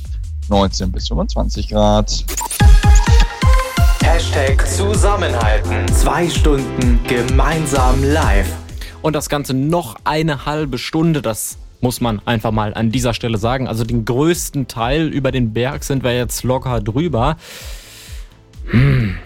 19 0.50 0.92
bis 0.92 1.08
25 1.08 1.70
Grad. 1.70 2.26
Hashtag 4.16 4.66
Zusammenhalten. 4.66 5.86
Zwei 5.90 6.30
Stunden 6.30 7.02
gemeinsam 7.06 8.02
live. 8.02 8.50
Und 9.02 9.14
das 9.14 9.28
Ganze 9.28 9.54
noch 9.54 9.98
eine 10.06 10.46
halbe 10.46 10.78
Stunde, 10.78 11.22
das 11.22 11.58
muss 11.82 12.00
man 12.00 12.22
einfach 12.26 12.52
mal 12.52 12.74
an 12.74 12.92
dieser 12.92 13.14
Stelle 13.14 13.38
sagen. 13.38 13.68
Also 13.68 13.84
den 13.84 14.06
größten 14.06 14.70
Teil 14.70 15.10
über 15.10 15.34
den 15.34 15.52
Berg 15.52 15.84
sind 15.84 16.06
wir 16.06 16.16
jetzt 16.16 16.44
locker 16.44 16.80
drüber. 16.80 17.36
Hm. 18.68 19.18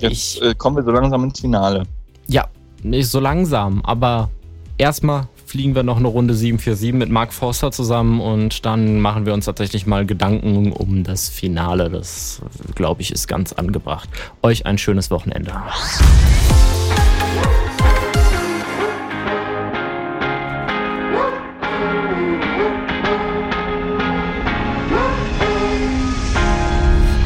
Jetzt 0.00 0.42
äh, 0.42 0.52
kommen 0.56 0.74
wir 0.74 0.82
so 0.82 0.90
langsam 0.90 1.22
ins 1.22 1.38
Finale. 1.38 1.84
Ja, 2.26 2.48
nicht 2.82 3.08
so 3.08 3.20
langsam, 3.20 3.84
aber 3.84 4.30
erstmal 4.78 5.28
fliegen 5.48 5.74
wir 5.74 5.82
noch 5.82 5.96
eine 5.96 6.08
Runde 6.08 6.34
747 6.34 6.92
mit 6.92 7.08
Mark 7.08 7.32
Forster 7.32 7.72
zusammen 7.72 8.20
und 8.20 8.66
dann 8.66 9.00
machen 9.00 9.24
wir 9.24 9.32
uns 9.32 9.46
tatsächlich 9.46 9.86
mal 9.86 10.04
Gedanken 10.04 10.72
um 10.72 11.04
das 11.04 11.30
Finale. 11.30 11.88
Das, 11.88 12.42
glaube 12.74 13.00
ich, 13.00 13.10
ist 13.12 13.28
ganz 13.28 13.54
angebracht. 13.54 14.10
Euch 14.42 14.66
ein 14.66 14.76
schönes 14.76 15.10
Wochenende. 15.10 15.52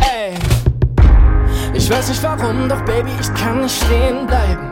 Ey, 0.00 0.34
ich 1.74 1.90
weiß 1.90 2.08
nicht 2.08 2.22
warum, 2.22 2.68
doch 2.68 2.82
Baby, 2.84 3.10
ich 3.20 3.34
kann 3.34 3.62
nicht 3.62 3.82
stehen 3.82 4.28
bleiben. 4.28 4.71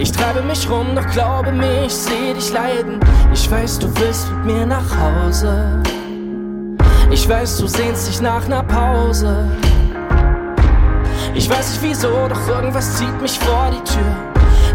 Ich 0.00 0.12
treibe 0.12 0.40
mich 0.40 0.66
rum, 0.70 0.86
doch 0.94 1.06
glaube 1.08 1.52
mir, 1.52 1.84
ich 1.84 1.94
seh 1.94 2.32
dich 2.32 2.50
leiden. 2.54 2.98
Ich 3.34 3.50
weiß, 3.50 3.80
du 3.80 3.86
willst 3.98 4.30
mit 4.30 4.46
mir 4.46 4.64
nach 4.64 4.86
Hause. 4.98 5.82
Ich 7.10 7.28
weiß, 7.28 7.58
du 7.58 7.66
sehnst 7.66 8.08
dich 8.08 8.22
nach 8.22 8.48
ner 8.48 8.62
Pause. 8.62 9.46
Ich 11.34 11.50
weiß 11.50 11.72
nicht 11.72 11.82
wieso, 11.82 12.28
doch 12.28 12.48
irgendwas 12.48 12.96
zieht 12.96 13.20
mich 13.20 13.38
vor 13.38 13.70
die 13.70 13.84
Tür. 13.92 14.16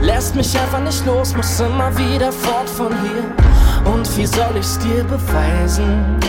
Lässt 0.01 0.35
mich 0.35 0.55
einfach 0.59 0.81
nicht 0.81 1.03
los, 1.07 1.35
muss 1.35 1.59
immer 1.59 1.97
wieder 1.97 2.31
fort 2.31 2.69
von 2.69 2.93
hier. 3.01 3.91
Und 3.91 4.17
wie 4.17 4.27
soll 4.27 4.55
ich's 4.59 4.77
dir 4.77 5.03
beweisen? 5.05 6.19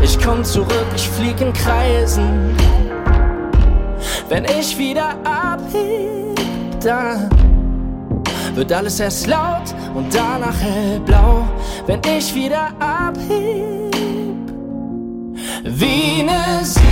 Ich 0.00 0.18
komm 0.24 0.42
zurück, 0.42 0.86
ich 0.96 1.06
flieg 1.06 1.38
in 1.38 1.52
Kreisen. 1.52 2.56
Wenn 4.30 4.46
ich 4.46 4.78
wieder 4.78 5.16
abheb, 5.24 6.40
dann 6.82 7.53
wird 8.54 8.72
alles 8.72 9.00
erst 9.00 9.26
laut 9.26 9.74
und 9.94 10.14
danach 10.14 10.58
hellblau. 10.60 11.48
Wenn 11.86 12.00
ich 12.16 12.34
wieder 12.34 12.68
abheb, 12.78 13.94
wie 15.64 16.22
ne 16.22 16.60
747 16.62 16.84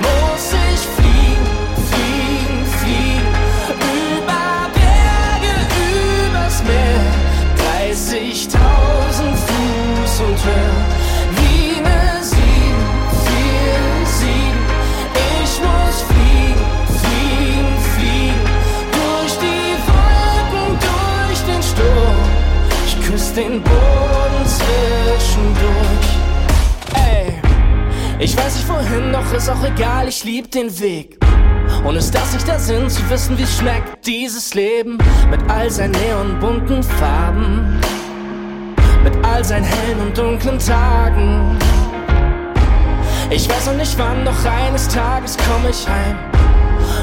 muss 0.00 0.52
ich 0.52 0.80
fliegen, 0.96 1.48
fliegen, 1.90 2.66
fliegen. 2.78 3.34
Über 4.16 4.68
Berge, 4.74 5.54
übers 6.26 6.62
Meer, 6.64 7.02
30.000 7.92 9.34
Fuß 9.46 10.14
und 10.20 10.38
höher. 10.44 10.87
Den 23.38 23.62
Boden 23.62 24.44
zwischendurch. 24.44 26.08
Ey, 26.94 27.40
ich 28.18 28.36
weiß 28.36 28.56
nicht 28.56 28.68
wohin, 28.68 29.12
doch 29.12 29.32
ist 29.32 29.48
auch 29.48 29.62
egal, 29.62 30.08
ich 30.08 30.24
lieb 30.24 30.50
den 30.50 30.78
Weg. 30.80 31.18
Und 31.84 31.94
ist 31.94 32.12
das 32.12 32.32
nicht 32.32 32.48
der 32.48 32.58
Sinn, 32.58 32.90
zu 32.90 33.08
wissen, 33.08 33.38
wie 33.38 33.46
schmeckt 33.46 34.04
dieses 34.06 34.54
Leben? 34.54 34.98
Mit 35.30 35.40
all 35.48 35.70
seinen 35.70 35.92
neonbunten 35.92 36.82
Farben, 36.82 37.78
mit 39.04 39.12
all 39.24 39.44
seinen 39.44 39.64
hellen 39.64 40.00
und 40.00 40.18
dunklen 40.18 40.58
Tagen. 40.58 41.56
Ich 43.30 43.48
weiß 43.48 43.66
noch 43.66 43.76
nicht 43.76 43.96
wann, 43.98 44.24
doch 44.24 44.44
eines 44.44 44.88
Tages 44.88 45.36
komm 45.36 45.70
ich 45.70 45.86
heim. 45.86 46.18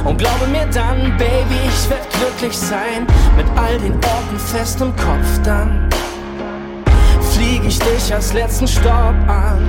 Und 0.03 0.17
glaube 0.17 0.47
mir 0.47 0.65
dann, 0.73 1.15
Baby, 1.17 1.59
ich 1.65 1.89
werd 1.89 2.09
glücklich 2.11 2.57
sein. 2.57 3.07
Mit 3.37 3.45
all 3.55 3.77
den 3.79 3.93
Orten 3.93 4.39
fest 4.39 4.81
im 4.81 4.93
Kopf 4.95 5.41
dann. 5.43 5.89
Ich 7.67 7.79
dich 7.79 8.13
als 8.13 8.31
letzten 8.33 8.67
Stopp 8.67 9.15
an. 9.27 9.67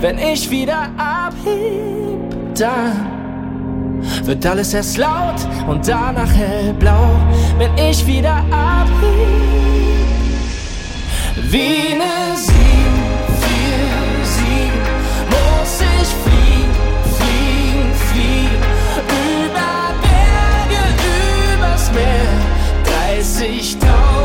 Wenn 0.00 0.18
ich 0.18 0.50
wieder 0.50 0.90
abheb, 0.96 2.18
dann 2.58 4.00
wird 4.24 4.44
alles 4.44 4.74
erst 4.74 4.96
laut 4.96 5.36
und 5.68 5.86
danach 5.86 6.32
hellblau. 6.32 7.10
Wenn 7.58 7.70
ich 7.78 8.04
wieder 8.06 8.44
abheb, 8.50 8.96
wie 11.48 11.94
ne 11.94 12.34
747 12.34 12.56
muss 15.30 15.80
ich 15.80 16.08
fliegen, 16.24 16.74
fliegen, 17.16 17.94
fliegen. 18.10 18.62
Über 19.44 19.94
Berge, 20.02 20.82
übers 21.54 21.92
Meer, 21.92 22.30
30.000 23.14 24.15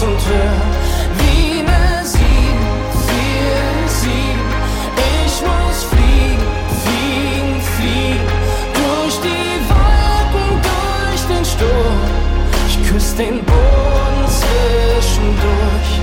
Höher. 0.00 0.16
Wie 1.18 1.62
ne 1.62 2.02
747, 2.02 2.24
ich 5.26 5.42
muss 5.42 5.84
fliegen, 5.84 6.46
fliegen, 6.82 7.60
fliegen. 7.60 8.28
Durch 8.72 9.16
die 9.20 9.60
Wolken, 9.68 10.48
durch 10.62 11.22
den 11.28 11.44
Sturm. 11.44 12.00
Ich 12.66 12.76
küsse 12.88 13.14
den 13.16 13.44
Boden 13.44 14.26
zwischendurch. 14.26 15.99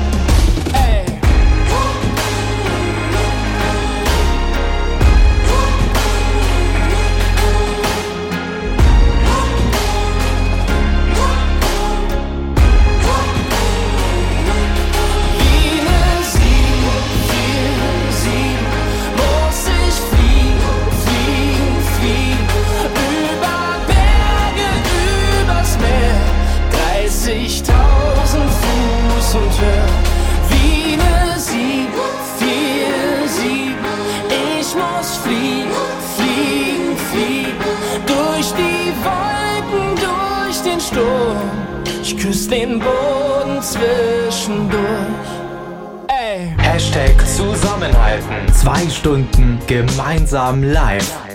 Den 42.58 42.80
Boden 42.80 43.62
zwischendurch. 43.62 44.82
Ey. 46.08 46.56
Hashtag 46.58 47.16
Zusammenhalten. 47.28 48.52
Zwei 48.52 48.90
Stunden 48.90 49.60
gemeinsam 49.68 50.64
live. 50.64 51.27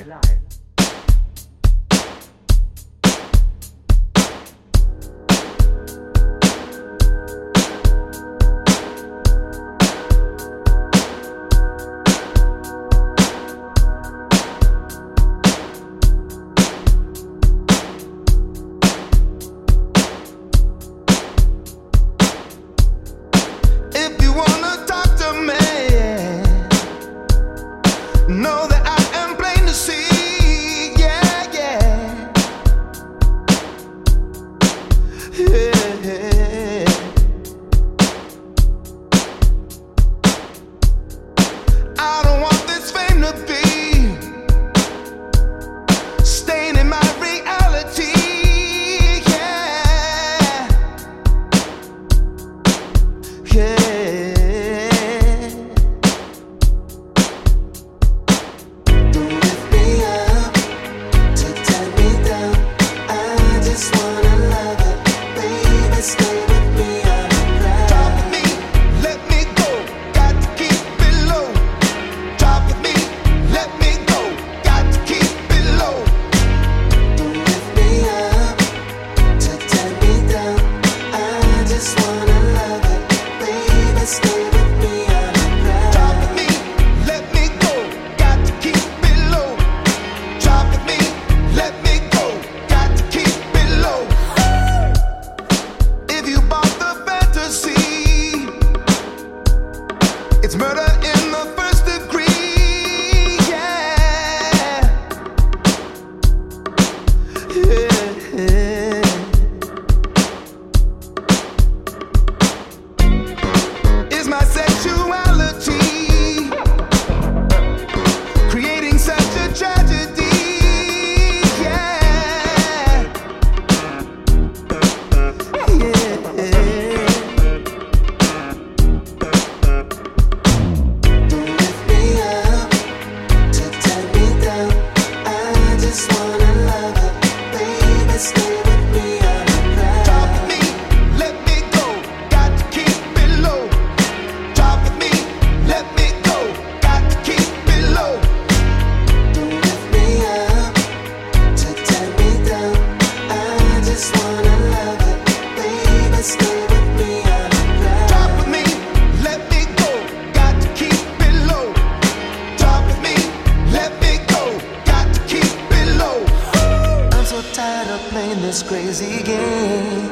This 168.42 168.62
crazy 168.62 169.22
game. 169.22 170.10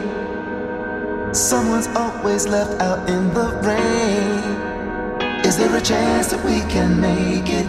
Someone's 1.34 1.88
always 1.96 2.46
left 2.46 2.80
out 2.80 3.10
in 3.10 3.34
the 3.34 3.48
rain. 3.66 5.44
Is 5.44 5.56
there 5.58 5.74
a 5.74 5.80
chance 5.80 6.28
that 6.28 6.44
we 6.44 6.60
can 6.70 7.00
make 7.00 7.48
it? 7.50 7.66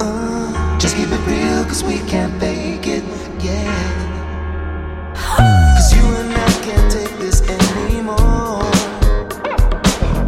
Uh, 0.00 0.78
just 0.78 0.96
keep 0.96 1.08
it 1.10 1.22
real, 1.26 1.64
cause 1.64 1.82
we 1.82 1.98
can't 2.08 2.32
fake 2.40 2.86
it, 2.86 3.02
yeah. 3.42 3.74
Cause 5.74 5.92
you 5.96 6.04
and 6.20 6.32
I 6.32 6.50
can't 6.62 6.92
take 6.92 7.18
this 7.18 7.42
anymore. 7.42 8.62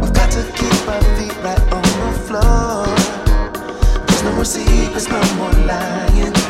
We've 0.01 0.13
got 0.13 0.29
to 0.35 0.43
keep 0.59 0.87
our 0.93 1.03
feet 1.15 1.35
right 1.45 1.63
on 1.77 1.85
the 2.01 2.11
floor. 2.27 2.85
There's 4.05 4.23
no 4.23 4.33
more 4.33 4.43
secrets, 4.43 5.07
no 5.07 5.21
more 5.37 5.53
lying. 5.65 6.40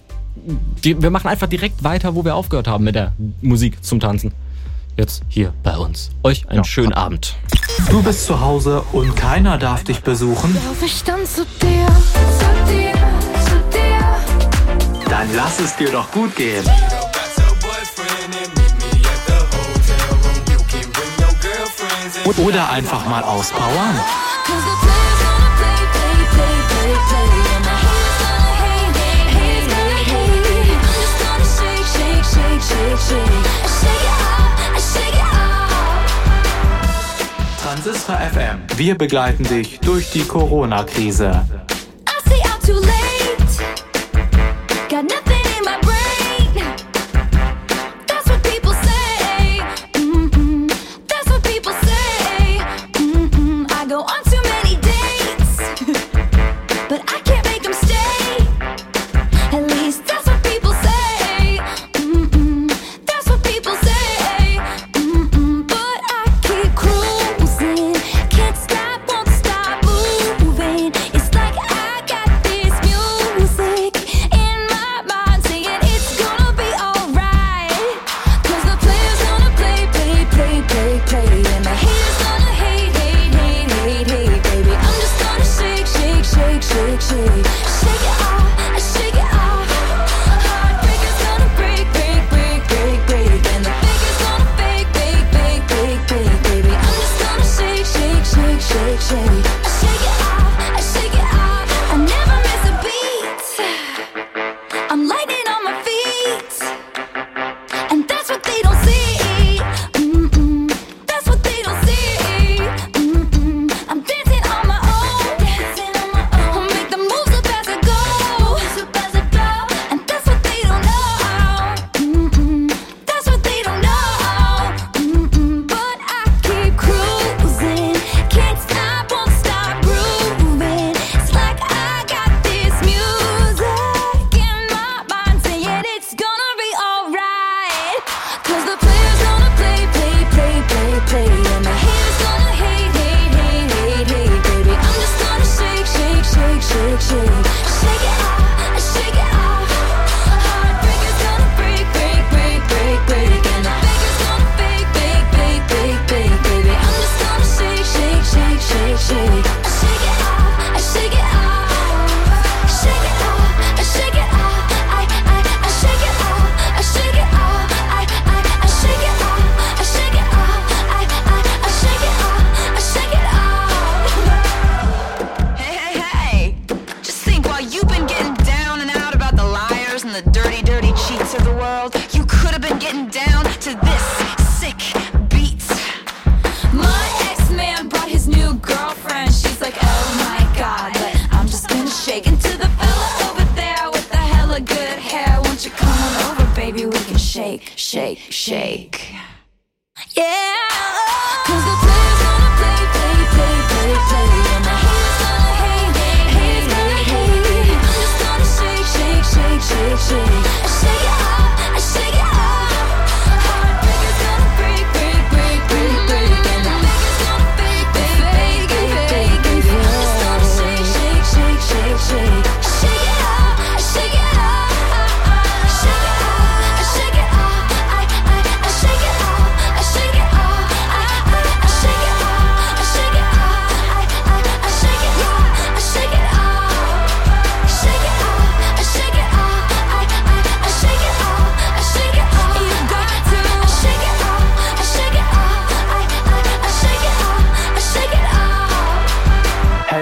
die, 0.84 1.00
wir 1.00 1.10
machen 1.10 1.28
einfach 1.28 1.48
direkt 1.48 1.82
weiter, 1.82 2.14
wo 2.14 2.24
wir 2.24 2.36
aufgehört 2.36 2.68
haben 2.68 2.84
mit 2.84 2.94
der 2.94 3.12
Musik 3.40 3.84
zum 3.84 3.98
Tanzen. 4.00 4.32
Jetzt 4.96 5.22
hier 5.28 5.52
bei 5.62 5.76
uns. 5.76 6.10
Euch 6.22 6.48
einen 6.48 6.64
schönen 6.64 6.92
Abend. 6.92 7.34
Du 7.88 8.02
bist 8.02 8.26
zu 8.26 8.40
Hause 8.40 8.82
und 8.92 9.16
keiner 9.16 9.56
darf 9.58 9.84
dich 9.84 10.02
besuchen? 10.02 10.54
Lauf 10.54 10.82
ich 10.84 11.02
dann 11.02 11.24
zu 11.24 11.44
dir, 11.44 11.86
zu 12.38 12.72
dir, 12.72 12.92
zu 13.44 13.76
dir. 13.76 15.08
Dann 15.08 15.28
lass 15.34 15.60
es 15.60 15.74
dir 15.76 15.90
doch 15.90 16.10
gut 16.12 16.36
gehen. 16.36 16.64
I 34.74 34.80
shake 34.80 35.14
it 35.14 35.20
off. 35.20 36.12
Transistor 37.62 38.16
FM. 38.16 38.62
Wir 38.76 38.96
begleiten 38.96 39.44
dich 39.44 39.80
durch 39.80 40.10
die 40.12 40.24
Corona-Krise. 40.24 41.44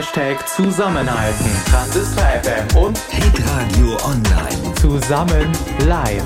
Hashtag 0.01 0.49
Zusammenhalten. 0.49 1.47
Transistor 1.69 2.25
FM 2.25 2.79
und 2.79 2.99
Radio 3.13 3.97
Online. 4.03 4.75
Zusammen 4.81 5.53
live. 5.87 6.25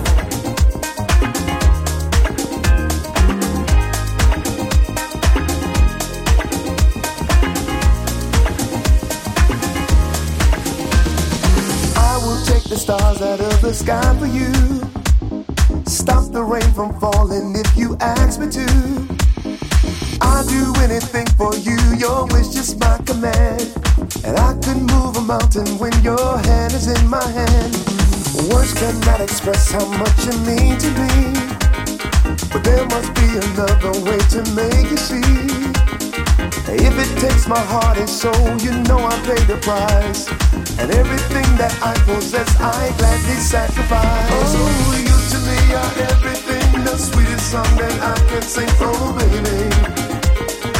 I 11.97 12.19
will 12.25 12.41
take 12.47 12.63
the 12.69 12.77
stars 12.77 13.21
out 13.23 13.41
of 13.41 13.61
the 13.61 13.75
sky 13.75 14.15
for 14.21 14.27
you. 14.27 14.53
Stop 15.85 16.31
the 16.31 16.45
rain 16.45 16.73
from 16.75 16.97
falling 17.01 17.57
if 17.57 17.77
you 17.77 17.97
ask 17.99 18.39
me 18.39 18.49
to. 18.51 19.14
I'd 20.35 20.49
do 20.49 20.75
anything 20.83 21.27
for 21.39 21.55
you. 21.55 21.79
Your 21.95 22.27
wish 22.27 22.57
is 22.59 22.75
my 22.77 22.99
command. 23.07 23.71
And 24.27 24.37
I 24.37 24.53
could 24.65 24.83
move 24.83 25.17
a 25.17 25.21
mountain 25.21 25.79
when 25.79 25.95
your 26.03 26.39
hand 26.51 26.73
is 26.73 26.89
in 26.89 27.07
my 27.09 27.23
hand. 27.23 27.73
Words 28.51 28.75
cannot 28.75 29.21
express 29.21 29.71
how 29.71 29.87
much 29.87 30.27
you 30.27 30.35
mean 30.43 30.77
to 30.79 30.91
me. 30.99 31.15
But 32.51 32.65
there 32.65 32.85
must 32.87 33.15
be 33.15 33.29
another 33.47 33.95
way 34.03 34.19
to 34.35 34.41
make 34.59 34.91
you 34.91 34.99
see. 34.99 35.23
If 36.67 36.95
it 36.99 37.21
takes 37.21 37.47
my 37.47 37.61
heart 37.73 37.99
and 37.99 38.11
soul, 38.11 38.59
you 38.59 38.73
know 38.91 38.99
I 38.99 39.15
pay 39.23 39.39
the 39.47 39.59
price. 39.63 40.27
And 40.81 40.91
everything 40.91 41.47
that 41.63 41.79
I 41.81 41.95
possess, 42.11 42.51
I 42.59 42.93
gladly 42.99 43.39
sacrifice. 43.39 44.51
Oh, 44.59 44.99
you 44.99 45.15
to 45.31 45.39
me 45.47 45.59
are 45.79 45.95
everything, 46.11 46.85
the 46.85 46.97
sweetest 46.99 47.53
song 47.53 47.71
that 47.79 47.95
I 48.03 48.19
can 48.29 48.43
sing. 48.43 48.69
Oh, 48.81 49.15
baby. 49.15 50.04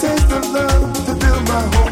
taste 0.00 0.32
of 0.32 0.50
love 0.52 1.04
to 1.04 1.14
build 1.14 1.46
my 1.46 1.60
hopes 1.74 1.89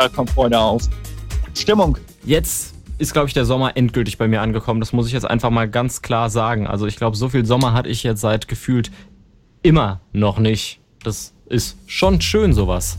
Da 0.00 0.08
kommt 0.08 0.30
Freude 0.30 0.58
auf. 0.58 0.88
Stimmung. 1.54 1.98
Jetzt 2.24 2.72
ist, 2.96 3.12
glaube 3.12 3.28
ich, 3.28 3.34
der 3.34 3.44
Sommer 3.44 3.76
endgültig 3.76 4.16
bei 4.16 4.28
mir 4.28 4.40
angekommen. 4.40 4.80
Das 4.80 4.94
muss 4.94 5.06
ich 5.06 5.12
jetzt 5.12 5.26
einfach 5.26 5.50
mal 5.50 5.68
ganz 5.68 6.00
klar 6.00 6.30
sagen. 6.30 6.66
Also 6.66 6.86
ich 6.86 6.96
glaube, 6.96 7.18
so 7.18 7.28
viel 7.28 7.44
Sommer 7.44 7.74
hatte 7.74 7.90
ich 7.90 8.02
jetzt 8.02 8.22
seit 8.22 8.48
gefühlt 8.48 8.90
immer 9.62 10.00
noch 10.14 10.38
nicht. 10.38 10.80
Das 11.04 11.34
ist 11.50 11.76
schon 11.86 12.22
schön, 12.22 12.54
sowas. 12.54 12.96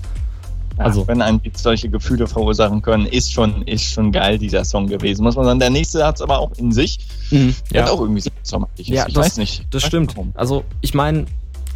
Also, 0.78 1.08
wenn 1.08 1.24
ein 1.24 1.40
Beat 1.40 1.58
solche 1.58 1.90
Gefühle 1.90 2.28
verursachen 2.28 2.84
können, 2.84 3.08
ist 3.08 3.34
schon, 3.34 3.64
ist 3.64 3.84
schon 3.84 4.12
geil, 4.12 4.38
dieser 4.38 4.64
Song 4.64 4.88
gewesen. 4.88 5.24
Muss 5.24 5.36
man 5.36 5.46
sagen, 5.46 5.60
der 5.60 5.70
nächste 5.72 6.06
hat 6.06 6.16
es 6.16 6.22
aber 6.22 6.38
auch 6.38 6.52
in 6.58 6.72
sich. 6.72 7.00
Mhm, 7.32 7.56
ja. 7.72 7.84
hat 7.84 7.90
auch 7.90 8.02
irgendwie 8.02 8.22
so 8.22 8.30
sommerlich. 8.44 8.88
Ja, 8.88 9.08
ich 9.08 9.14
das, 9.14 9.26
weiß 9.26 9.38
nicht. 9.38 9.66
Das 9.72 9.82
Weiß 9.82 9.88
stimmt. 9.88 10.16
warum. 10.16 10.32
Also 10.36 10.64
ich 10.82 10.94
meine, 10.94 11.26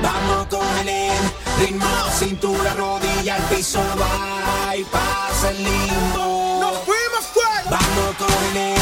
Vamos 0.02 0.46
con 0.48 0.88
el 0.88 1.12
ritmo, 1.60 1.86
cintura, 2.18 2.74
rodilla, 2.74 3.36
al 3.36 3.42
piso, 3.42 3.80
va 4.00 4.76
y 4.76 4.84
pasa 4.84 5.50
el 5.50 5.56
limbo. 5.58 6.58
Nos 6.60 6.78
fuimos 6.84 7.24
fuera. 7.32 7.70
Vamos 7.70 8.14
con 8.18 8.56
el 8.56 8.76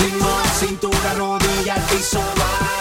ritmo, 0.00 0.28
cintura, 0.58 1.14
rodilla, 1.16 1.74
al 1.74 1.82
piso, 1.82 2.18
va 2.18 2.75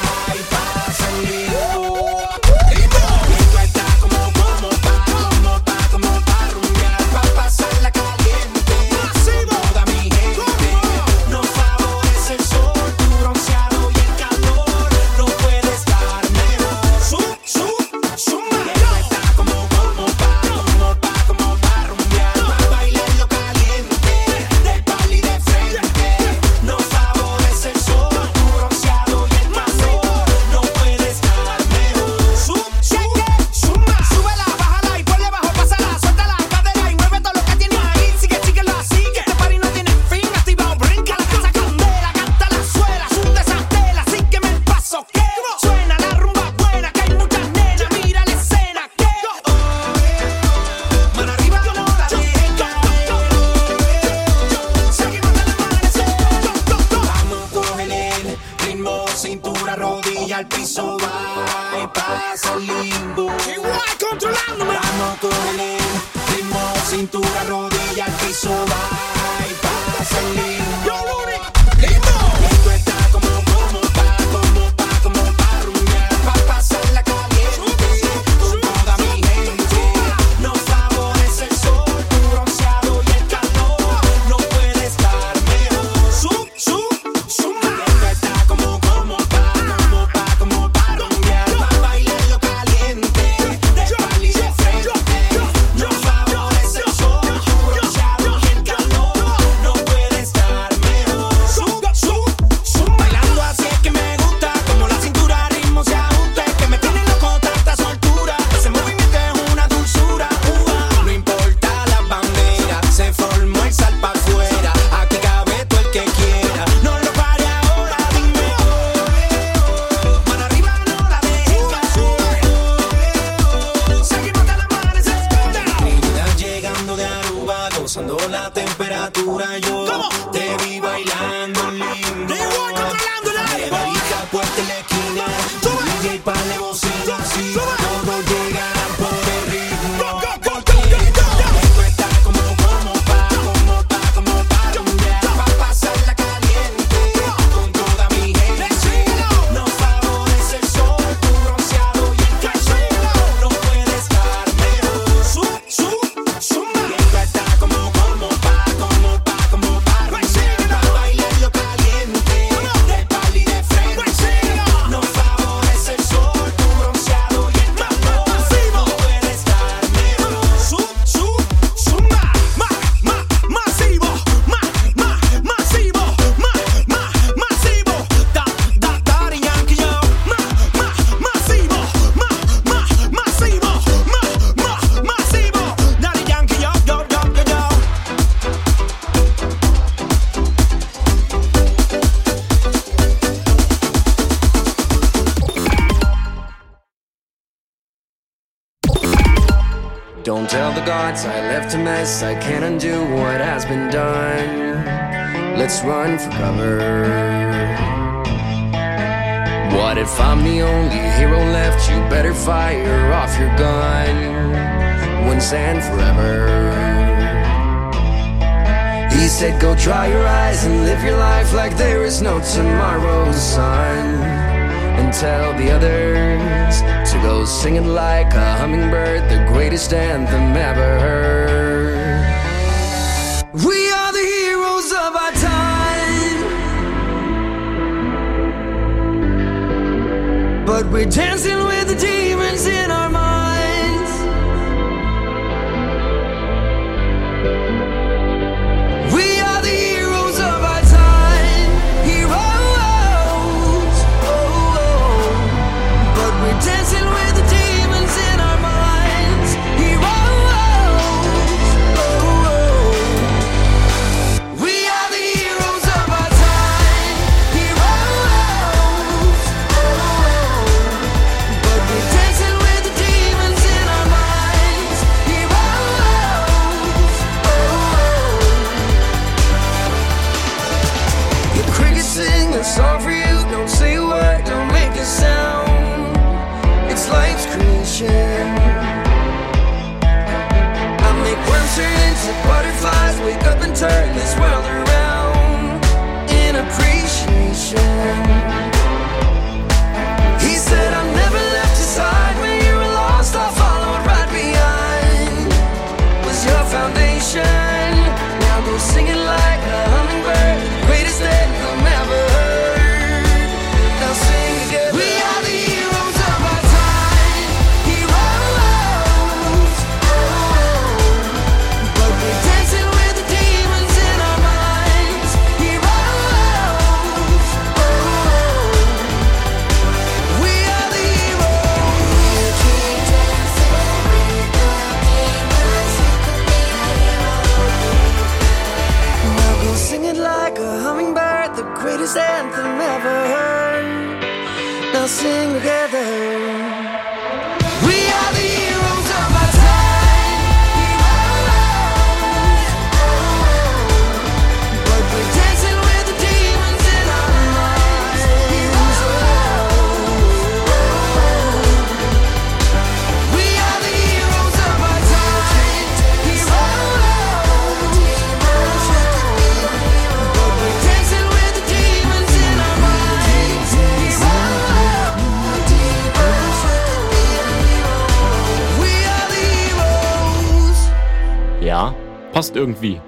Ja, 381.76 381.94
passt 382.32 382.56
irgendwie. 382.56 383.02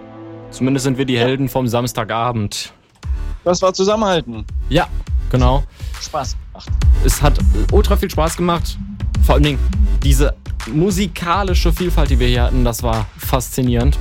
Zumindest 0.51 0.83
sind 0.83 0.97
wir 0.97 1.05
die 1.05 1.17
Helden 1.17 1.47
vom 1.47 1.69
Samstagabend. 1.69 2.73
Das 3.45 3.61
war 3.61 3.73
zusammenhalten. 3.73 4.43
Ja, 4.67 4.87
genau. 5.29 5.63
Spaß 6.01 6.35
gemacht. 6.51 6.69
Es 7.05 7.21
hat 7.21 7.39
ultra 7.71 7.95
viel 7.95 8.11
Spaß 8.11 8.35
gemacht. 8.35 8.77
Vor 9.25 9.35
allen 9.35 9.45
Dingen 9.45 9.59
diese 10.03 10.35
musikalische 10.69 11.71
Vielfalt, 11.71 12.09
die 12.09 12.19
wir 12.19 12.27
hier 12.27 12.43
hatten, 12.43 12.65
das 12.65 12.83
war 12.83 13.05
faszinierend. 13.17 13.97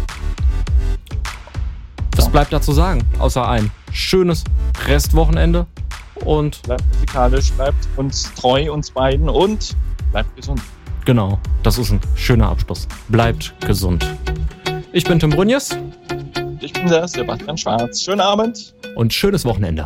Was 2.17 2.29
bleibt 2.29 2.53
dazu 2.53 2.73
sagen? 2.73 3.05
Außer 3.21 3.49
ein 3.49 3.71
schönes 3.93 4.43
Restwochenende 4.85 5.67
und. 6.25 6.61
Bleibt 6.65 6.83
musikalisch, 6.93 7.53
bleibt 7.53 7.89
uns 7.95 8.35
treu, 8.35 8.73
uns 8.73 8.91
beiden 8.91 9.29
und 9.29 9.77
bleibt 10.11 10.35
gesund. 10.35 10.61
Genau, 11.05 11.39
das 11.63 11.79
ist 11.79 11.93
ein 11.93 12.01
schöner 12.17 12.49
Abschluss. 12.49 12.89
Bleibt 13.09 13.55
gesund. 13.61 14.05
Ich 14.97 15.05
bin 15.05 15.19
Tim 15.19 15.29
Brunjes. 15.29 15.77
Ich 16.61 16.73
bin 16.73 16.87
der 16.87 17.07
Sebastian 17.07 17.59
Schwarz. 17.59 18.03
Schönen 18.03 18.23
Abend. 18.23 18.75
Und 18.95 19.13
schönes 19.13 19.45
Wochenende. 19.45 19.85